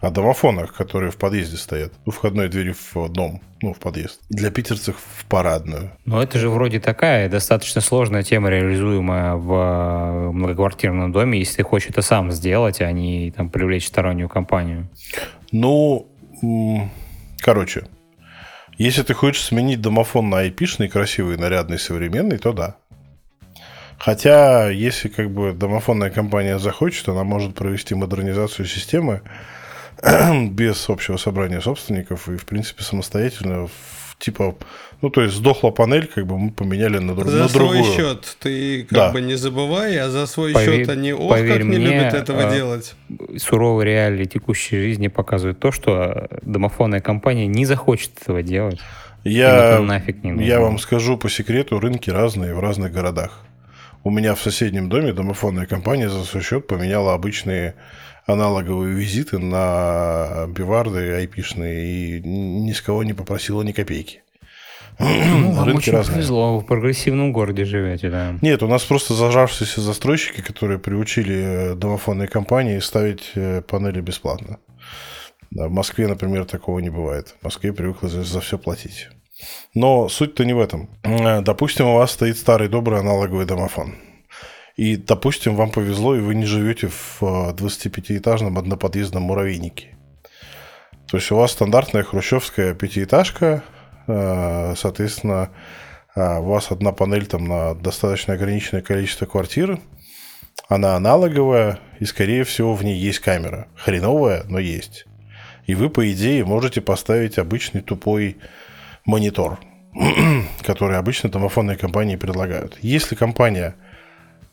О 0.00 0.10
домофонах, 0.10 0.72
которые 0.72 1.10
в 1.10 1.16
подъезде 1.16 1.58
стоят. 1.58 1.92
У 2.06 2.10
входной 2.10 2.48
двери 2.48 2.72
в 2.72 3.08
дом, 3.10 3.42
ну, 3.60 3.74
в 3.74 3.78
подъезд. 3.78 4.20
Для 4.30 4.50
питерцев 4.50 4.96
в 4.96 5.26
парадную. 5.26 5.90
Но 6.06 6.22
это 6.22 6.38
же 6.38 6.48
вроде 6.48 6.80
такая 6.80 7.28
достаточно 7.28 7.82
сложная 7.82 8.22
тема, 8.22 8.48
реализуемая 8.48 9.34
в 9.34 9.52
э, 9.52 10.30
многоквартирном 10.32 11.12
доме, 11.12 11.38
если 11.38 11.56
ты 11.56 11.62
хочешь 11.64 11.90
это 11.90 12.00
сам 12.00 12.32
сделать, 12.32 12.80
а 12.80 12.90
не 12.92 13.30
там 13.30 13.50
привлечь 13.50 13.88
стороннюю 13.88 14.30
компанию. 14.30 14.88
Ну, 15.52 16.08
короче, 17.40 17.84
если 18.78 19.02
ты 19.02 19.12
хочешь 19.12 19.42
сменить 19.42 19.82
домофон 19.82 20.30
на 20.30 20.38
айпишный, 20.38 20.88
красивый, 20.88 21.36
нарядный, 21.36 21.78
современный, 21.78 22.38
то 22.38 22.54
да. 22.54 22.76
Хотя, 23.98 24.70
если 24.70 25.08
как 25.08 25.30
бы 25.30 25.52
домофонная 25.52 26.08
компания 26.08 26.58
захочет, 26.58 27.06
она 27.10 27.22
может 27.22 27.54
провести 27.54 27.94
модернизацию 27.94 28.64
системы, 28.64 29.20
без 30.50 30.88
общего 30.88 31.16
собрания 31.16 31.60
собственников 31.60 32.28
и, 32.28 32.36
в 32.36 32.44
принципе, 32.46 32.82
самостоятельно, 32.82 33.68
типа, 34.18 34.56
ну, 35.02 35.10
то 35.10 35.22
есть 35.22 35.34
сдохла 35.34 35.70
панель, 35.70 36.06
как 36.06 36.26
бы 36.26 36.38
мы 36.38 36.50
поменяли 36.50 36.98
на, 36.98 37.14
друг, 37.14 37.28
за 37.28 37.38
на 37.38 37.48
другую. 37.48 37.84
За 37.84 37.84
свой 37.84 37.96
счет 37.96 38.36
ты 38.40 38.82
как 38.84 38.92
да. 38.92 39.12
бы 39.12 39.20
не 39.20 39.34
забывай, 39.34 39.98
а 39.98 40.08
за 40.10 40.26
свой 40.26 40.52
поверь, 40.52 40.80
счет 40.80 40.88
они, 40.90 41.12
ох, 41.12 41.36
как 41.36 41.58
не 41.58 41.64
мне, 41.64 41.78
любят 41.78 42.14
этого 42.14 42.48
а, 42.48 42.54
делать. 42.54 42.94
Суровые 43.36 43.86
реалии 43.86 44.24
текущей 44.24 44.80
жизни 44.80 45.08
показывают 45.08 45.58
то, 45.58 45.72
что 45.72 46.28
домофонная 46.42 47.00
компания 47.00 47.46
не 47.46 47.64
захочет 47.64 48.12
этого 48.22 48.42
делать. 48.42 48.80
Я, 49.24 49.80
нафиг 49.80 50.24
не 50.24 50.44
я 50.44 50.60
вам 50.60 50.78
скажу 50.78 51.18
по 51.18 51.28
секрету, 51.28 51.78
рынки 51.78 52.08
разные 52.08 52.54
в 52.54 52.60
разных 52.60 52.92
городах. 52.92 53.44
У 54.02 54.10
меня 54.10 54.34
в 54.34 54.40
соседнем 54.40 54.88
доме 54.88 55.12
домофонная 55.12 55.66
компания 55.66 56.08
за 56.08 56.24
свой 56.24 56.42
счет 56.42 56.66
поменяла 56.66 57.12
обычные 57.12 57.74
аналоговые 58.32 58.94
визиты 58.94 59.38
на 59.38 60.46
биварды 60.48 61.12
айпишные 61.14 62.18
и 62.18 62.20
ни 62.22 62.72
с 62.72 62.80
кого 62.80 63.04
не 63.04 63.12
попросила 63.12 63.62
ни 63.62 63.72
копейки. 63.72 64.22
Ну, 64.98 65.52
вам 65.52 65.76
очень 65.76 65.92
разные. 65.92 66.16
повезло, 66.16 66.58
в 66.58 66.66
прогрессивном 66.66 67.32
городе 67.32 67.64
живете, 67.64 68.10
да. 68.10 68.34
Нет, 68.42 68.62
у 68.62 68.66
нас 68.66 68.84
просто 68.84 69.14
зажавшиеся 69.14 69.80
застройщики, 69.80 70.42
которые 70.42 70.78
приучили 70.78 71.72
э, 71.72 71.74
домофонные 71.74 72.28
компании 72.28 72.78
ставить 72.80 73.30
э, 73.34 73.62
панели 73.62 74.02
бесплатно. 74.02 74.58
Да, 75.50 75.68
в 75.68 75.70
Москве, 75.70 76.06
например, 76.06 76.44
такого 76.44 76.80
не 76.80 76.90
бывает. 76.90 77.34
В 77.40 77.44
Москве 77.44 77.72
привыкла 77.72 78.10
за, 78.10 78.24
за 78.24 78.40
все 78.40 78.58
платить. 78.58 79.08
Но 79.74 80.08
суть-то 80.08 80.44
не 80.44 80.52
в 80.52 80.60
этом. 80.60 80.90
Э, 81.02 81.40
допустим, 81.40 81.86
у 81.86 81.96
вас 81.96 82.10
стоит 82.10 82.36
старый 82.36 82.68
добрый 82.68 83.00
аналоговый 83.00 83.46
домофон. 83.46 83.94
И, 84.80 84.96
допустим, 84.96 85.56
вам 85.56 85.70
повезло, 85.70 86.16
и 86.16 86.20
вы 86.20 86.34
не 86.34 86.46
живете 86.46 86.88
в 86.88 87.20
25-этажном 87.20 88.56
а, 88.56 88.60
одноподъездном 88.60 89.24
муравейнике. 89.24 89.88
То 91.06 91.18
есть 91.18 91.30
у 91.30 91.36
вас 91.36 91.52
стандартная 91.52 92.02
хрущевская 92.02 92.72
пятиэтажка, 92.72 93.62
э, 94.06 94.74
соответственно, 94.78 95.50
э, 96.16 96.38
у 96.38 96.44
вас 96.44 96.70
одна 96.70 96.92
панель 96.92 97.26
там 97.26 97.44
на 97.44 97.74
достаточно 97.74 98.32
ограниченное 98.32 98.80
количество 98.80 99.26
квартир, 99.26 99.78
она 100.66 100.96
аналоговая, 100.96 101.78
и, 101.98 102.06
скорее 102.06 102.44
всего, 102.44 102.74
в 102.74 102.82
ней 102.82 102.96
есть 102.96 103.18
камера. 103.18 103.68
Хреновая, 103.76 104.44
но 104.48 104.58
есть. 104.58 105.04
И 105.66 105.74
вы, 105.74 105.90
по 105.90 106.10
идее, 106.10 106.42
можете 106.46 106.80
поставить 106.80 107.36
обычный 107.36 107.82
тупой 107.82 108.38
монитор, 109.04 109.60
который 110.62 110.96
обычно 110.96 111.28
домофонные 111.28 111.76
компании 111.76 112.16
предлагают. 112.16 112.78
Если 112.80 113.14
компания, 113.14 113.74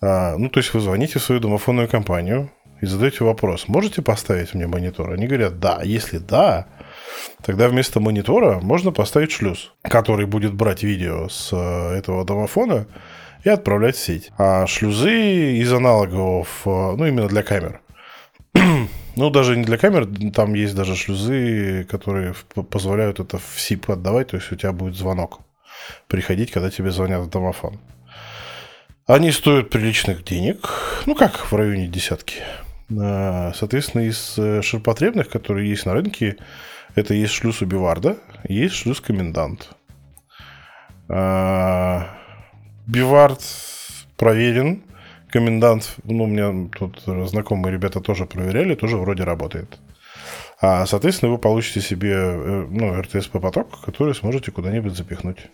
а, 0.01 0.37
ну, 0.37 0.49
то 0.49 0.59
есть 0.59 0.73
вы 0.73 0.79
звоните 0.79 1.19
в 1.19 1.23
свою 1.23 1.41
домофонную 1.41 1.87
компанию 1.87 2.51
и 2.81 2.85
задаете 2.85 3.23
вопрос, 3.23 3.67
можете 3.67 4.01
поставить 4.01 4.53
мне 4.53 4.67
монитор? 4.67 5.11
Они 5.11 5.27
говорят, 5.27 5.59
да. 5.59 5.81
Если 5.83 6.19
да, 6.19 6.67
тогда 7.43 7.67
вместо 7.67 7.99
монитора 7.99 8.59
можно 8.59 8.91
поставить 8.91 9.31
шлюз, 9.31 9.73
который 9.81 10.25
будет 10.25 10.53
брать 10.53 10.83
видео 10.83 11.27
с 11.29 11.49
э, 11.51 11.97
этого 11.97 12.23
домофона 12.25 12.87
и 13.43 13.49
отправлять 13.49 13.95
в 13.95 13.99
сеть. 13.99 14.31
А 14.37 14.67
шлюзы 14.67 15.57
из 15.57 15.73
аналогов, 15.73 16.61
э, 16.65 16.69
ну, 16.69 17.05
именно 17.05 17.27
для 17.27 17.41
камер. 17.41 17.81
ну, 19.15 19.29
даже 19.31 19.57
не 19.57 19.63
для 19.63 19.77
камер, 19.77 20.07
там 20.31 20.53
есть 20.53 20.75
даже 20.75 20.95
шлюзы, 20.95 21.87
которые 21.89 22.35
позволяют 22.69 23.19
это 23.19 23.39
в 23.39 23.57
SIP 23.57 23.91
отдавать, 23.91 24.27
то 24.27 24.37
есть 24.37 24.51
у 24.51 24.55
тебя 24.55 24.71
будет 24.71 24.95
звонок 24.95 25.39
приходить, 26.07 26.51
когда 26.51 26.69
тебе 26.69 26.91
звонят 26.91 27.21
в 27.21 27.29
домофон. 27.29 27.79
Они 29.07 29.31
стоят 29.31 29.69
приличных 29.69 30.25
денег, 30.25 30.69
ну 31.05 31.15
как, 31.15 31.49
в 31.49 31.55
районе 31.55 31.87
десятки. 31.87 32.41
А, 32.99 33.53
соответственно, 33.55 34.01
из 34.01 34.33
э, 34.37 34.61
ширпотребных, 34.61 35.29
которые 35.29 35.69
есть 35.69 35.85
на 35.85 35.93
рынке, 35.93 36.35
это 36.93 37.13
есть 37.13 37.31
шлюз 37.31 37.61
Убиварда, 37.61 38.17
есть 38.49 38.75
шлюз 38.75 38.99
Комендант. 38.99 39.69
А, 41.07 42.17
Бивард 42.85 43.41
проверен. 44.17 44.83
Комендант, 45.29 45.95
ну, 46.03 46.25
у 46.25 46.27
меня 46.27 46.69
тут 46.77 47.01
знакомые 47.29 47.71
ребята 47.71 48.01
тоже 48.01 48.25
проверяли, 48.25 48.75
тоже 48.75 48.97
вроде 48.97 49.23
работает. 49.23 49.79
А, 50.59 50.85
соответственно, 50.85 51.31
вы 51.31 51.37
получите 51.37 51.79
себе 51.79 52.13
э, 52.13 52.67
ну, 52.69 53.01
РТСП 53.01 53.39
поток, 53.39 53.79
который 53.85 54.13
сможете 54.15 54.51
куда-нибудь 54.51 54.97
запихнуть. 54.97 55.47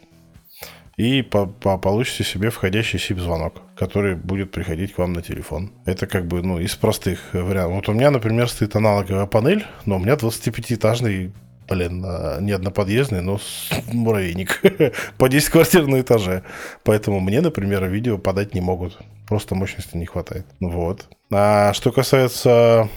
И 0.96 1.24
по 1.24 1.48
по 1.48 1.78
получите 1.78 2.24
себе 2.24 2.50
входящий 2.50 3.00
SIP-звонок, 3.00 3.62
который 3.76 4.16
будет 4.16 4.52
приходить 4.52 4.94
к 4.94 5.00
вам 5.00 5.14
на 5.14 5.22
телефон. 5.22 5.72
Это 5.86 6.06
как 6.06 6.28
бы, 6.28 6.44
ну, 6.44 6.60
из 6.60 6.76
простых 6.76 7.20
вариантов. 7.34 7.76
Вот 7.76 7.90
у 7.90 7.94
меня, 7.94 8.12
например, 8.12 8.48
стоит 8.48 8.76
аналоговая 8.76 9.26
панель, 9.26 9.66
но 9.86 9.96
у 9.96 10.00
меня 10.00 10.14
25-этажный 10.14 11.32
блин, 11.68 12.04
а, 12.06 12.40
не 12.40 12.52
одноподъездный, 12.52 13.22
но 13.22 13.40
муравейник 13.94 14.62
по 15.18 15.30
10 15.30 15.50
квартир 15.50 15.88
на 15.88 16.02
этаже. 16.02 16.44
Поэтому 16.84 17.20
мне, 17.20 17.42
например, 17.42 17.86
видео 17.88 18.18
подать 18.18 18.54
не 18.54 18.62
могут. 18.62 18.98
Просто 19.28 19.56
мощности 19.56 19.98
не 19.98 20.06
хватает. 20.06 20.46
Вот. 20.60 21.08
А 21.32 21.74
что 21.74 21.92
касается 21.92 22.90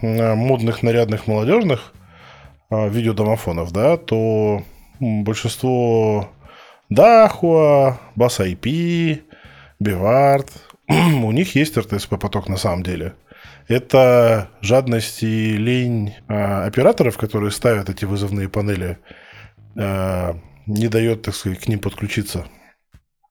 модных, 0.00 0.82
нарядных, 0.82 1.26
молодежных 1.26 1.92
а, 2.70 2.88
видеодомофонов, 2.88 3.72
да, 3.72 3.96
то 3.96 4.62
большинство 5.00 6.30
Дахуа, 6.94 8.00
Бас 8.16 8.40
IP, 8.40 9.22
Бивард, 9.80 10.50
у 10.88 11.32
них 11.32 11.54
есть 11.54 11.76
РТСП-поток 11.76 12.48
на 12.48 12.56
самом 12.56 12.82
деле 12.82 13.14
это 13.68 14.50
жадность 14.60 15.22
и 15.22 15.56
лень 15.56 16.14
а, 16.28 16.64
операторов, 16.64 17.16
которые 17.16 17.50
ставят 17.50 17.88
эти 17.88 18.04
вызовные 18.04 18.48
панели, 18.48 18.98
а, 19.76 20.36
не 20.66 20.88
дает, 20.88 21.22
так 21.22 21.34
сказать, 21.34 21.60
к 21.60 21.68
ним 21.68 21.78
подключиться 21.78 22.46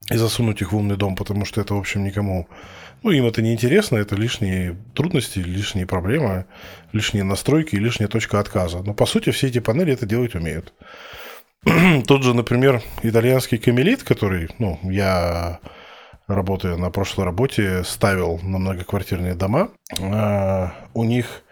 и 0.10 0.18
засунуть 0.18 0.62
их 0.62 0.72
в 0.72 0.78
умный 0.78 0.98
дом, 0.98 1.16
потому 1.16 1.46
что 1.46 1.62
это, 1.62 1.74
в 1.74 1.80
общем, 1.80 2.04
никому... 2.04 2.48
Ну, 3.04 3.12
им 3.12 3.26
это 3.26 3.42
не 3.42 3.54
интересно, 3.54 3.98
это 3.98 4.16
лишние 4.16 4.78
трудности, 4.94 5.40
лишние 5.40 5.88
проблемы, 5.88 6.46
лишние 6.92 7.24
настройки 7.24 7.76
и 7.76 7.80
лишняя 7.80 8.08
точка 8.08 8.40
отказа. 8.40 8.84
Но, 8.84 8.94
по 8.94 9.06
сути, 9.06 9.32
все 9.32 9.48
эти 9.48 9.60
панели 9.60 9.94
это 9.94 10.06
делать 10.06 10.36
умеют. 10.36 10.74
Тот 12.08 12.24
же, 12.24 12.34
например, 12.34 12.82
итальянский 13.04 13.58
камелит, 13.60 14.04
который, 14.04 14.50
ну, 14.58 14.80
я 14.84 15.60
работая 16.28 16.76
на 16.76 16.90
прошлой 16.90 17.26
работе, 17.26 17.84
ставил 17.84 18.40
на 18.42 18.58
многоквартирные 18.58 19.36
дома. 19.36 19.70
А, 20.00 20.74
у 20.94 21.04
них 21.04 21.44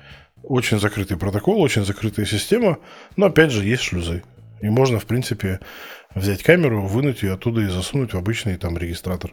очень 0.43 0.79
закрытый 0.79 1.17
протокол, 1.17 1.61
очень 1.61 1.85
закрытая 1.85 2.25
система, 2.25 2.79
но 3.17 3.27
опять 3.27 3.51
же 3.51 3.63
есть 3.63 3.83
шлюзы. 3.83 4.23
И 4.61 4.69
можно, 4.69 4.99
в 4.99 5.05
принципе, 5.05 5.59
взять 6.15 6.43
камеру, 6.43 6.85
вынуть 6.85 7.21
ее 7.21 7.33
оттуда 7.33 7.61
и 7.61 7.67
засунуть 7.67 8.13
в 8.13 8.17
обычный 8.17 8.57
там 8.57 8.77
регистратор. 8.77 9.31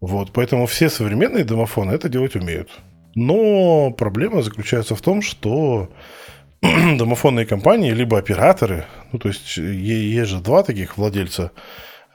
Вот, 0.00 0.32
поэтому 0.32 0.66
все 0.66 0.88
современные 0.88 1.44
домофоны 1.44 1.92
это 1.92 2.08
делать 2.08 2.34
умеют. 2.34 2.70
Но 3.14 3.90
проблема 3.92 4.42
заключается 4.42 4.94
в 4.94 5.00
том, 5.00 5.22
что 5.22 5.90
домофонные 6.98 7.46
компании, 7.46 7.92
либо 7.92 8.18
операторы, 8.18 8.84
ну, 9.12 9.18
то 9.18 9.28
есть 9.28 9.56
есть 9.56 10.30
же 10.30 10.40
два 10.40 10.62
таких 10.62 10.96
владельца 10.96 11.52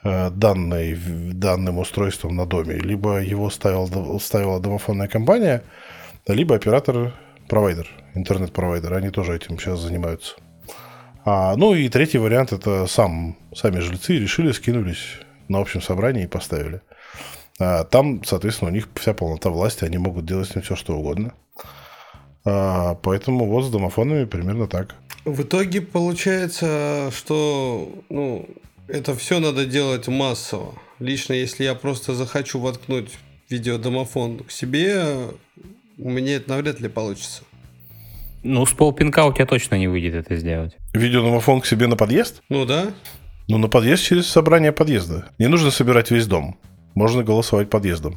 Э, 0.04 0.30
данной, 0.30 0.98
данным 1.32 1.78
устройством 1.78 2.34
на 2.34 2.44
доме. 2.44 2.74
Либо 2.74 3.18
его 3.18 3.50
ставил, 3.50 4.18
ставила 4.18 4.58
домофонная 4.58 5.06
компания, 5.06 5.62
либо 6.26 6.56
оператор-провайдер, 6.56 7.88
интернет-провайдер. 8.14 8.94
Они 8.94 9.10
тоже 9.10 9.36
этим 9.36 9.60
сейчас 9.60 9.78
занимаются. 9.78 10.34
А, 11.24 11.54
ну 11.56 11.74
и 11.74 11.88
третий 11.88 12.18
вариант 12.18 12.52
это 12.52 12.88
сам, 12.88 13.36
сами 13.54 13.78
жильцы 13.78 14.18
решили, 14.18 14.50
скинулись 14.50 15.20
на 15.46 15.60
общем 15.60 15.80
собрании 15.80 16.24
и 16.24 16.28
поставили. 16.28 16.80
А, 17.60 17.84
там, 17.84 18.24
соответственно, 18.24 18.72
у 18.72 18.74
них 18.74 18.88
вся 18.96 19.14
полнота 19.14 19.50
власти, 19.50 19.84
они 19.84 19.98
могут 19.98 20.26
делать 20.26 20.48
с 20.48 20.56
ним 20.56 20.64
все, 20.64 20.74
что 20.74 20.98
угодно. 20.98 21.32
А, 22.44 22.94
поэтому 22.96 23.46
вот 23.46 23.64
с 23.64 23.70
домофонами 23.70 24.24
примерно 24.24 24.66
так. 24.66 24.94
В 25.24 25.42
итоге 25.42 25.80
получается, 25.80 27.10
что 27.14 27.88
ну, 28.08 28.48
это 28.88 29.14
все 29.14 29.38
надо 29.38 29.66
делать 29.66 30.08
массово. 30.08 30.74
Лично, 30.98 31.34
если 31.34 31.64
я 31.64 31.74
просто 31.74 32.14
захочу 32.14 32.58
воткнуть 32.58 33.10
видеодомофон 33.48 34.38
к 34.40 34.50
себе, 34.50 35.28
у 35.98 36.10
меня 36.10 36.36
это 36.36 36.50
навряд 36.50 36.80
ли 36.80 36.88
получится. 36.88 37.42
Ну, 38.42 38.66
с 38.66 38.72
полпинка 38.72 39.24
у 39.24 39.32
тебя 39.32 39.46
точно 39.46 39.76
не 39.76 39.86
выйдет 39.86 40.14
это 40.14 40.36
сделать. 40.36 40.76
Видеодомофон 40.92 41.60
к 41.60 41.66
себе 41.66 41.86
на 41.86 41.96
подъезд? 41.96 42.42
Ну 42.48 42.64
да. 42.64 42.92
Ну, 43.48 43.58
на 43.58 43.68
подъезд 43.68 44.02
через 44.02 44.26
собрание 44.26 44.72
подъезда. 44.72 45.28
Не 45.38 45.46
нужно 45.46 45.70
собирать 45.70 46.10
весь 46.10 46.26
дом. 46.26 46.58
Можно 46.94 47.22
голосовать 47.22 47.70
подъездом. 47.70 48.16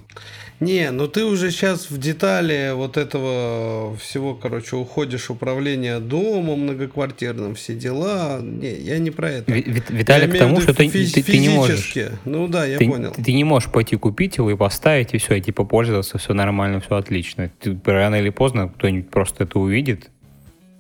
Не, 0.62 0.92
ну 0.92 1.08
ты 1.08 1.26
уже 1.26 1.52
сейчас 1.52 1.90
в 1.90 1.98
детали 1.98 2.72
вот 2.74 2.96
этого 2.96 3.96
всего, 3.98 4.36
короче, 4.36 4.78
уходишь 4.78 5.30
управление 5.30 6.00
домом 6.00 6.62
многоквартирным, 6.62 7.56
все 7.56 7.76
дела. 7.76 8.40
Не, 8.42 8.74
я 8.74 8.98
не 9.00 9.12
про 9.12 9.32
это. 9.32 9.52
Виталий, 9.52 10.30
к 10.30 10.38
тому, 10.38 10.62
что 10.62 10.74
ты, 10.74 10.90
ты, 10.90 11.24
ты 11.24 11.38
не 11.40 11.50
можешь. 11.50 11.94
Ну 12.24 12.48
да, 12.48 12.66
я 12.66 12.78
ты, 12.78 12.88
понял. 12.88 13.12
Ты 13.12 13.34
не 13.34 13.44
можешь 13.44 13.70
пойти 13.70 13.98
купить 13.98 14.38
его 14.38 14.50
и 14.50 14.56
поставить, 14.56 15.14
и 15.14 15.18
все, 15.18 15.36
и 15.36 15.42
типа 15.42 15.66
пользоваться, 15.66 16.18
все 16.18 16.34
нормально, 16.34 16.80
все 16.80 16.96
отлично. 16.96 17.52
Ты, 17.60 17.78
рано 17.84 18.16
или 18.16 18.30
поздно 18.30 18.70
кто-нибудь 18.70 19.10
просто 19.10 19.44
это 19.44 19.60
увидит 19.60 20.10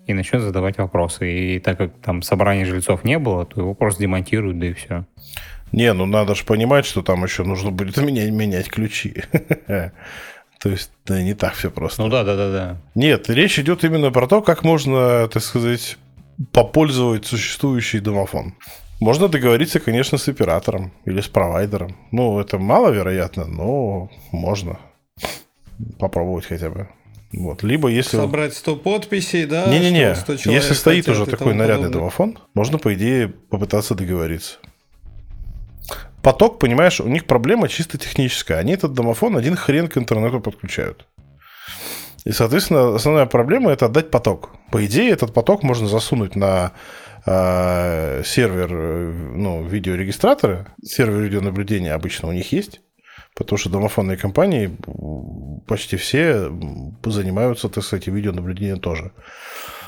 и 0.07 0.13
начнет 0.13 0.41
задавать 0.41 0.77
вопросы. 0.77 1.55
И 1.55 1.59
так 1.59 1.77
как 1.77 1.91
там 1.97 2.22
собрания 2.22 2.65
жильцов 2.65 3.03
не 3.03 3.19
было, 3.19 3.45
то 3.45 3.59
его 3.59 3.73
просто 3.73 4.01
демонтируют, 4.03 4.57
да 4.57 4.67
и 4.67 4.73
все. 4.73 5.05
Не, 5.72 5.94
ну 5.94 6.06
надо 6.06 6.36
же 6.36 6.46
понимать, 6.46 6.86
что 6.86 7.02
там 7.02 7.24
еще 7.24 7.44
нужно 7.44 7.72
будет 7.72 7.98
менять, 8.02 8.32
менять 8.32 8.70
ключи. 8.70 9.24
То 10.60 10.70
есть, 10.70 10.90
да, 11.06 11.22
не 11.22 11.34
так 11.34 11.54
все 11.54 11.70
просто. 11.70 12.02
Ну 12.02 12.10
да, 12.10 12.24
да, 12.24 12.36
да, 12.36 12.52
да. 12.52 12.78
Нет, 12.96 13.30
речь 13.30 13.60
идет 13.60 13.84
именно 13.84 14.10
про 14.12 14.28
то, 14.28 14.42
как 14.42 14.64
можно, 14.64 15.28
так 15.28 15.44
сказать, 15.44 15.98
попользовать 16.52 17.26
существующий 17.26 18.00
домофон. 18.00 18.56
Можно 19.00 19.28
договориться, 19.28 19.80
конечно, 19.80 20.18
с 20.18 20.28
оператором 20.28 20.94
или 21.04 21.20
с 21.22 21.28
провайдером. 21.28 21.98
Ну, 22.12 22.40
это 22.40 22.58
маловероятно, 22.58 23.46
но 23.46 24.10
можно 24.32 24.80
попробовать 26.00 26.46
хотя 26.46 26.70
бы. 26.70 26.88
Вот. 27.34 27.62
Либо 27.62 27.90
если... 27.90 28.16
Собрать 28.16 28.56
100 28.56 28.78
подписей, 28.78 29.46
да? 29.46 29.66
Не-не-не, 29.68 30.16
если 30.52 30.74
стоит 30.74 31.10
уже 31.10 31.26
такой 31.26 31.54
нарядный 31.54 31.90
домофон, 31.90 32.40
можно, 32.54 32.78
по 32.78 32.94
идее, 32.94 33.28
попытаться 33.28 33.94
договориться 33.94 34.58
поток, 36.26 36.57
понимаешь, 36.57 36.99
у 36.99 37.07
них 37.07 37.26
проблема 37.26 37.68
чисто 37.68 37.99
техническая. 37.99 38.57
Они 38.57 38.73
этот 38.73 38.93
домофон 38.93 39.38
один 39.38 39.56
хрен 39.56 39.88
к 39.88 39.95
интернету 39.95 40.41
подключают. 40.41 41.06
И, 42.26 42.31
соответственно, 42.31 42.95
основная 42.95 43.27
проблема 43.27 43.72
это 43.72 43.85
отдать 43.85 44.10
поток. 44.10 44.49
По 44.72 44.84
идее, 44.88 45.11
этот 45.11 45.35
поток 45.35 45.61
можно 45.61 45.88
засунуть 45.88 46.35
на 46.35 46.72
э, 47.27 48.23
сервер 48.26 48.72
ну, 49.35 49.64
видеорегистратора, 49.68 50.73
сервер 50.84 51.22
видеонаблюдения 51.22 51.93
обычно 51.93 52.30
у 52.30 52.31
них 52.31 52.52
есть, 52.52 52.81
потому 53.35 53.60
что 53.60 53.69
домофонные 53.69 54.18
компании 54.18 54.76
почти 55.68 55.95
все 55.95 56.52
занимаются, 57.03 57.69
так 57.69 57.84
сказать, 57.84 58.07
видеонаблюдением 58.07 58.80
тоже. 58.80 59.11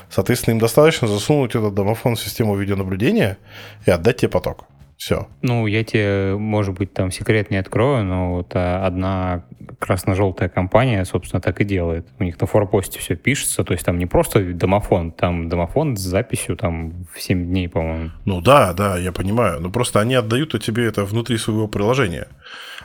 Соответственно, 0.08 0.54
им 0.54 0.60
достаточно 0.60 1.08
засунуть 1.08 1.56
этот 1.56 1.74
домофон 1.74 2.14
в 2.14 2.20
систему 2.20 2.54
видеонаблюдения 2.54 3.38
и 3.86 3.90
отдать 3.90 4.18
тебе 4.18 4.28
поток. 4.28 4.66
Все. 4.98 5.28
Ну, 5.42 5.68
я 5.68 5.84
тебе, 5.84 6.36
может 6.36 6.74
быть, 6.74 6.92
там 6.92 7.12
секрет 7.12 7.52
не 7.52 7.56
открою, 7.56 8.04
но 8.04 8.34
вот 8.34 8.50
а, 8.54 8.84
одна 8.84 9.44
красно-желтая 9.78 10.48
компания, 10.48 11.04
собственно, 11.04 11.40
так 11.40 11.60
и 11.60 11.64
делает. 11.64 12.08
У 12.18 12.24
них 12.24 12.40
на 12.40 12.48
форпосте 12.48 12.98
все 12.98 13.14
пишется, 13.14 13.62
то 13.62 13.72
есть 13.72 13.84
там 13.86 13.96
не 13.96 14.06
просто 14.06 14.40
домофон, 14.40 15.12
там 15.12 15.48
домофон 15.48 15.96
с 15.96 16.00
записью 16.00 16.56
там 16.56 17.06
в 17.14 17.20
7 17.20 17.46
дней, 17.46 17.68
по-моему. 17.68 18.10
Ну 18.24 18.40
да, 18.40 18.72
да, 18.72 18.98
я 18.98 19.12
понимаю. 19.12 19.60
Но 19.60 19.70
просто 19.70 20.00
они 20.00 20.16
отдают 20.16 20.60
тебе 20.60 20.86
это 20.86 21.04
внутри 21.04 21.38
своего 21.38 21.68
приложения. 21.68 22.26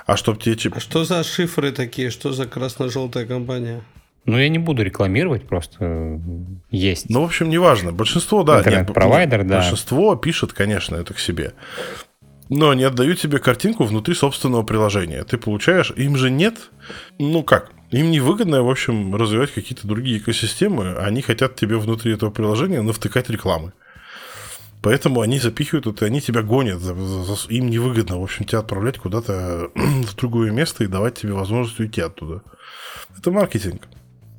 А 0.06 0.16
чтоб 0.16 0.40
тебе... 0.40 0.56
А 0.76 0.80
что 0.80 1.06
за 1.06 1.24
шифры 1.24 1.72
такие? 1.72 2.12
Что 2.12 2.32
за 2.32 2.46
красно-желтая 2.46 3.26
компания? 3.26 3.82
Ну, 4.26 4.38
я 4.40 4.48
не 4.48 4.58
буду 4.58 4.84
рекламировать, 4.84 5.48
просто 5.48 6.22
есть. 6.72 7.10
Ну, 7.10 7.22
в 7.22 7.26
общем, 7.26 7.50
неважно. 7.50 7.92
Большинство, 7.92 8.44
да. 8.44 8.60
Интернет-провайдер, 8.60 9.44
да. 9.44 9.58
Большинство 9.58 10.16
пишет, 10.16 10.54
конечно, 10.54 10.96
это 10.96 11.14
к 11.14 11.20
себе. 11.20 11.54
Но 12.50 12.70
они 12.70 12.84
отдают 12.84 13.20
тебе 13.20 13.40
картинку 13.40 13.84
внутри 13.84 14.16
собственного 14.16 14.64
приложения. 14.64 15.24
Ты 15.24 15.38
получаешь... 15.38 15.92
Им 15.96 16.16
же 16.16 16.30
нет... 16.30 16.56
Ну 17.20 17.44
как? 17.44 17.72
Им 17.92 18.12
невыгодно, 18.12 18.64
в 18.64 18.70
общем, 18.70 19.16
развивать 19.16 19.52
какие-то 19.52 19.88
другие 19.88 20.20
экосистемы. 20.20 20.96
Они 20.96 21.22
хотят 21.22 21.56
тебе 21.56 21.78
внутри 21.78 22.14
этого 22.14 22.32
приложения 22.32 22.82
навтыкать 22.82 23.30
рекламы. 23.30 23.74
Поэтому 24.82 25.22
они 25.22 25.40
запихивают 25.40 25.88
это, 25.88 26.06
они 26.06 26.20
тебя 26.20 26.44
гонят. 26.44 26.82
Им 27.50 27.70
невыгодно, 27.70 28.20
в 28.20 28.24
общем, 28.24 28.46
тебя 28.46 28.60
отправлять 28.60 28.98
куда-то 28.98 29.70
в 29.76 30.16
другое 30.16 30.52
место 30.52 30.84
и 30.84 30.88
давать 30.88 31.16
тебе 31.16 31.34
возможность 31.34 31.80
уйти 31.80 32.02
оттуда. 32.02 32.42
Это 33.18 33.32
маркетинг. 33.32 33.88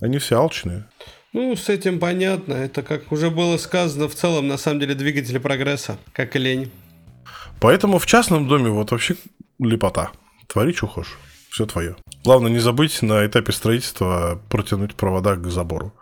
Они 0.01 0.19
все 0.19 0.39
алчные. 0.39 0.87
Ну, 1.33 1.57
с 1.57 1.69
этим 1.69 1.99
понятно. 1.99 2.55
Это, 2.55 2.83
как 2.83 3.11
уже 3.13 3.31
было 3.31 3.57
сказано, 3.57 4.09
в 4.09 4.15
целом, 4.15 4.47
на 4.47 4.57
самом 4.57 4.81
деле, 4.81 4.95
двигатели 4.95 5.39
прогресса, 5.39 5.99
как 6.13 6.37
и 6.37 6.39
лень. 6.39 6.71
Поэтому 7.61 7.99
в 7.99 8.07
частном 8.07 8.47
доме 8.49 8.71
вот 8.71 8.91
вообще 8.91 9.17
лепота. 9.59 10.13
Твори, 10.47 10.73
что 10.73 10.87
хочешь. 10.87 11.19
Все 11.51 11.67
твое. 11.67 11.97
Главное 12.25 12.51
не 12.51 12.59
забыть 12.59 13.03
на 13.03 13.27
этапе 13.27 13.53
строительства 13.53 14.41
протянуть 14.49 14.95
провода 14.95 15.37
к 15.37 15.47
забору 15.47 15.93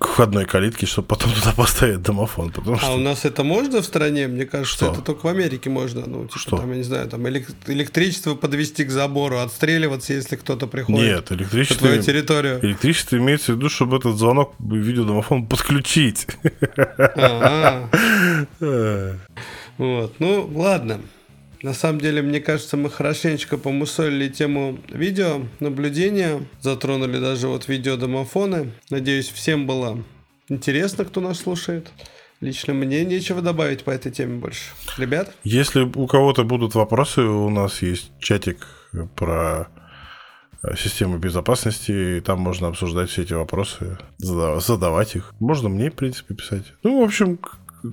к 0.00 0.06
входной 0.06 0.46
калитке, 0.46 0.86
чтобы 0.86 1.08
потом 1.08 1.30
туда 1.32 1.52
поставить 1.52 2.00
домофон. 2.00 2.50
Потому 2.50 2.76
а 2.76 2.78
что... 2.78 2.94
у 2.94 2.98
нас 2.98 3.26
это 3.26 3.44
можно 3.44 3.82
в 3.82 3.84
стране? 3.84 4.28
Мне 4.28 4.46
кажется, 4.46 4.86
что? 4.86 4.92
это 4.92 5.02
только 5.02 5.26
в 5.26 5.28
Америке 5.28 5.68
можно. 5.68 6.06
Ну, 6.06 6.24
типа, 6.24 6.38
что? 6.38 6.56
там, 6.56 6.70
я 6.70 6.78
не 6.78 6.84
знаю, 6.84 7.06
там 7.06 7.28
электричество 7.28 8.34
подвести 8.34 8.84
к 8.84 8.90
забору, 8.90 9.40
отстреливаться, 9.40 10.14
если 10.14 10.36
кто-то 10.36 10.66
приходит 10.66 11.00
Нет, 11.00 11.32
электричество... 11.32 11.84
на 11.84 11.88
твою 11.90 12.02
территорию. 12.02 12.64
Электричество 12.64 13.16
имеется 13.16 13.52
в 13.52 13.56
виду, 13.56 13.68
чтобы 13.68 13.98
этот 13.98 14.16
звонок 14.16 14.54
видеодомофон 14.58 15.46
подключить. 15.46 16.26
Вот, 19.78 20.14
ну, 20.18 20.50
ладно. 20.54 21.00
На 21.62 21.74
самом 21.74 22.00
деле, 22.00 22.22
мне 22.22 22.40
кажется, 22.40 22.76
мы 22.76 22.88
хорошенечко 22.88 23.58
помусолили 23.58 24.28
тему 24.28 24.78
видео 24.88 25.42
наблюдения, 25.60 26.46
затронули 26.60 27.18
даже 27.18 27.48
вот 27.48 27.68
видеодомофоны. 27.68 28.72
Надеюсь, 28.88 29.28
всем 29.28 29.66
было 29.66 30.02
интересно, 30.48 31.04
кто 31.04 31.20
нас 31.20 31.38
слушает. 31.38 31.90
Лично 32.40 32.72
мне 32.72 33.04
нечего 33.04 33.42
добавить 33.42 33.84
по 33.84 33.90
этой 33.90 34.10
теме 34.10 34.38
больше. 34.38 34.70
Ребят? 34.96 35.34
Если 35.44 35.82
у 35.82 36.06
кого-то 36.06 36.44
будут 36.44 36.74
вопросы, 36.74 37.20
у 37.20 37.50
нас 37.50 37.82
есть 37.82 38.12
чатик 38.18 38.66
про 39.14 39.68
э, 40.62 40.74
систему 40.76 41.18
безопасности, 41.18 42.16
и 42.16 42.20
там 42.20 42.40
можно 42.40 42.68
обсуждать 42.68 43.10
все 43.10 43.22
эти 43.22 43.34
вопросы, 43.34 43.98
задавать 44.18 45.16
их. 45.16 45.34
Можно 45.38 45.68
мне, 45.68 45.90
в 45.90 45.94
принципе, 45.94 46.34
писать. 46.34 46.64
Ну, 46.82 47.02
в 47.02 47.04
общем, 47.04 47.38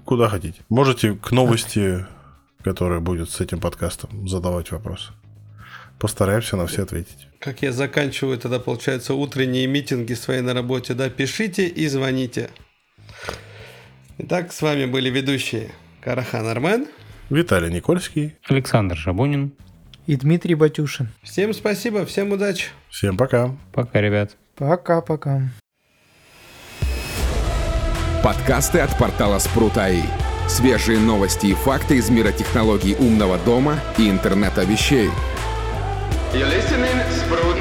куда 0.06 0.30
хотите. 0.30 0.62
Можете 0.70 1.16
к 1.16 1.32
новости 1.32 2.06
которая 2.68 3.00
будет 3.00 3.30
с 3.30 3.40
этим 3.40 3.62
подкастом, 3.62 4.28
задавать 4.28 4.72
вопросы. 4.72 5.14
Постараемся 6.00 6.58
на 6.58 6.68
все 6.68 6.84
ответить. 6.84 7.30
Как 7.40 7.62
я 7.62 7.72
заканчиваю 7.72 8.38
тогда, 8.38 8.60
получается, 8.60 9.14
утренние 9.14 9.68
митинги 9.68 10.14
свои 10.16 10.42
на 10.42 10.54
работе, 10.54 10.94
да, 10.94 11.10
пишите 11.10 11.66
и 11.66 11.88
звоните. 11.88 12.50
Итак, 14.18 14.52
с 14.52 14.62
вами 14.62 14.86
были 14.86 15.10
ведущие 15.10 15.72
Карахан 16.02 16.46
Армен, 16.46 16.88
Виталий 17.30 17.72
Никольский, 17.72 18.36
Александр 18.50 18.98
Жабунин 18.98 19.54
и 20.06 20.18
Дмитрий 20.18 20.56
Батюшин. 20.56 21.08
Всем 21.24 21.54
спасибо, 21.54 22.06
всем 22.06 22.34
удачи. 22.34 22.68
Всем 22.90 23.16
пока. 23.16 23.56
Пока, 23.72 24.02
ребят. 24.02 24.36
Пока-пока. 24.56 25.50
Подкасты 28.22 28.80
от 28.80 28.98
портала 28.98 29.40
Спрут.АИ. 29.40 30.27
Свежие 30.48 31.00
новости 31.00 31.48
и 31.48 31.54
факты 31.54 31.98
из 31.98 32.10
мира 32.10 32.32
технологий 32.32 32.96
умного 32.98 33.38
дома 33.38 33.80
и 33.98 34.10
интернета 34.10 34.64
вещей. 34.64 35.10
You're 36.34 36.48
listening, 36.50 36.98
Sprout 37.10 37.58